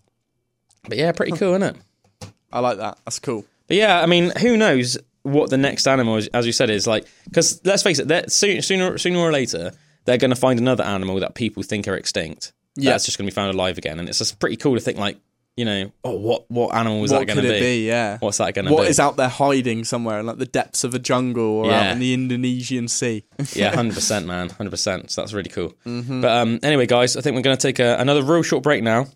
[0.88, 2.30] But yeah, pretty cool, isn't it?
[2.52, 2.98] I like that.
[3.04, 3.44] That's cool.
[3.68, 6.86] But yeah, I mean, who knows what the next animal, is, as you said, is
[6.86, 7.06] like?
[7.24, 9.72] Because let's face it, that sooner, sooner, sooner or later,
[10.06, 12.52] they're going to find another animal that people think are extinct.
[12.76, 12.92] Yeah.
[12.92, 14.98] That's just going to be found alive again, and it's just pretty cool to think
[14.98, 15.18] like,
[15.56, 17.86] you know, oh, what what animal is what that going to it be?
[17.86, 18.18] Yeah.
[18.20, 18.82] What's that going to be?
[18.82, 21.80] is out there hiding somewhere in like the depths of a jungle or Yeah.
[21.80, 23.24] out in the Indonesian Sea?
[23.54, 25.10] yeah, hundred percent, man, hundred percent.
[25.10, 25.74] So that's really cool.
[25.84, 26.20] Mm-hmm.
[26.20, 28.84] But um, anyway, guys, I think we're going to take a, another real short break
[28.84, 29.08] now,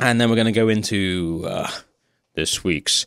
[0.00, 1.70] and then we're going to go into uh,
[2.34, 3.06] this week's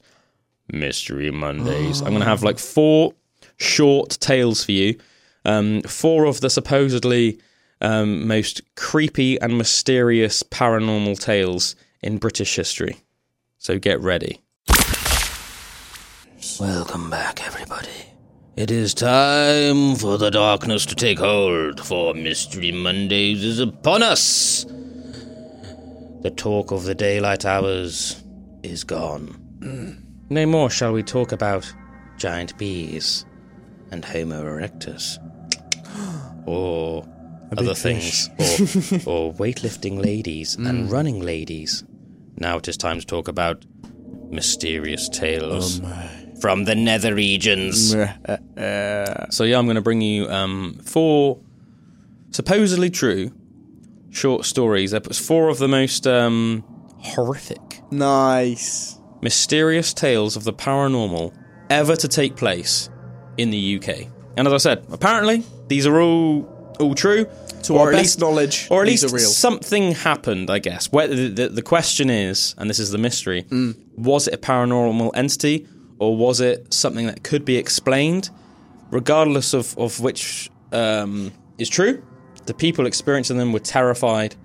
[0.71, 2.01] Mystery Mondays.
[2.01, 3.13] I'm going to have like four
[3.57, 4.99] short tales for you.
[5.45, 7.39] Um, four of the supposedly
[7.81, 12.97] um, most creepy and mysterious paranormal tales in British history.
[13.57, 14.41] So get ready.
[16.59, 17.89] Welcome back, everybody.
[18.55, 24.65] It is time for the darkness to take hold, for Mystery Mondays is upon us.
[26.23, 28.23] The talk of the daylight hours
[28.63, 30.03] is gone.
[30.29, 31.71] No more shall we talk about
[32.17, 33.25] giant bees
[33.91, 35.17] and Homo erectus.
[36.45, 37.05] Or
[37.57, 38.29] other things.
[38.39, 38.43] Or,
[39.05, 41.83] or weightlifting ladies and running ladies.
[42.37, 43.65] Now it is time to talk about
[44.29, 45.81] mysterious tales
[46.39, 47.93] from the nether regions.
[49.29, 51.41] So yeah, I'm going to bring you um, four
[52.31, 53.31] supposedly true
[54.09, 54.91] short stories.
[54.91, 56.63] There was four of the most um,
[56.99, 58.96] horrific, nice.
[59.21, 61.33] Mysterious tales of the paranormal
[61.69, 62.89] ever to take place
[63.37, 64.07] in the UK.
[64.37, 67.25] And as I said, apparently these are all all true.
[67.63, 69.09] To or our at best least- knowledge, or at least
[69.41, 70.49] something happened.
[70.51, 70.91] I guess.
[70.91, 73.75] Where the, the, the question is, and this is the mystery: Mm.
[73.97, 75.67] was it a paranormal entity,
[75.97, 78.29] or was it something that could be explained?
[78.91, 82.01] Regardless of of which um, is true,
[82.45, 84.35] the people experiencing them were terrified,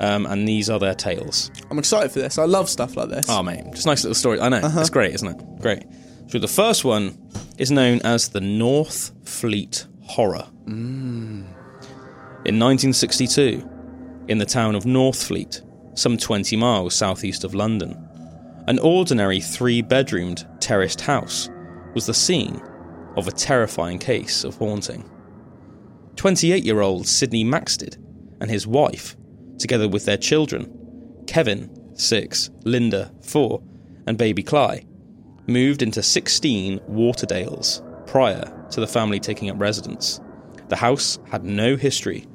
[0.00, 1.50] um, and these are their tales.
[1.70, 2.38] I'm excited for this.
[2.38, 3.26] I love stuff like this.
[3.28, 4.40] Oh, mate, just nice little story.
[4.40, 4.80] I know Uh-huh.
[4.80, 5.60] it's great, isn't it?
[5.60, 5.84] Great.
[6.28, 7.18] So the first one
[7.58, 10.46] is known as the North Fleet Horror.
[10.66, 13.68] In 1962,
[14.28, 15.62] in the town of Northfleet,
[15.98, 17.96] some 20 miles southeast of London,
[18.68, 21.48] an ordinary three-bedroomed terraced house
[21.94, 22.60] was the scene
[23.16, 25.08] of a terrifying case of haunting.
[26.16, 27.96] 28-year-old Sidney Maxted
[28.40, 29.16] and his wife,
[29.58, 33.62] together with their children, Kevin, 6, Linda, 4,
[34.06, 34.84] and baby Cly,
[35.46, 40.20] moved into 16 Waterdales prior to the family taking up residence.
[40.68, 42.26] The house had no history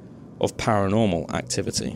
[0.42, 1.96] of paranormal activity.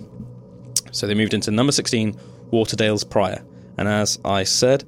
[0.92, 2.14] So they moved into number 16
[2.52, 3.44] Waterdales prior.
[3.78, 4.84] And as I said,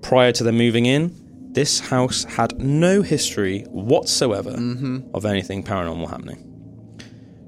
[0.00, 1.14] prior to them moving in,
[1.52, 5.14] this house had no history whatsoever mm-hmm.
[5.14, 6.48] of anything paranormal happening.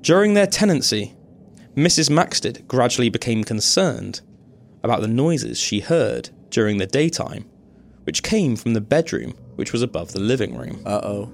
[0.03, 1.15] During their tenancy,
[1.77, 2.09] Mrs.
[2.09, 4.21] Maxted gradually became concerned
[4.83, 7.45] about the noises she heard during the daytime,
[8.05, 10.81] which came from the bedroom which was above the living room.
[10.87, 11.33] Uh oh.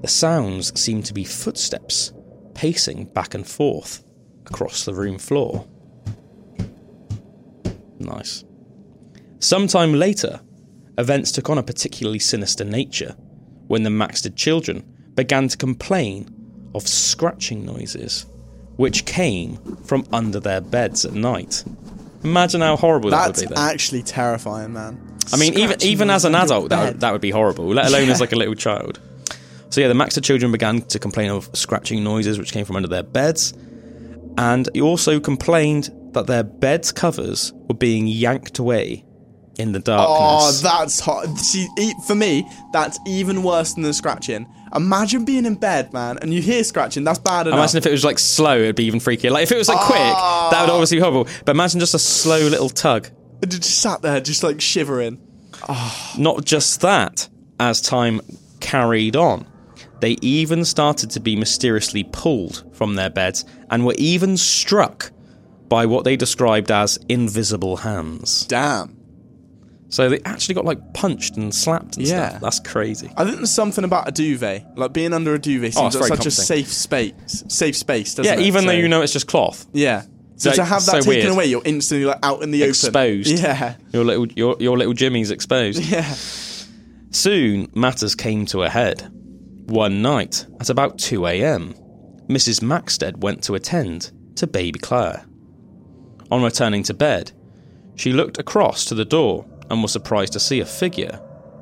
[0.00, 2.12] The sounds seemed to be footsteps
[2.54, 4.04] pacing back and forth
[4.46, 5.66] across the room floor.
[7.98, 8.44] Nice.
[9.38, 10.40] Sometime later,
[10.98, 13.16] events took on a particularly sinister nature
[13.68, 14.84] when the Maxted children
[15.14, 16.28] began to complain
[16.74, 18.26] of scratching noises,
[18.76, 21.64] which came from under their beds at night.
[22.24, 23.54] Imagine how horrible That's that would be.
[23.54, 23.70] Then.
[23.70, 25.00] actually terrifying, man.
[25.32, 27.66] I mean, even Scratching even as an adult, that would, that would be horrible.
[27.66, 29.00] Let alone as like a little child.
[29.70, 32.88] So yeah, the Maxted children began to complain of scratching noises which came from under
[32.88, 33.54] their beds,
[34.36, 39.04] and he also complained that their beds covers were being yanked away
[39.58, 40.60] in the darkness.
[40.62, 41.26] Oh, that's hot.
[41.38, 41.68] See,
[42.06, 44.46] for me, that's even worse than the scratching.
[44.74, 47.04] Imagine being in bed, man, and you hear scratching.
[47.04, 47.58] That's bad enough.
[47.58, 49.30] Imagine if it was like slow, it'd be even freakier.
[49.30, 50.74] Like if it was like quick, that would ah.
[50.74, 51.28] obviously be horrible.
[51.44, 53.08] But imagine just a slow little tug.
[53.42, 55.20] And you just sat there, just like shivering.
[55.68, 56.14] Ah.
[56.18, 57.28] Not just that,
[57.60, 58.20] as time
[58.60, 59.46] carried on,
[60.00, 65.12] they even started to be mysteriously pulled from their beds and were even struck
[65.68, 68.46] by what they described as invisible hands.
[68.46, 69.01] Damn.
[69.92, 72.30] So they actually got like punched and slapped and Yeah.
[72.30, 72.40] stuff.
[72.40, 73.10] That's crazy.
[73.14, 76.08] I think there's something about a duvet, like being under a duvet, Oh, seems it's
[76.08, 77.12] like such a safe space.
[77.48, 78.46] Safe space, doesn't Yeah, it?
[78.46, 79.66] even though you know it's just cloth.
[79.74, 80.04] Yeah.
[80.36, 81.26] So Like, to have that so taken weird.
[81.34, 82.96] away, you're instantly like out in the Exposed.
[82.96, 83.18] open.
[83.20, 83.42] Exposed.
[83.44, 83.74] Yeah.
[83.92, 85.82] Your little your, your little Jimmy's exposed.
[85.92, 86.14] Yeah.
[87.10, 89.10] Soon, matters came to a head.
[89.66, 91.74] One night, at about 2 a.m.,
[92.28, 92.62] Mrs.
[92.62, 95.26] Maxted went to attend to baby Claire.
[96.30, 97.32] On returning to bed,
[97.94, 101.18] she looked across to the door and was surprised to see a figure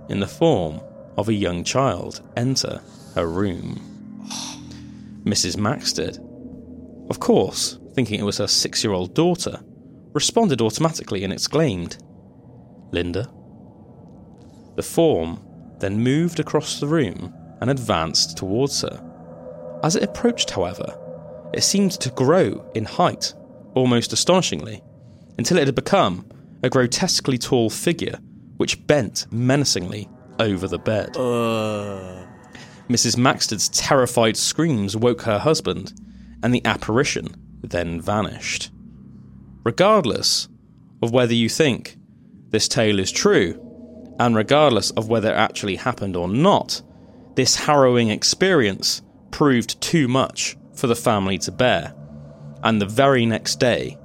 [0.08, 0.80] in the form
[1.16, 2.82] of a young child enter
[3.14, 3.80] her room.
[5.24, 5.56] Mrs.
[5.56, 6.18] Maxted,
[7.08, 9.60] of course, thinking it was her six year old daughter,
[10.12, 11.98] responded automatically and exclaimed,
[12.90, 13.30] Linda?
[14.74, 15.40] The form
[15.78, 19.80] then moved across the room and advanced towards her.
[19.84, 20.98] As it approached, however,
[21.54, 23.34] it seemed to grow in height,
[23.74, 24.82] almost astonishingly,
[25.38, 26.26] until it had become
[26.62, 28.18] a grotesquely tall figure
[28.56, 30.08] which bent menacingly
[30.38, 31.16] over the bed.
[31.16, 32.26] Uh.
[32.90, 33.16] Mrs.
[33.16, 35.92] Maxted's terrified screams woke her husband,
[36.42, 37.28] and the apparition
[37.62, 38.70] then vanished.
[39.64, 40.48] Regardless
[41.02, 41.96] of whether you think
[42.48, 43.58] this tale is true,
[44.18, 46.82] and regardless of whether it actually happened or not,
[47.36, 51.94] this harrowing experience proved too much for the family to bear,
[52.64, 53.96] and the very next day,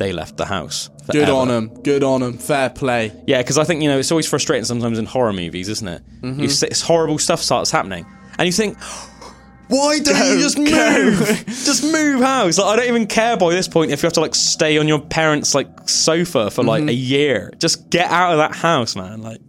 [0.00, 0.90] they left the house.
[1.12, 1.68] Good on them.
[1.82, 2.38] Good on them.
[2.38, 3.12] Fair play.
[3.26, 6.02] Yeah, because I think you know it's always frustrating sometimes in horror movies, isn't it?
[6.22, 6.40] Mm-hmm.
[6.40, 8.06] You see, horrible stuff starts happening,
[8.38, 8.78] and you think,
[9.68, 11.44] why don't Go, you just move?
[11.46, 12.58] just move house.
[12.58, 14.88] Like I don't even care by this point if you have to like stay on
[14.88, 16.68] your parents' like sofa for Mm-hmm.
[16.68, 17.52] like a year.
[17.58, 19.22] Just get out of that house, man.
[19.22, 19.40] Like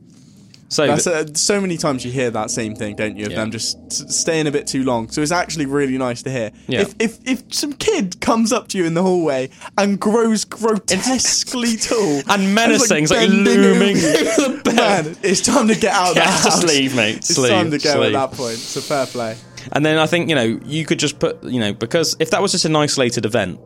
[0.71, 0.87] so.
[0.87, 3.25] That's uh, so many times you hear that same thing, don't you?
[3.25, 3.37] Of Yeah.
[3.39, 5.09] them just s- staying a bit too long.
[5.09, 6.51] So it's actually really nice to hear.
[6.67, 6.81] Yeah.
[6.81, 11.77] If, if if some kid comes up to you in the hallway and grows grotesquely
[11.77, 14.01] tall and menacing, it's like bending looming over
[14.57, 14.75] the bed.
[15.05, 17.17] man, it's time to get out of Yeah, just leave, mate.
[17.17, 18.57] It's leave, time to go at that point.
[18.57, 19.37] So fair play.
[19.73, 22.41] And then I think, you know, you could just put, you know, because if that
[22.41, 23.59] was just an isolated event,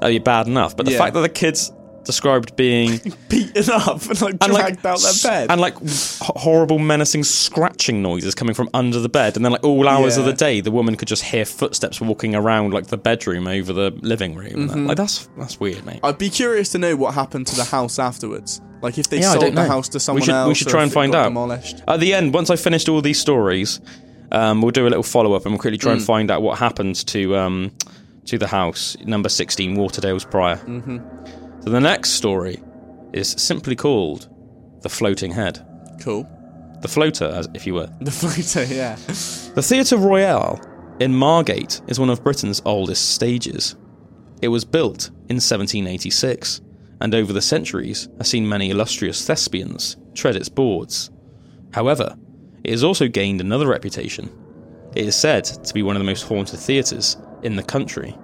[0.00, 0.76] that'd be bad enough.
[0.76, 0.98] But the Yeah.
[0.98, 1.70] fact that the kids
[2.06, 5.50] described being Beaten up and like and dragged like out their bed.
[5.50, 9.62] and like h- horrible, menacing scratching noises coming from under the bed, and then like
[9.64, 12.96] all hours of the day, the woman could just hear footsteps walking around like the
[12.96, 14.68] bedroom over the living room.
[14.68, 14.86] Mm-hmm.
[14.86, 16.00] Like that's that's weird, mate.
[16.02, 18.60] I'd be curious to know what happened to the house afterwards.
[18.82, 19.66] Like if they Yeah, sold the know.
[19.66, 21.24] house to We someone should- we should try and find out.
[21.24, 21.82] Demolished.
[21.88, 23.80] At the end, once I finished all these stories,
[24.32, 25.96] um, we'll do a little follow up and we'll quickly try Mm.
[25.96, 27.72] and find out what happened to um,
[28.26, 30.56] to the house number sixteen, Waterdale's Prior.
[30.56, 30.98] Mm-hmm.
[31.66, 32.62] So the next story
[33.12, 34.28] is simply called
[34.82, 35.66] the Floating Head,
[36.00, 36.22] Cool.
[36.80, 37.88] the floater, as if you were.
[38.00, 38.94] The floater, yeah.
[38.94, 40.60] The Theatre Royal
[41.00, 43.74] in Margate is one of Britain's oldest stages.
[44.40, 46.60] It was built in 1786
[47.00, 51.10] and over the centuries has seen many illustrious thespians tread its boards.
[51.72, 52.16] However,
[52.62, 54.30] it has also gained another reputation.
[54.94, 58.16] It is said to be one of the most haunted theatres in the country.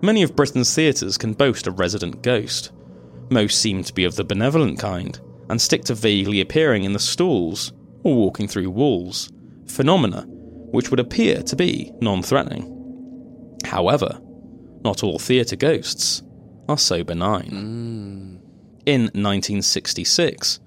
[0.00, 2.72] Many of Britain's theatres can boast a resident ghost.
[3.30, 5.18] Most seem to be of the benevolent kind
[5.48, 7.72] and stick to vaguely appearing in the stalls
[8.04, 9.30] or walking through walls,
[9.66, 10.24] phenomena
[10.70, 13.58] which would appear to be non threatening.
[13.64, 14.20] However,
[14.84, 16.22] not all theatre ghosts
[16.68, 17.50] are so benign.
[17.50, 18.36] Hmm.
[18.86, 20.60] In 1966,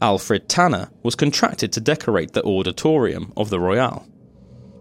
[0.00, 4.06] Alfred Tanner was contracted to decorate the auditorium of the Royal.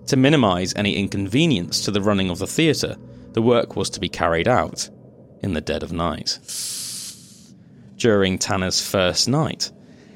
[0.07, 2.95] To minimise any inconvenience to the running of the theatre,
[3.33, 4.89] the work was to be carried out
[5.41, 6.39] in the dead of night.
[7.97, 9.71] During Tanner's first night,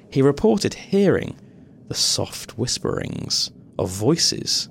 [0.09, 1.35] he reported hearing
[1.87, 4.69] the soft whisperings of voices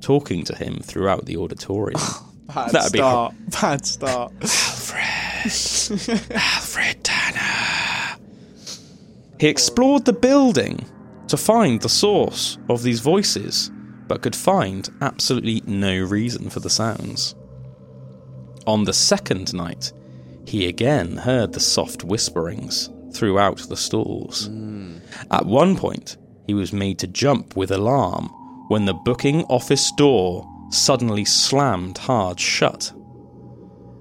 [0.00, 2.00] talking to him throughout the auditorium.
[2.54, 3.34] Bad That'd be start.
[3.60, 4.32] Bad start.
[4.42, 6.30] Alfred.
[6.32, 8.18] Alfred Tanner.
[9.38, 10.84] He explored the building
[11.28, 13.70] to find the source of these voices,
[14.08, 17.36] but could find absolutely no reason for the sounds.
[18.66, 19.92] On the second night,
[20.46, 24.48] he again heard the soft whisperings throughout the stalls.
[25.30, 26.16] At one point,
[26.46, 28.28] he was made to jump with alarm
[28.68, 32.92] when the booking office door suddenly slammed hard shut.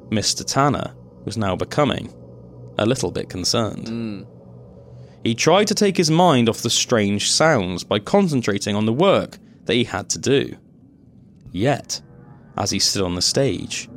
[0.10, 0.46] Mr.
[0.46, 0.94] Tanner
[1.26, 2.14] was now becoming
[2.78, 4.26] a little bit concerned.
[5.24, 9.38] He tried to take his mind off the strange sounds by concentrating on the work
[9.66, 10.56] that he had to do.
[11.52, 12.02] Yet,
[12.58, 13.90] as he stood on the stage,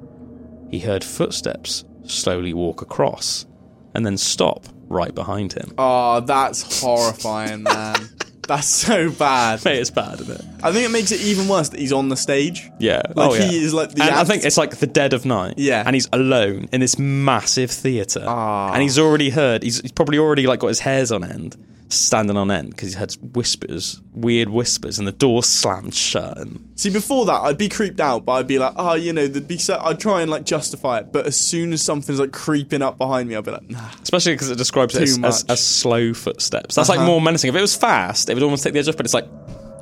[0.73, 3.47] he heard footsteps slowly walk across
[3.95, 5.75] and then stop right behind him.
[5.79, 8.09] Oh, that's horrifying, man.
[8.49, 9.65] That's so bad.
[9.65, 10.45] Mate, it's bad, isn't it?
[10.65, 12.71] I think it makes it even worse that he's on the stage.
[12.81, 13.03] Yeah.
[13.15, 13.43] Like oh, yeah.
[13.43, 14.03] he is like the.
[14.03, 15.55] and I think it's like the dead of night.
[15.59, 15.83] Yeah.
[15.87, 18.25] And he's alone in this massive theatre.
[18.27, 18.73] Ah.
[18.73, 21.57] And he's already heard, he's, he's probably already like got his hairs on end,
[21.93, 26.37] standing on end, because he had whispers, weird whispers, and the door slammed shut.
[26.39, 29.27] And See, before that, I'd be creeped out, but I'd be like, oh, you know,
[29.27, 29.79] there'd be so.
[29.83, 33.29] I'd try and like justify it, but as soon as something's like creeping up behind
[33.29, 33.89] me, I'd be like, nah.
[34.03, 36.75] especially because it describes it as, as, as slow footsteps.
[36.75, 37.07] That's like Uh-huh.
[37.09, 37.49] more menacing.
[37.51, 39.29] If it was fast, it would almost take the edge off, but it's like,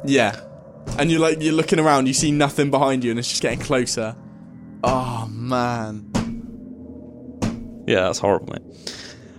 [0.05, 0.39] Yeah.
[0.99, 3.61] And you're like, you're looking around, you see nothing behind you, and it's just getting
[3.61, 4.17] closer.
[4.83, 6.07] Oh man.
[7.87, 8.63] yeah, that's horrible, mate.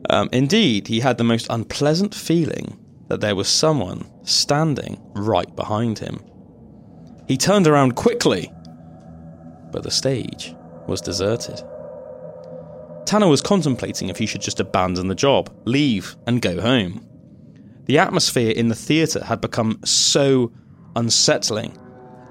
[0.09, 5.99] Um, indeed, he had the most unpleasant feeling that there was someone standing right behind
[5.99, 6.19] him.
[7.27, 8.51] He turned around quickly,
[9.71, 10.55] but the stage
[10.87, 11.61] was deserted.
[13.05, 17.05] Tanner was contemplating if he should just abandon the job, leave, and go home.
[17.85, 20.51] The atmosphere in the theatre had become so
[20.95, 21.77] unsettling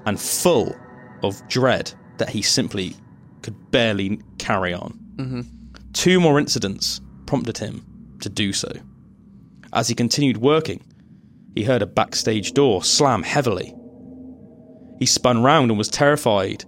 [0.05, 0.75] and full
[1.23, 2.95] of dread that he simply
[3.41, 4.97] could barely carry on.
[5.93, 7.01] Two more incidents
[7.31, 7.81] prompted him
[8.19, 8.69] to do so.
[9.71, 10.83] As he continued working,
[11.55, 13.73] he heard a backstage door slam heavily.
[14.99, 16.65] He spun round and was terrified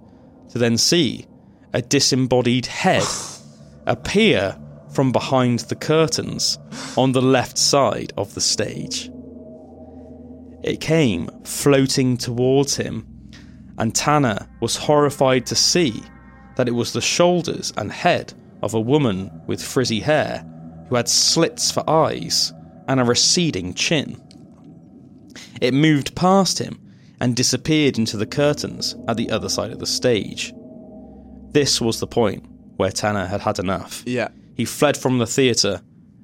[0.51, 1.25] to then see
[1.73, 3.03] a disembodied head
[3.87, 4.57] appear
[4.93, 6.57] from behind the curtains
[6.95, 9.11] on the left side of the stage.
[10.63, 13.05] It came floating towards him,
[13.77, 16.01] and Tanner was horrified to see
[16.55, 20.49] that it was the shoulders and head of a woman with frizzy hair
[20.89, 22.53] who had slits for eyes
[22.87, 24.21] and a receding chin.
[25.61, 26.79] It moved past him
[27.19, 30.53] and disappeared into the curtains at the other side of the stage.
[31.51, 32.45] This was the point
[32.77, 34.03] where Tanner had had enough.
[34.05, 34.29] Yeah.
[34.55, 35.81] He fled from the theatre,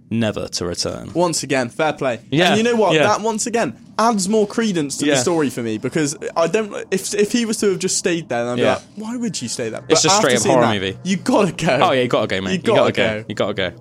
[0.10, 1.14] never to return.
[1.14, 2.20] Once again, fair play.
[2.32, 2.94] Yeah, And you know what?
[2.94, 3.04] yeah.
[3.04, 5.16] That once again adds more credence to Yeah.
[5.16, 6.74] the story for me because I don't.
[6.92, 8.74] If if he was to have just stayed there, then I'd be Yeah.
[8.76, 9.82] like, why would you stay there?
[9.88, 10.98] It's But just straight up horror that, movie.
[11.04, 11.80] You gotta go.
[11.82, 12.52] Oh yeah, you gotta go, mate.
[12.52, 13.22] You You gotta, gotta go.
[13.22, 13.26] go.
[13.30, 13.72] You gotta go.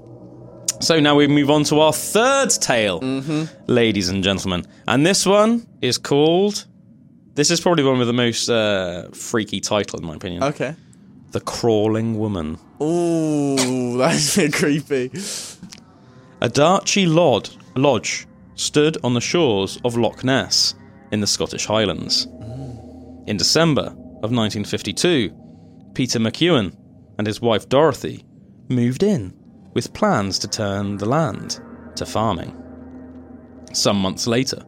[0.81, 3.45] So now we move on to our third tale, Mm-hmm.
[3.73, 6.67] ladies and gentlemen, and this one is called.
[7.35, 10.43] This is probably one with the most uh, freaky title, in my opinion.
[10.45, 10.75] Okay.
[11.33, 12.59] The Crawling Woman.
[12.83, 15.09] Ooh, that's a bit creepy.
[16.41, 20.75] Ardachie Lod- Lodge stood on the shores of Loch Ness
[21.13, 22.27] in the Scottish Highlands.
[23.27, 23.83] In December
[24.23, 25.31] of 1952,
[25.95, 26.75] Peter McEwen
[27.19, 28.25] and his wife Dorothy
[28.69, 29.33] moved in
[29.79, 31.61] with plans to turn the land
[31.95, 32.53] to farming.
[33.73, 34.61] Some months later,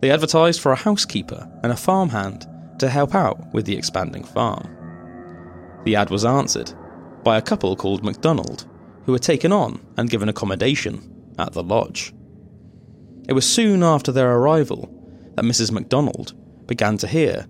[0.00, 2.46] they advertised for a housekeeper and a farmhand
[2.78, 4.68] to help out with the expanding farm.
[5.82, 6.72] The ad was answered
[7.24, 8.68] by a couple called MacDonald,
[9.06, 12.14] who were taken on and given accommodation at the lodge.
[13.28, 14.88] It was soon after their arrival
[15.34, 15.72] that Mrs.
[15.72, 16.32] MacDonald
[16.68, 17.48] began to hear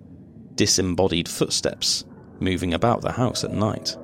[0.55, 2.03] disembodied footsteps
[2.39, 3.95] moving about the house at night.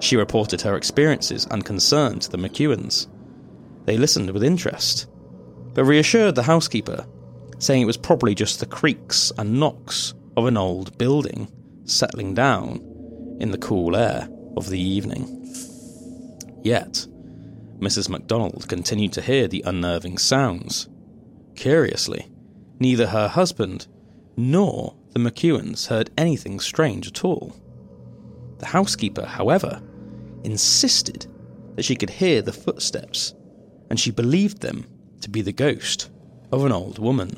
[0.00, 3.08] She reported her experiences and concern to the McEwens.
[3.84, 5.06] They listened with interest,
[5.74, 7.06] but reassured the housekeeper,
[7.58, 11.48] saying it was probably just the creaks and knocks of an old building
[11.84, 12.80] settling down
[13.40, 15.34] in the cool air of the evening.
[16.62, 17.06] Yet,
[17.78, 18.08] Mrs.
[18.08, 20.88] MacDonald continued to hear the unnerving sounds.
[21.54, 22.26] Curiously,
[22.78, 23.86] neither her husband
[24.36, 27.56] nor the McEwens heard anything strange at all.
[28.58, 29.80] The housekeeper, however,
[30.50, 31.26] insisted
[31.76, 33.34] that she could hear the footsteps,
[33.90, 34.86] and she believed them
[35.20, 36.10] to be the ghost
[36.50, 37.30] of an old woman.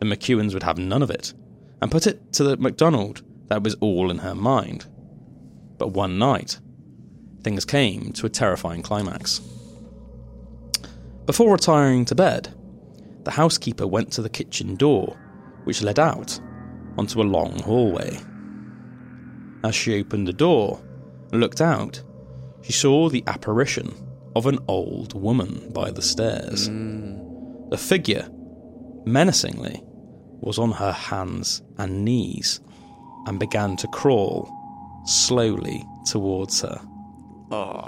[0.00, 1.34] The McEwens would have none of it,
[1.80, 4.86] and put it to the MacDonald that was all in her mind.
[5.78, 6.58] But one night,
[7.42, 9.40] things came to a terrifying climax.
[11.26, 12.54] Before retiring to bed,
[13.24, 15.16] the housekeeper went to the kitchen door,
[15.64, 16.38] which led out
[16.96, 18.18] onto a long hallway.
[19.64, 20.80] As she opened the door
[21.32, 22.02] and looked out,
[22.62, 23.92] she saw the apparition
[24.36, 26.68] of an old woman by the stairs.
[26.68, 28.28] The figure,
[29.04, 29.82] menacingly,
[30.40, 32.60] was on her hands and knees
[33.26, 34.48] and began to crawl
[35.06, 36.80] slowly towards her.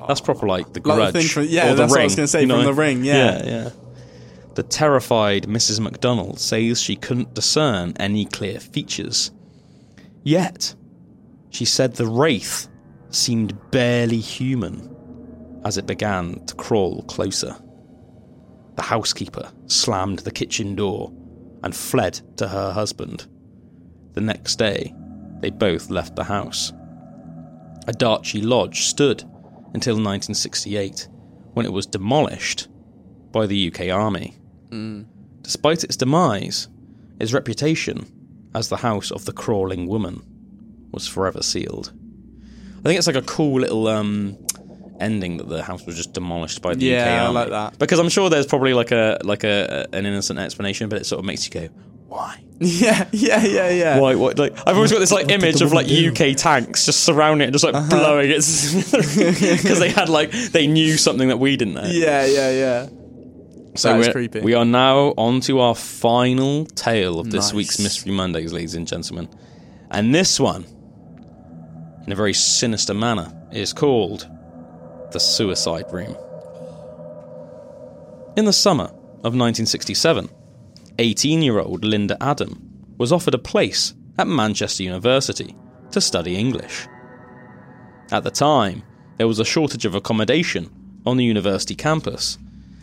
[0.08, 1.12] That's proper like the Like grudge.
[1.14, 2.64] the from- yeah, or the that's what I ring, was gonna say, you from?
[2.64, 3.14] The Ring, yeah.
[3.14, 3.70] yeah, yeah.
[4.54, 5.80] The terrified Mrs.
[5.80, 9.30] MacDonald says she couldn't discern any clear features.
[10.24, 10.74] Yet,
[11.50, 12.68] she said the wraith
[13.11, 14.95] seemed barely human
[15.65, 17.57] as it began to crawl closer.
[18.77, 21.12] The housekeeper slammed the kitchen door
[21.62, 23.27] and fled to her husband.
[24.15, 24.95] The next day,
[25.41, 26.73] they both left the house.
[27.87, 29.23] Ardachie Lodge stood
[29.74, 31.09] until 1968,
[31.55, 32.69] when it was demolished
[33.32, 34.37] by the UK Army.
[34.70, 35.03] Hmm.
[35.43, 36.69] Despite its demise,
[37.19, 38.07] its reputation
[38.55, 40.23] as the house of the crawling woman
[40.93, 41.93] was forever sealed.
[42.81, 44.36] I think it's like a cool little um,
[45.01, 47.35] ending that the house was just demolished by the Yeah, UK I Army.
[47.35, 47.78] like that.
[47.78, 51.19] because I'm sure there's probably like a like a an innocent explanation, but it sort
[51.19, 51.69] of makes you go,
[52.09, 52.43] why?
[52.62, 53.98] Yeah, yeah, yeah, yeah.
[54.01, 54.15] Why?
[54.16, 54.39] What?
[54.39, 55.86] Like I've always got this like image of like?
[55.90, 58.36] UK tanks just surrounding it, and just like blowing it
[59.62, 61.85] because they had like they knew something that we didn't know.
[61.86, 62.89] Yeah, yeah, yeah.
[63.77, 64.40] So That is we're- creepy.
[64.40, 67.55] we are now on to our final tale of this Nice.
[67.55, 69.28] week's Mystery Mondays, ladies and gentlemen.
[69.90, 70.66] And this one,
[72.06, 74.28] in a very sinister manner, is called
[75.12, 76.16] The Suicide Room.
[78.36, 80.28] In the summer of 1967,
[80.98, 85.56] 18 year old Linda Adam was offered a place at Manchester University
[85.90, 86.86] to study English.
[88.12, 88.82] At the time,
[89.16, 90.70] there was a shortage of accommodation
[91.06, 92.39] on the university campus,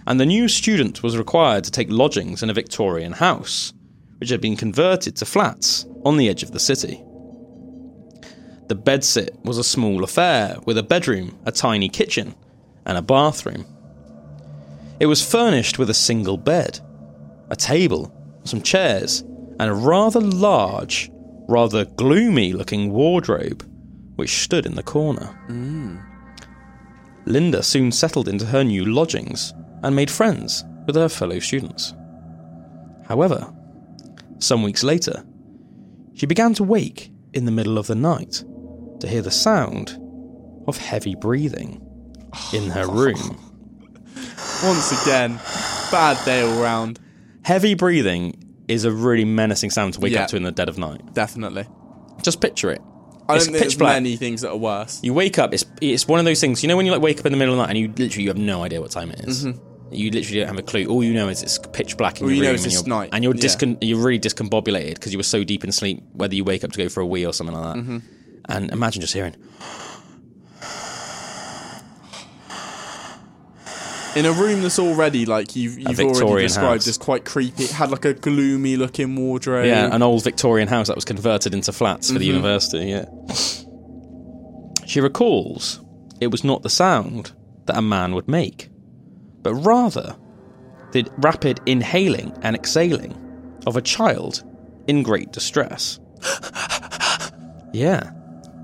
[0.06, 3.74] and the new student was required to take lodgings in a Victorian house,
[4.20, 7.04] which had been converted to flats on the edge of the city.
[8.68, 12.36] The bedsit was a small affair with a bedroom, a tiny kitchen,
[12.86, 13.66] and a bathroom.
[15.00, 16.80] It was furnished with a single bed,
[17.50, 18.12] a table,
[18.44, 19.22] some chairs,
[19.60, 21.10] and a rather large,
[21.48, 23.64] rather gloomy looking wardrobe
[24.18, 25.28] which stood in the corner.
[25.48, 25.98] Hmm.
[27.26, 29.54] Linda soon settled into her new lodgings
[29.84, 31.94] and made friends with her fellow students.
[33.06, 33.54] However,
[34.40, 35.24] some weeks later,
[36.14, 38.44] she began to wake in the middle of the night
[39.00, 39.98] to hear the sound
[40.68, 41.82] of heavy breathing
[42.54, 43.38] in her room.
[44.64, 45.40] Once again,
[45.92, 47.00] bad day all round.
[47.44, 50.24] Heavy breathing is a really menacing sound to wake Yeah.
[50.24, 51.14] up to in the dead of night.
[51.14, 51.66] Definitely.
[52.24, 52.82] Just picture it.
[53.30, 53.96] I It's don't think pitch there's black.
[53.98, 55.00] many things that are worse.
[55.04, 55.54] You wake up.
[55.54, 56.64] It's it's one of those things.
[56.64, 57.88] You know when you like wake up in the middle of the night and you
[57.96, 59.46] literally you have no idea what time it is?
[59.92, 60.86] You literally don't have a clue.
[60.88, 62.26] All you know is it's pitch black in Mm-hmm.
[62.26, 63.10] All your you know room is and it's you're, night.
[63.14, 63.42] and you're Yeah.
[63.42, 66.04] discon- you're really discombobulated because you were so deep in sleep.
[66.14, 67.98] Whether you wake up to go for a wee or something like that, Mm-hmm.
[68.50, 69.36] And imagine just hearing.
[74.16, 76.88] In a room that's already like you've, you've already described house.
[76.88, 77.66] as quite creepy.
[77.66, 79.68] It had like a gloomy looking wardrobe.
[79.68, 82.36] Yeah, an old Victorian house that was converted into flats for the Mm-hmm.
[82.36, 82.86] university.
[82.88, 83.06] Yeah.
[84.88, 85.82] She recalls
[86.20, 87.34] it was not the sound
[87.66, 88.70] that a man would make,
[89.44, 90.16] but rather
[90.94, 93.14] the rapid inhaling and exhaling
[93.68, 94.44] of a child
[94.88, 96.00] in great distress.
[97.72, 98.10] yeah,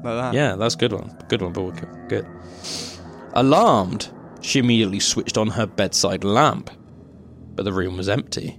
[0.03, 0.34] like that.
[0.34, 1.17] yeah, that's a good one.
[1.27, 1.71] Good one, Paul.
[2.07, 2.27] Good.
[3.34, 4.09] Alarmed,
[4.41, 6.69] she immediately switched on her bedside lamp,
[7.55, 8.57] but the room was empty,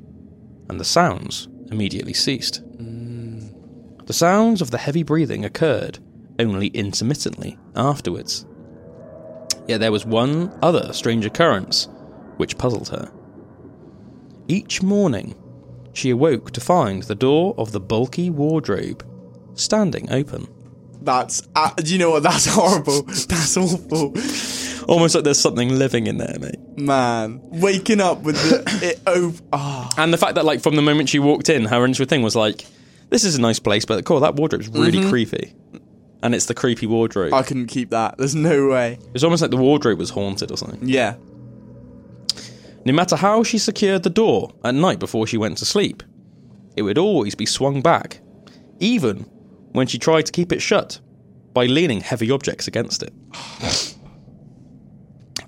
[0.69, 2.63] and the sounds immediately ceased.
[2.79, 4.07] Mm.
[4.07, 5.99] The sounds of the heavy breathing occurred
[6.39, 8.47] only intermittently afterwards.
[9.67, 11.89] Yet there was one other strange occurrence
[12.37, 13.11] which puzzled her.
[14.49, 15.35] Each morning,
[15.93, 19.07] she awoke to find the door of the bulky wardrobe
[19.55, 20.49] standing open.
[21.05, 22.23] That's uh, do you know what?
[22.23, 23.03] That's horrible.
[23.03, 24.15] That's awful,
[24.89, 26.59] Almost like there's something living in there, mate.
[26.79, 27.41] man.
[27.45, 29.91] Waking up with the it op- ah.
[29.97, 32.37] And the fact that, like, from the moment she walked in, her initial thing was
[32.37, 32.67] like,
[33.11, 35.55] "This is a nice place, but cool, that wardrobe's really creepy."
[36.23, 37.35] And it's the creepy wardrobe.
[37.35, 38.17] I couldn't keep that.
[38.19, 38.99] There's no way.
[39.15, 40.81] it's almost like the wardrobe was haunted or something.
[40.89, 41.17] Yeah.
[42.87, 46.03] No matter how she secured the door at night before she went to sleep,
[46.77, 48.21] it would always be swung back,
[48.81, 49.27] even
[49.75, 51.01] when she tried to keep it shut
[51.53, 53.13] by leaning heavy objects against it.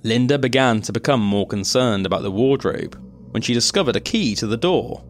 [0.03, 3.01] Linda began to become more concerned about the wardrobe
[3.31, 5.05] when she discovered a key to the door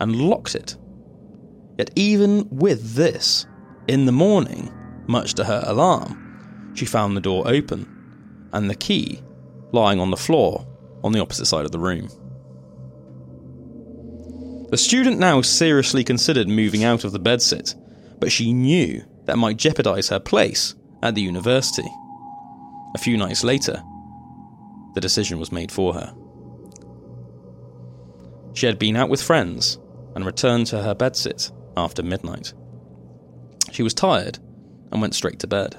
[0.00, 0.76] and locked it.
[1.78, 3.46] Yet, even with this,
[3.88, 4.70] in the morning,
[5.06, 9.22] much to her alarm, she found the door open and the key
[9.72, 10.66] lying on the floor
[11.02, 12.08] on the opposite side of the room.
[14.70, 17.74] The student now seriously considered moving out of the bedsit,
[18.20, 21.88] but she knew that might jeopardize her place at the university.
[22.94, 23.82] A few nights later,
[24.94, 26.14] the decision was made for her.
[28.54, 29.78] She had been out with friends
[30.14, 32.52] and returned to her bedsit after midnight.
[33.70, 34.38] She was tired
[34.90, 35.76] and went straight to bed.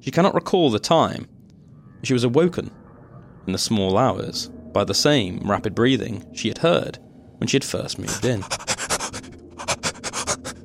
[0.00, 1.28] She cannot recall the time.
[2.02, 2.70] She was awoken
[3.46, 6.98] in the small hours by the same rapid breathing she had heard
[7.38, 8.44] when she had first moved in.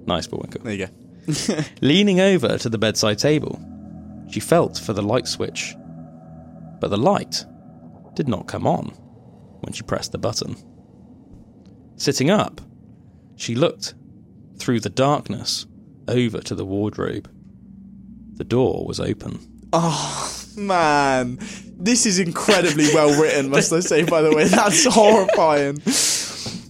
[0.08, 0.62] Nice, Bullwinkle.
[0.64, 0.92] There you go.
[1.82, 3.60] Leaning over to the bedside table,
[4.30, 5.76] she felt for the light switch,
[6.80, 7.46] but the light
[8.16, 8.88] did not come on
[9.62, 10.56] when she pressed the button.
[11.98, 12.62] Sitting up,
[13.36, 13.94] she looked
[14.58, 15.66] through the darkness
[16.08, 17.30] over to the wardrobe.
[18.34, 19.40] The door was open.
[19.74, 21.40] Oh, man,
[21.78, 24.48] this is incredibly well written, must I say, by the way.
[24.48, 25.82] That's horrifying.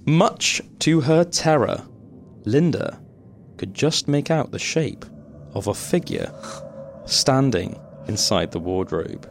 [0.05, 1.83] Much to her terror,
[2.45, 2.99] Linda
[3.57, 5.05] could just make out the shape
[5.53, 6.31] of a figure
[7.05, 9.29] standing inside the wardrobe.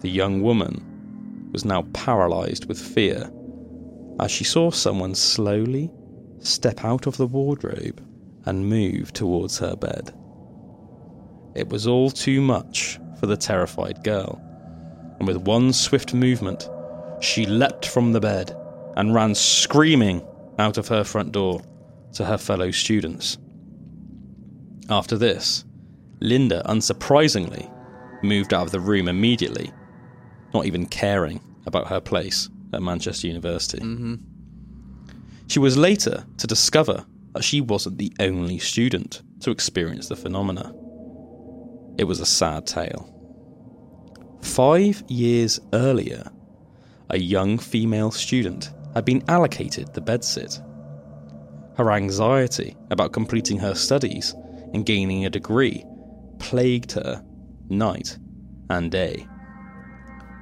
[0.00, 3.30] The young woman was now paralyzed with fear
[4.20, 5.90] as she saw someone slowly
[6.40, 8.02] step out of the wardrobe
[8.44, 10.14] and move towards her bed.
[11.54, 14.40] It was all too much for the terrified girl,
[15.18, 16.68] and with one swift movement,
[17.20, 18.54] she leapt from the bed
[18.96, 20.22] and ran screaming
[20.58, 21.62] out of her front door
[22.16, 23.38] to her fellow students.
[24.88, 25.64] After this,
[26.20, 27.70] Linda, unsurprisingly,
[28.22, 29.70] moved out of the room immediately,
[30.54, 33.78] not even caring about her place at Manchester University.
[33.78, 34.14] Mm-hmm.
[35.48, 40.72] She was later to discover that she wasn't the only student to experience the phenomena.
[41.98, 43.12] It was a sad tale.
[44.40, 46.30] Five years earlier,
[47.10, 50.62] a young female student had been allocated the bedsit.
[51.76, 54.34] Her anxiety about completing her studies
[54.72, 55.84] and gaining a degree
[56.38, 57.22] plagued her
[57.68, 58.18] night
[58.70, 59.26] and day.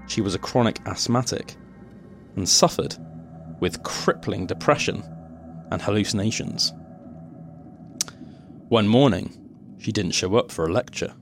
[0.06, 1.56] she was a chronic asthmatic
[2.36, 2.96] and suffered
[3.60, 5.02] with crippling depression
[5.70, 6.72] and hallucinations.
[8.68, 11.14] One morning, she didn't show up for a lecture.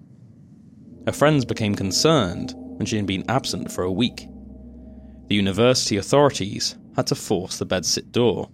[1.07, 4.29] Her friends became concerned when she had been absent for a week.
[5.29, 8.51] The university authorities had to force the bedsit door.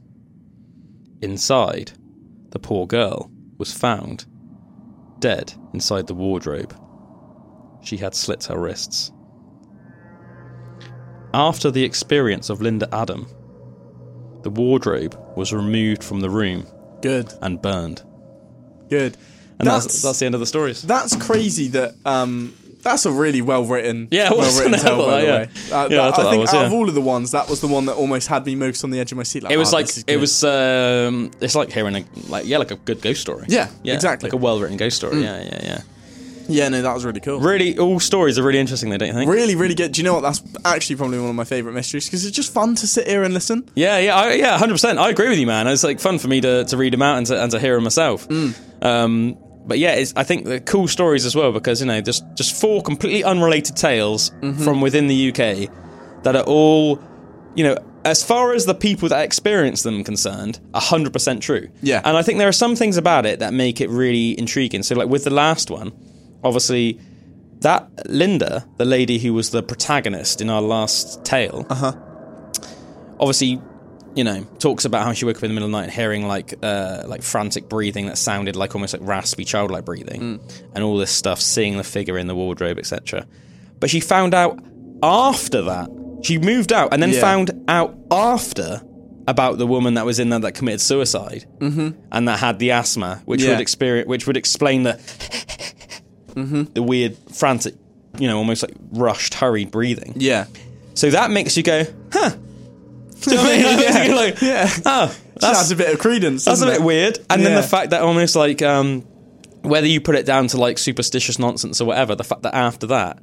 [1.21, 1.93] Inside,
[2.51, 4.27] the poor girl was found,
[5.19, 6.75] dead inside the wardrobe.
[7.83, 9.13] She had slit her wrists.
[11.35, 13.27] After the experience of Linda Adam,
[14.43, 16.67] the wardrobe was removed from the room
[17.03, 17.33] Good.
[17.43, 18.03] and burned.
[18.89, 19.17] Good.
[19.59, 20.83] And that's, that's, the end of the stories.
[20.83, 21.69] That's crazy.
[21.69, 25.33] That um, that's a really well written, Yeah, well written tale, by the yeah.
[25.39, 25.43] way.
[25.43, 26.67] Uh, Yeah, I that- thought I that think was, out yeah.
[26.67, 28.91] of all of the ones, that was the one that almost had me most on
[28.91, 29.43] the edge of my seat.
[29.43, 32.71] Like, It was "Oh, like it was um it's like hearing a like yeah like
[32.71, 33.45] a good ghost story.
[33.49, 34.29] Yeah, yeah exactly.
[34.29, 34.33] Mm.
[34.33, 35.23] Like a well written ghost story.
[35.23, 35.81] Yeah, yeah, yeah.
[36.51, 37.41] Yeah, no, that was really cool.
[37.41, 38.89] Really, all stories are really interesting.
[38.89, 39.31] They don't you think?
[39.31, 39.93] Really, really good.
[39.93, 40.23] Do you know what?
[40.23, 43.23] That's actually probably one of my favourite mysteries because it's just fun to sit here
[43.23, 43.69] and listen.
[43.75, 44.99] Yeah, yeah, I, yeah, hundred percent.
[44.99, 45.67] I agree with you, man.
[45.67, 47.75] It's like fun for me to, to read them out and to, and to hear
[47.75, 48.27] them myself.
[48.29, 48.55] Mm.
[48.83, 49.37] Um,
[49.69, 52.59] but yeah, it's, I think they're cool stories as well because you know just just
[52.61, 54.65] four completely unrelated tales Mm-hmm.
[54.65, 55.71] from within the UK
[56.25, 56.99] that are all,
[57.55, 61.69] you know, as far as the people that experience them concerned, hundred percent true.
[61.83, 62.01] Yeah.
[62.05, 64.83] and I think there are some things about it that make it really intriguing.
[64.83, 65.93] So like with the last one,
[66.43, 66.99] obviously.
[67.63, 71.93] That Linda, the lady who was the protagonist in our last tale, Uh-huh.
[73.19, 73.61] obviously,
[74.19, 75.93] you know, talks about how she woke up in the middle of the night and
[75.93, 80.41] hearing like uh, like frantic breathing that sounded like almost like raspy childlike breathing,
[80.75, 83.29] and all this stuff, seeing the figure in the wardrobe, etc.
[83.79, 84.59] But she found out
[85.05, 85.89] after that.
[86.25, 87.21] She moved out and then Yeah.
[87.21, 88.83] found out after
[89.29, 91.91] about the woman that was in there that committed suicide mm-hmm.
[92.11, 93.51] and that had the asthma, which Yeah.
[93.51, 94.99] would experience, which would explain the
[96.35, 97.75] the weird frantic,
[98.19, 100.15] you know, almost like rushed, hurried breathing.
[100.17, 100.47] Yeah.
[100.95, 102.31] So that makes you go, huh?
[103.23, 104.09] Do you know what I mean?
[104.09, 104.15] Yeah.
[104.15, 104.71] Like, Yeah.
[104.87, 106.45] oh, That's, that's a bit of credence.
[106.45, 106.83] that's a bit it?
[106.83, 107.19] weird.
[107.31, 109.03] And then the fact that almost like um,
[109.63, 112.87] whether you put it down to like superstitious nonsense or whatever, the fact that after
[112.89, 113.19] that,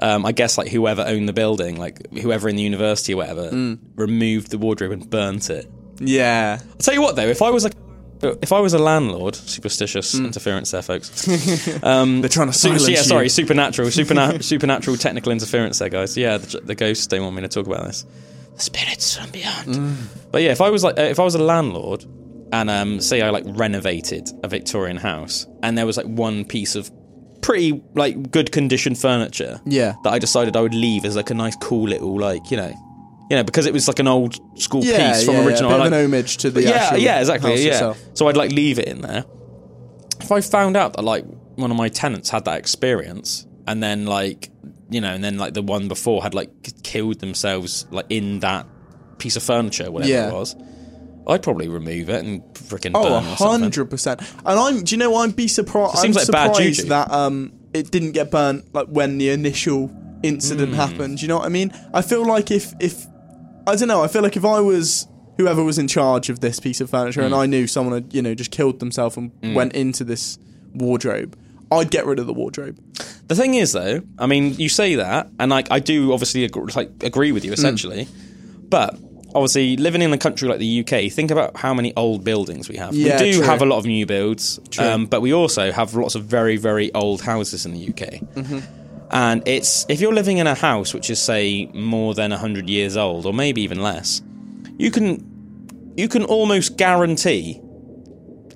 [0.00, 3.50] um, I guess like whoever owned the building, like whoever in the university or whatever,
[3.50, 3.78] Mm.
[3.96, 5.68] removed the wardrobe and burnt it.
[6.00, 6.58] Yeah.
[6.62, 7.70] I'll tell you what though, if I was a
[8.20, 10.26] if I was a landlord, superstitious Mm.
[10.26, 11.26] interference there, folks.
[11.84, 13.04] Um, They're trying to Su- silence yeah, you.
[13.04, 16.16] sorry, supernatural, superna- supernatural technical interference there, guys.
[16.16, 18.04] Yeah, the, the ghosts don't want me to talk about this.
[18.58, 19.66] The spirits from beyond.
[19.74, 19.96] Mm.
[20.32, 22.04] But yeah, if I was like, uh, if I was a landlord,
[22.52, 26.74] and um, say I like renovated a Victorian house, and there was like one piece
[26.74, 26.90] of
[27.40, 29.94] pretty like good condition furniture, Yeah.
[30.04, 32.72] that I decided I would leave as like a nice, cool little like you know,
[33.30, 35.46] you know, because it was like an old school Yeah, piece from yeah, yeah.
[35.46, 35.70] original.
[35.70, 37.50] A bit I of like- an homage to the yeah, actual yeah, exactly.
[37.50, 37.70] house Yeah.
[37.72, 38.00] itself.
[38.14, 39.24] So I'd like leave it in there.
[40.20, 41.24] If I found out that like
[41.56, 44.50] one of my tenants had that experience, and then like
[44.90, 46.50] you know, and then like the one before had like
[46.82, 48.66] killed themselves like in that
[49.18, 50.28] piece of furniture, whatever Yeah.
[50.28, 50.56] it was,
[51.26, 54.20] I'd probably remove it and freaking Oh, burn it or hundred percent.
[54.46, 54.82] And I'm.
[54.84, 55.14] Do you know?
[55.16, 55.96] I'd be surprised.
[55.96, 56.84] It seems I'm like bad juju.
[56.84, 59.90] that um it didn't get burnt like when the initial
[60.22, 60.74] incident Hmm.
[60.76, 61.18] happened.
[61.18, 61.70] Do you know what I mean?
[61.92, 63.06] I feel like if if
[63.66, 64.02] I don't know.
[64.02, 65.06] I feel like if I was
[65.36, 67.26] whoever was in charge of this piece of furniture Hmm.
[67.26, 70.38] and I knew someone had you know just killed themselves and went into this
[70.74, 71.36] wardrobe,
[71.70, 72.78] I'd get rid of the wardrobe.
[73.28, 76.72] The thing is, though, I mean, you say that, and like I do obviously agree,
[76.74, 78.08] like agree with you essentially,
[78.68, 78.98] but
[79.34, 82.76] obviously living in a country like the UK, think about how many old buildings we
[82.76, 82.94] have.
[82.94, 83.46] Yeah, we do true.
[83.46, 84.84] have a lot of new builds, True.
[84.84, 88.20] um, but we also have lots of very very old houses in the UK.
[88.20, 88.58] Mm-hmm.
[89.10, 92.96] And it's if you're living in a house which is say more than hundred years
[92.96, 94.22] old, or maybe even less,
[94.78, 97.60] you can you can almost guarantee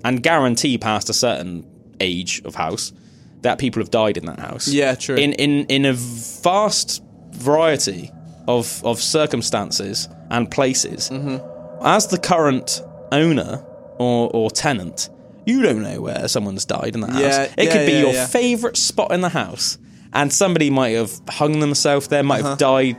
[0.04, 1.66] and guarantee past a certain
[2.00, 2.92] age of house
[3.42, 4.68] that people have died in that house.
[4.68, 5.16] Yeah, true.
[5.16, 7.02] In in in a vast
[7.32, 8.10] variety
[8.48, 11.10] of of circumstances and places.
[11.10, 11.38] Mm-hmm.
[11.84, 13.64] As the current owner
[13.98, 15.10] or or tenant,
[15.46, 17.54] you don't know where someone's died in that Yeah, house.
[17.56, 19.78] It yeah, could be yeah, your favorite spot in the house,
[20.12, 22.50] and somebody might have hung themselves there, might Uh-huh.
[22.50, 22.96] have died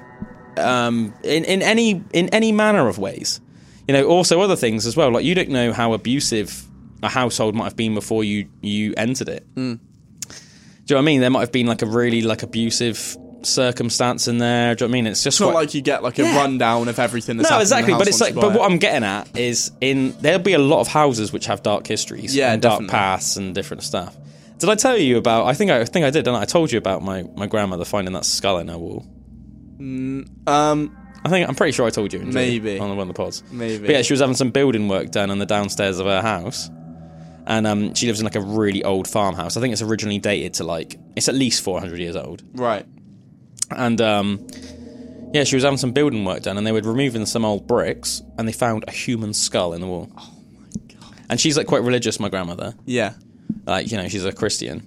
[0.58, 3.40] um, in in any in any manner of ways.
[3.88, 5.12] You know, also other things as well.
[5.12, 6.66] Like you don't know how abusive
[7.02, 9.46] a household might have been before you you entered it.
[9.56, 9.74] Hmm.
[10.86, 11.22] Do you know what I mean?
[11.22, 14.76] There might have been like a really like abusive circumstance in there.
[14.76, 15.08] Do you know what I mean?
[15.08, 16.38] It's just It's not quite- like you get like a Yeah.
[16.38, 17.94] rundown of everything that's no, happened in the exactly.
[17.98, 18.70] But it's like, but buy what.
[18.72, 22.36] I'm getting at is in there'll be a lot of houses which have dark histories,
[22.36, 24.16] Yeah, and dark paths and different stuff.
[24.60, 25.46] Did I tell you about?
[25.48, 26.24] I think I, I think I did.
[26.26, 26.42] Didn't I?
[26.42, 29.06] I told you about my my grandmother finding that skull in her wall.
[29.80, 32.20] um I think I'm pretty sure I told you.
[32.20, 32.78] Maybe.
[32.80, 33.44] on one of the pods.
[33.52, 33.86] Maybe.
[33.86, 36.70] But yeah, she was having some building work done on the downstairs of her house,
[37.48, 39.58] and um, she lives in like a really old farmhouse.
[39.58, 42.44] I think it's originally dated to like it's at least 400 years old.
[42.54, 42.86] right.
[43.72, 44.48] and um,
[45.34, 48.22] yeah, she was having some building work done, and they were removing some old bricks,
[48.38, 50.10] and they found a human skull in the wall.
[50.16, 51.16] Oh my god!
[51.30, 52.76] And she's like quite religious, my grandmother.
[52.86, 53.14] Yeah.
[53.66, 54.86] Like you know, she's a Christian,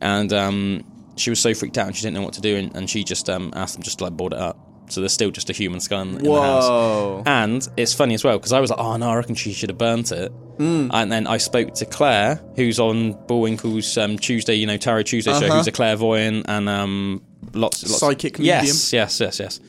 [0.00, 0.84] and um,
[1.16, 3.02] she was so freaked out, and she didn't know what to do, and, and she
[3.02, 4.58] just um, asked them just to like board it up.
[4.90, 7.22] So there's still just a human skull in, in the house.
[7.26, 9.68] And it's funny as well because I was like, oh no, I reckon she should
[9.70, 10.32] have burnt it.
[10.58, 10.90] Mm.
[10.92, 15.32] And then I spoke to Claire, who's on Bullwinkle's um, Tuesday, you know, Tarot Tuesday
[15.32, 15.56] show, Uh-huh.
[15.58, 17.22] who's a clairvoyant and um,
[17.54, 18.64] lots, lots Psychic medium?
[18.64, 19.60] Yes, yes, yes, yes.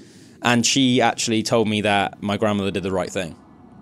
[0.41, 3.35] And she actually told me that my grandmother did the right thing.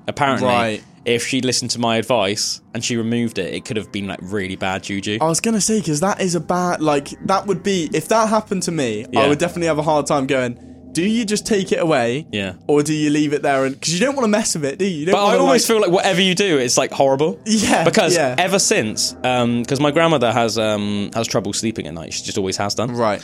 [0.08, 0.84] Apparently, Right.
[1.06, 4.20] if she'd listened to my advice and she removed it, it could have been like
[4.22, 5.18] really bad juju.
[5.22, 8.30] I was gonna say because that is a bad like that would be if that
[8.30, 9.22] happened to me, Yeah.
[9.22, 10.58] I would definitely have a hard time going.
[10.92, 12.26] Do you just take it away?
[12.32, 12.54] Yeah.
[12.68, 14.80] Or do you leave it there and because you don't want to mess with it,
[14.80, 14.92] do you?
[15.02, 17.40] you don't But I always like- feel like whatever you do, it's like horrible.
[17.46, 18.36] Yeah, Because yeah.
[18.38, 22.14] ever since, because my grandmother has um, has trouble sleeping at night.
[22.14, 22.96] She just always has done.
[22.96, 23.22] right.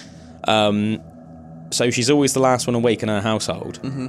[0.48, 1.02] Um,
[1.72, 3.80] So she's always the last one awake in her household.
[3.82, 4.08] Mm-hmm.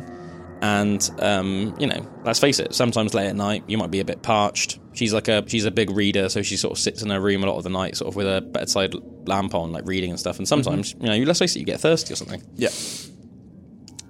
[0.63, 2.75] And um, you know, let's face it.
[2.75, 4.79] Sometimes late at night, you might be a bit parched.
[4.95, 7.43] She's like a she's a big reader, so she sort of sits in her room
[7.45, 8.95] a lot of the night, sort of with a bedside
[9.27, 10.39] lamp on, like reading and stuff.
[10.39, 11.05] And sometimes, Mm-hmm.
[11.07, 12.43] you know, let's face it, you get thirsty or something.
[12.57, 12.69] Yeah.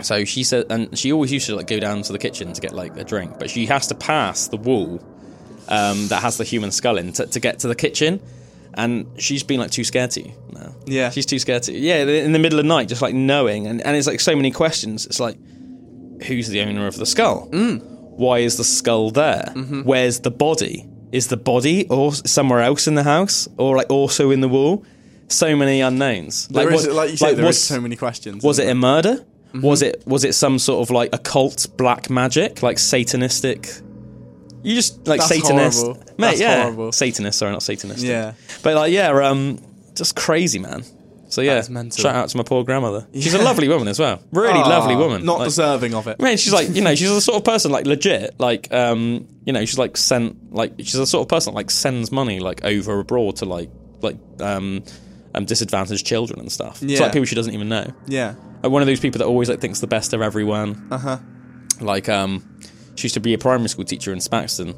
[0.02, 2.60] So she said, and she always used to like go down to the kitchen to
[2.60, 5.00] get like a drink, but she has to pass the wall
[5.68, 8.20] um, that has the human skull in to, to get to the kitchen,
[8.74, 10.74] and she's been like too scared to now.
[10.86, 11.10] Yeah.
[11.10, 11.72] she's too scared to.
[11.72, 14.34] Yeah, in the middle of the night, just like knowing, and, and it's like so
[14.36, 15.06] many questions.
[15.06, 15.36] It's like,
[16.24, 17.48] who's the owner of the skull?
[17.52, 17.82] Mm.
[17.82, 19.52] Why is the skull there?
[19.54, 19.82] Mm-hmm.
[19.82, 20.86] Where's the body?
[21.12, 24.84] Is the body or somewhere else in the house, or like also in the wall?
[25.28, 26.50] So many unknowns.
[26.50, 28.42] like, There is, what- like you say, there is was- so many questions.
[28.42, 29.24] was it isn't a murder?
[29.62, 33.82] Was it was it some sort of like occult black magic, like satanistic?
[34.62, 36.00] You just like That's satanist, horrible.
[36.00, 36.16] mate.
[36.18, 36.92] That's yeah, horrible.
[36.92, 37.38] satanist.
[37.38, 38.02] Sorry, not satanistic.
[38.04, 38.32] Yeah.
[38.62, 39.58] but like yeah, um,
[39.94, 40.82] just crazy, man.
[41.28, 43.06] So yeah, shout out to my poor grandmother.
[43.12, 44.22] She's a lovely woman as well.
[44.32, 45.24] Really Ah, lovely woman.
[45.24, 46.16] Not Like- deserving of it.
[46.20, 49.26] I mean, she's like, you know, she's the sort of person like legit, like, um,
[49.44, 52.38] you know, she's like sent, like, she's the sort of person that, like sends money
[52.38, 53.68] like over abroad to like,
[54.00, 54.84] like, um,
[55.34, 56.80] um, disadvantaged children and stuff.
[56.82, 57.00] It's Yeah.
[57.00, 57.92] like people she doesn't even know.
[58.06, 58.34] Yeah.
[58.68, 60.88] One of those people that always like thinks the best of everyone.
[60.90, 61.18] Uh huh.
[61.80, 62.58] Like, um,
[62.94, 64.74] she used to be a primary school teacher in Spaxton.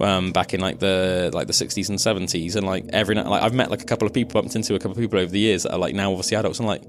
[0.00, 3.42] Um, back in like the like the sixties and seventies, and like every night, like
[3.42, 5.38] I've met like a couple of people, bumped into a couple of people over the
[5.38, 6.82] years that are like now obviously adults, and like,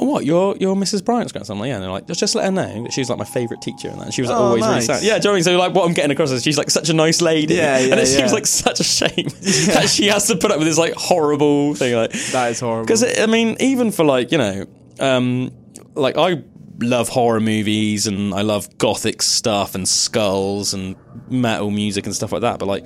[0.00, 1.04] oh what, you're you're Mrs.
[1.04, 1.56] Bryant's grandson?
[1.56, 3.26] I'm like, yeah, and they're like, just just let her know that she's like my
[3.26, 4.86] favourite teacher, and that and she was like, Oh, always really nice.
[4.86, 5.02] sad.
[5.02, 5.42] Yeah, do you know what I mean?
[5.44, 7.90] So like, what I'm getting across is she's like such a nice lady, Yeah, yeah,
[7.92, 9.28] and it seems like such a shame
[9.74, 12.86] that she has to put up with this like horrible thing, like That is horrible.
[12.86, 14.64] because I mean, even for like you know,
[15.00, 15.50] um,
[15.94, 16.42] like I
[16.80, 20.96] love horror movies and I love gothic stuff and skulls and
[21.28, 22.58] metal music and stuff like that.
[22.58, 22.84] But like,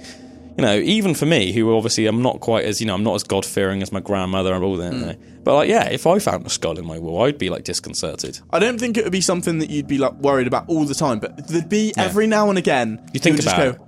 [0.56, 3.14] you know, even for me, who obviously I'm not quite as you know, I'm not
[3.14, 4.93] as god fearing as my grandmother and all that.
[4.93, 5.14] you know.
[5.44, 8.40] But like, yeah, if I found a skull in my wall, I'd be like disconcerted.
[8.51, 10.94] I don't think it would be something that you'd be like worried about all the
[10.94, 13.09] time, but there'd be every now and again.
[13.14, 13.88] You think just about go,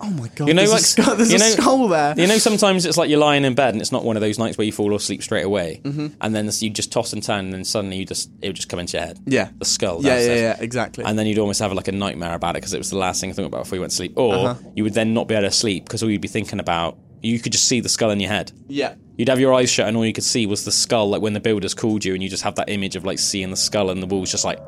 [0.00, 2.26] "Oh my god, You know, there's, like a, skull, there's you a skull there." You
[2.26, 4.56] know, sometimes it's like you're lying in bed and it's not one of those nights
[4.58, 6.06] where you fall asleep straight away, Mm-hmm.
[6.20, 8.68] and then you just toss and turn, and then suddenly you just it would just
[8.68, 9.18] come into your head.
[9.26, 9.50] Yeah.
[9.58, 10.00] the skull.
[10.04, 11.04] yeah, yeah, yeah, exactly.
[11.04, 13.20] and then you'd almost have like a nightmare about it because it was the last
[13.20, 14.12] thing to think about before you went to sleep.
[14.16, 14.54] Or Uh-huh.
[14.74, 17.38] you would then not be able to sleep because all you'd be thinking about, you
[17.40, 18.52] could just see the skull in your head.
[18.68, 21.20] yeah, You'd have your eyes shut and all you could see was the skull, like
[21.20, 23.56] when the builders called you, and you just have that image of like seeing the
[23.56, 24.60] skull and the walls just like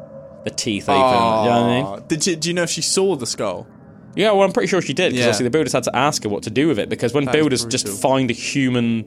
[0.43, 1.01] the teeth open.
[1.01, 2.09] you know I mean?
[2.09, 2.35] Did you?
[2.35, 3.69] Do you know if she saw the skull?
[4.17, 5.25] Yeah, well, I'm pretty sure she did because Yeah.
[5.27, 7.35] obviously the builders had to ask her what to do with it because when That
[7.35, 8.01] is builders just brutal.
[8.01, 9.05] find a human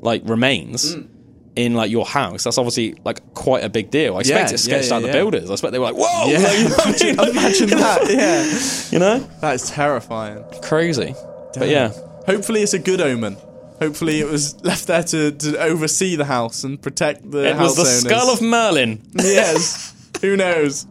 [0.00, 0.94] like remains.
[0.96, 1.08] Mm.
[1.56, 4.14] In like your house, that's obviously like quite a big deal.
[4.16, 5.12] I expect Yeah, it sketched yeah, out the yeah.
[5.12, 5.50] builders.
[5.50, 8.08] I expect they were like, "Whoa!" Yeah, like, you know what I imagine, imagine that.
[8.08, 10.44] Yeah, You know, that is terrifying.
[10.62, 11.16] crazy.
[11.58, 11.90] But yeah,
[12.26, 13.36] Hopefully, it's a good omen.
[13.80, 17.76] Hopefully, it was left there to, to oversee the house and protect the it house
[17.76, 18.20] was the owners.
[18.20, 19.02] skull of Merlin.
[19.16, 19.92] yes.
[20.20, 20.86] Who knows?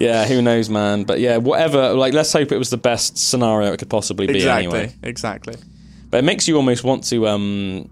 [0.00, 1.04] Yeah, who knows, man?
[1.04, 1.92] But yeah, whatever.
[1.92, 4.36] Like, let's hope it was the best scenario it could possibly be.
[4.36, 4.78] Exactly.
[4.78, 5.54] Anyway, Exactly.
[6.10, 7.28] but it makes you almost want to.
[7.28, 7.90] um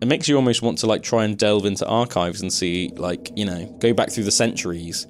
[0.00, 3.30] It makes you almost want to like try and delve into archives and see, like,
[3.36, 5.06] you know, go back through the centuries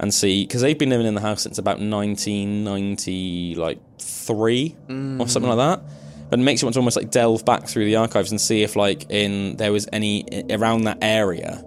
[0.00, 5.28] and see because they've been living in the house since about 1990, like three or
[5.28, 5.82] something like that.
[6.30, 8.62] But it makes you want to almost like delve back through the archives and see
[8.62, 11.62] if like in there was any around that area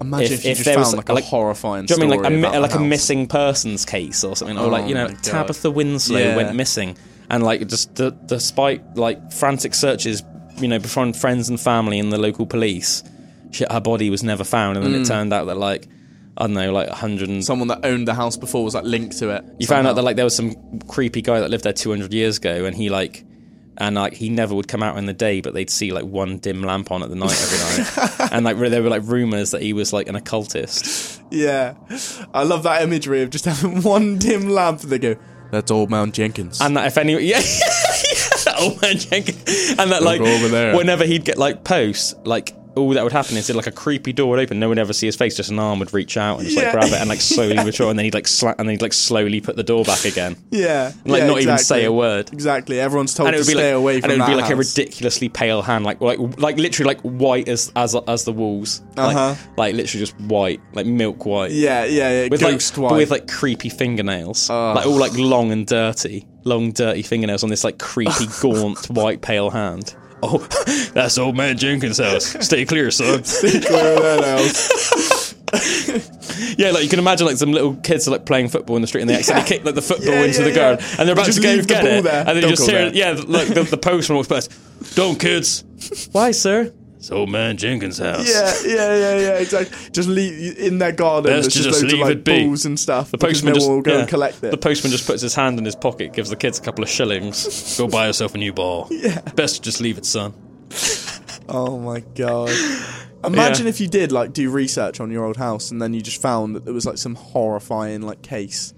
[0.00, 2.26] Imagine If- if, if there found was, like a like- horrifying Do you know what
[2.26, 5.06] I mean like a, like a missing persons case or something, or like you Oh
[5.08, 5.14] know.
[5.22, 6.36] Tabitha Winslow Yeah.
[6.36, 6.96] went missing,
[7.30, 10.22] and like just the, despite like frantic searches,
[10.58, 13.02] you know, from friends and family and the local police,
[13.50, 15.04] she, her body was never found, and then Mm.
[15.04, 15.88] it turned out that like
[16.36, 17.28] I don't know, like a hundred.
[17.28, 19.44] and Someone that owned the house before was like linked to it.
[19.60, 20.52] You found out that like there was some
[20.88, 23.24] creepy guy that lived there 200 years ago, and he like
[23.76, 26.38] And like he never would come out in the day, but they'd see like one
[26.38, 29.62] dim lamp on at the night every night, and like there were like rumors that
[29.62, 31.20] he was like an occultist.
[31.30, 31.74] Yeah,
[32.32, 34.82] I love that imagery of just having one dim lamp.
[34.82, 35.16] And they go,
[35.50, 40.02] "That's old Mount Jenkins." And that if any, yeah, that old man Jenkins, and that
[40.02, 40.76] like over there.
[40.76, 44.30] whenever he'd get like posts, like all that would happen is like a creepy door
[44.30, 46.38] would open, no one would ever see his face, just an arm would reach out
[46.40, 46.64] and just Yeah.
[46.64, 48.82] like grab it and like slowly withdraw, and then he'd like sla- and then he'd
[48.82, 51.92] like slowly put the door back again, yeah, and, like yeah, not even say a
[51.92, 52.32] word.
[52.32, 52.80] Exactly.
[52.80, 54.40] Everyone's told And it to would be stay like, away from and it would be
[54.42, 58.32] like a ridiculously pale hand, like like like literally like white as as as the
[58.32, 59.34] walls, Uh-huh.
[59.56, 61.50] like literally just white, like milk white.
[61.52, 62.28] Yeah, yeah, yeah.
[62.28, 62.88] with ghost like white.
[62.90, 67.50] but with like creepy fingernails, like all like long and dirty, long dirty fingernails on
[67.50, 69.94] this like creepy gaunt white pale hand.
[70.26, 70.38] Oh,
[70.94, 72.24] that's old man Jenkins' house.
[72.46, 73.22] Stay clear, son.
[73.42, 75.34] Clear of their nails.
[76.58, 78.88] yeah, like you can imagine like some little kids are like playing football in the
[78.88, 81.12] street and they accidentally kick like the football Yeah, into yeah, the garden and they're
[81.12, 82.20] about to go get it there.
[82.26, 84.50] and then Don't just hear yeah like the, the postman walks past.
[84.96, 85.62] Don't kids.
[86.12, 86.72] Why, sir?
[87.04, 88.26] It's old man Jenkins' house.
[88.26, 89.76] Yeah, yeah, yeah, yeah, exactly.
[89.92, 91.30] Just leave in their garden.
[91.30, 92.44] Best There's to just, just loads leave of like it be.
[92.46, 93.10] balls and stuff.
[93.10, 94.00] The postman just will go yeah.
[94.00, 94.50] and collect it.
[94.50, 96.88] The postman just puts his hand in his pocket, gives the kids a couple of
[96.88, 97.76] shillings.
[97.78, 98.88] Go buy yourself a new ball.
[98.90, 99.20] Yeah.
[99.34, 100.32] Best to just leave it, son.
[101.46, 102.48] oh my god!
[103.22, 103.70] Imagine Yeah.
[103.70, 106.56] if you did like do research on your old house and then you just found
[106.56, 108.72] that there was like some horrifying like case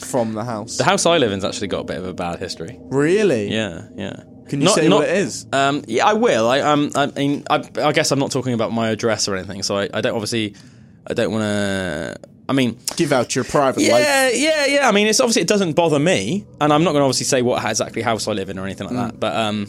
[0.00, 0.76] from the house.
[0.76, 2.80] The house I live in's actually got a bit of a bad history.
[2.86, 3.52] really?
[3.52, 4.24] Yeah, yeah.
[4.50, 5.46] Can you say what it is?
[5.52, 6.48] Um, yeah, I will.
[6.48, 9.62] I um, I mean, I, I guess I'm not talking about my address or anything,
[9.62, 10.54] so I, I don't obviously,
[11.06, 12.16] I don't want to.
[12.48, 13.88] I mean, Give out your private life.
[14.04, 14.88] yeah, yeah, yeah.
[14.88, 17.42] I mean, it's obviously it doesn't bother me, and I'm not going to obviously say
[17.42, 19.10] what exactly house I live in or anything like Mm.
[19.12, 19.20] that.
[19.20, 19.66] But um,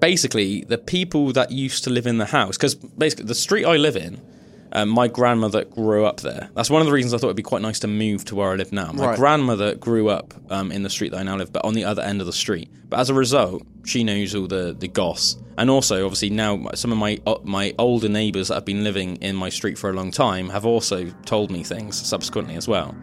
[0.00, 3.76] basically, the people that used to live in the house, because basically the street I
[3.76, 4.20] live in,
[4.76, 6.50] um, my grandmother grew up there.
[6.54, 8.52] That's one of the reasons I thought it'd be quite nice to move to where
[8.52, 8.92] I live now.
[8.92, 9.16] My Right.
[9.18, 12.02] grandmother grew up um, in the street that I now live, but on the other
[12.02, 12.68] end of the street.
[12.88, 16.92] But as a result, she knows all the the goss, and also obviously now some
[16.92, 19.92] of my uh, my older neighbours that have been living in my street for a
[19.92, 22.94] long time have also told me things subsequently as well.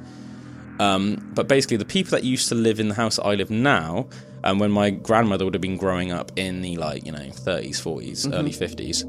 [0.80, 3.50] Um, but basically, the people that used to live in the house that I live
[3.52, 4.08] now,
[4.44, 7.80] um, when my grandmother would have been growing up in the like you know 30s,
[7.82, 9.06] 40s, early 50s,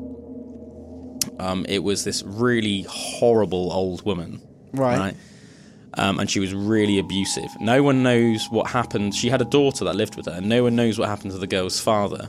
[1.38, 4.40] um, it was this really horrible old woman,
[4.72, 5.14] Right.
[5.96, 7.48] Um, and she was really abusive.
[7.60, 9.14] No one knows what happened.
[9.14, 11.38] She had a daughter that lived with her, and no one knows what happened to
[11.38, 12.28] the girl's father.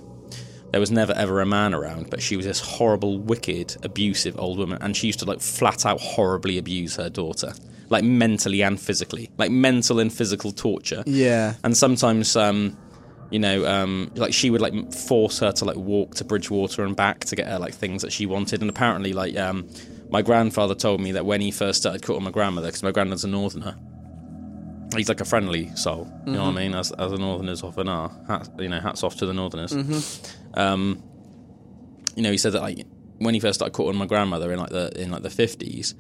[0.72, 4.58] There was never ever a man around, but she was this horrible, wicked, abusive old
[4.58, 7.54] woman, and she used to like flat out horribly abuse her daughter,
[7.90, 11.04] like mentally and physically, like mental and physical torture.
[11.06, 11.56] Yeah.
[11.64, 12.78] And sometimes, um,
[13.32, 16.96] you know, um, like she would like force her to like walk to Bridgwater and
[16.96, 18.62] back to get her like things that she wanted.
[18.62, 19.68] And apparently, like um,
[20.10, 23.24] my grandfather told me that when he first started courting my grandmother, because my grandmother's
[23.24, 23.76] a northerner,
[24.96, 26.08] he's like a friendly soul.
[26.26, 26.76] You know what I mean?
[26.76, 28.12] As as the northerners often are.
[28.28, 29.74] Hats, you know, hats off to the northerners.
[30.54, 31.04] Um,
[32.16, 32.86] you know, he said that like
[33.18, 35.96] when he first started courting my grandmother in like the in like the fifties,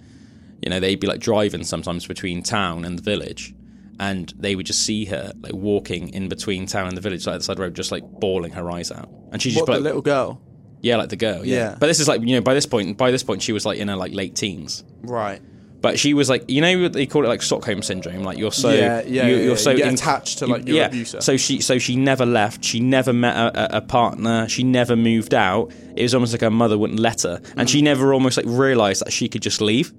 [0.62, 3.55] you know, they'd be like driving sometimes between town and the village,
[4.00, 7.38] and they would just see her like walking in between town and the village, like
[7.38, 9.80] the side road, just like bawling her eyes out, and she just What be the
[9.80, 10.42] little girl?
[10.82, 11.56] yeah, like the girl, yeah.
[11.56, 11.78] Yeah.
[11.80, 13.80] But this is like you know, by this point, by this point, she was like
[13.80, 14.84] in her like late teens.
[15.02, 15.42] Right.
[15.86, 18.24] But she was like, you know, what they call it like Stockholm syndrome.
[18.24, 19.56] Like you're so, Yeah, yeah, you, you're yeah.
[19.56, 20.88] so You attached to, like, your yeah.
[20.88, 21.22] abuser.
[21.22, 22.64] So she, so she never left.
[22.66, 24.50] She never met a, a, partner.
[24.50, 25.72] She never moved out.
[25.96, 27.72] It was almost like her mother wouldn't let her, and Mm.
[27.72, 29.94] she never almost like realized that she could just leave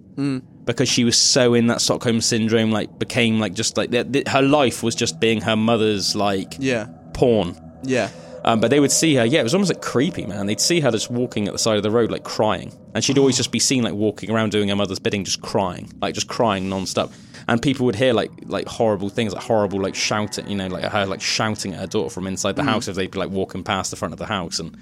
[0.64, 2.72] because she was so in that Stockholm syndrome.
[2.72, 3.92] Like became like just like
[4.28, 6.88] her life was just being her mother's like Yeah.
[7.14, 7.54] pawn.
[7.84, 8.08] Yeah.
[8.46, 10.46] Um, but they would see her, yeah, it was almost like creepy, man.
[10.46, 12.72] They'd see her just walking at the side of the road, like crying.
[12.94, 15.92] And she'd always just be seen, like, walking around doing her mother's bidding, just crying,
[16.00, 17.12] like, just crying non-stop.
[17.48, 20.84] And people would hear, like, like horrible things, like horrible, like, shouting, you know, like
[20.84, 23.64] her, like, shouting at her daughter from inside the house if they'd be, like, walking
[23.64, 24.60] past the front of the house.
[24.60, 24.76] And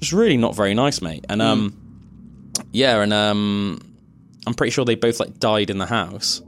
[0.00, 1.24] just really not very nice, mate.
[1.28, 1.76] And, um,
[2.72, 3.80] yeah, and, um,
[4.44, 6.42] I'm pretty sure they both, like, died in the house.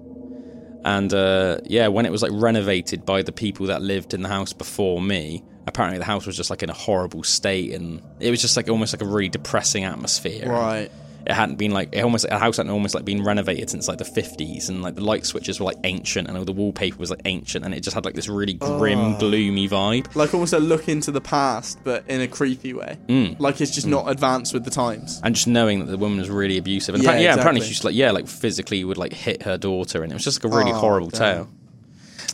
[0.85, 4.29] And uh, yeah, when it was like renovated by the people that lived in the
[4.29, 8.31] house before me, apparently the house was just like in a horrible state, and it
[8.31, 10.49] was just like almost like a really depressing atmosphere.
[10.49, 10.91] Right.
[11.27, 13.99] It hadn't been like it almost the house hadn't almost like been renovated since like
[13.99, 17.11] the fifties, and like the light switches were like ancient, and all the wallpaper was
[17.11, 20.17] like ancient, and it just had like this really grim, gloomy vibe.
[20.17, 22.97] Like almost a look into the past, but in a creepy way.
[23.09, 23.39] Mm.
[23.39, 25.21] Like it's just not advanced with the times.
[25.23, 27.69] And just knowing that the woman was really abusive, and Yeah, apparently, yeah, apparently exactly.
[27.69, 30.43] she just like yeah, like physically would like hit her daughter, and it was just
[30.43, 31.19] like a really Oh, horrible damn.
[31.21, 31.49] tale.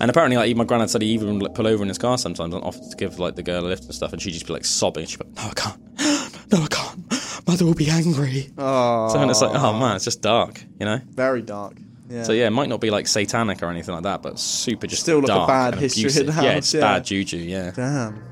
[0.01, 2.53] And apparently, like my granddad said, he even like pull over in his car sometimes
[2.55, 4.53] and offer to give like the girl a lift and stuff, and she'd just be
[4.53, 5.07] like sobbing.
[5.07, 5.81] She'd be like, "No, I can't.
[6.53, 7.47] No, I can't.
[7.49, 10.87] Mother will be angry." Oh, So and it's like, oh man, it's just dark, you
[10.87, 11.01] know.
[11.11, 11.75] very dark.
[12.09, 12.23] Yeah.
[12.23, 15.03] So yeah, it might not be like satanic or anything like that, but super just
[15.03, 16.29] Still like a bad and history abusive.
[16.29, 16.81] in the Yeah, it's yeah.
[16.83, 17.39] bad juju.
[17.39, 17.73] Yeah.
[17.75, 18.23] Damn.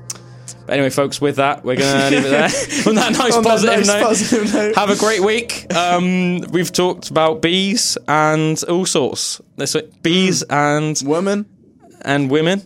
[0.65, 2.43] But anyway, folks, with that, we're gonna leave it there.
[2.87, 4.01] On that nice On that positive nice note.
[4.03, 4.75] positive note.
[4.75, 5.73] Have a great week.
[5.75, 9.41] Um, we've talked about bees and all sorts.
[9.57, 10.01] This week.
[10.03, 11.45] bees and Woman
[12.05, 12.61] and women,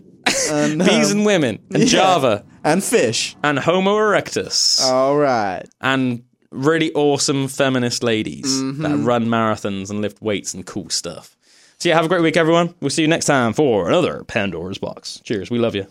[0.52, 1.90] and bees um, and women, and yeah.
[1.90, 3.36] Java and fish.
[3.44, 5.64] and Homo erectus, All right.
[5.82, 8.82] and really awesome feminist ladies Mm-hmm.
[8.84, 11.36] that run marathons and lift weights and cool stuff.
[11.80, 12.76] So yeah, have a great week, everyone.
[12.82, 15.22] We'll see you next time for another Pandora's box.
[15.24, 15.50] Cheers.
[15.50, 15.88] We love you.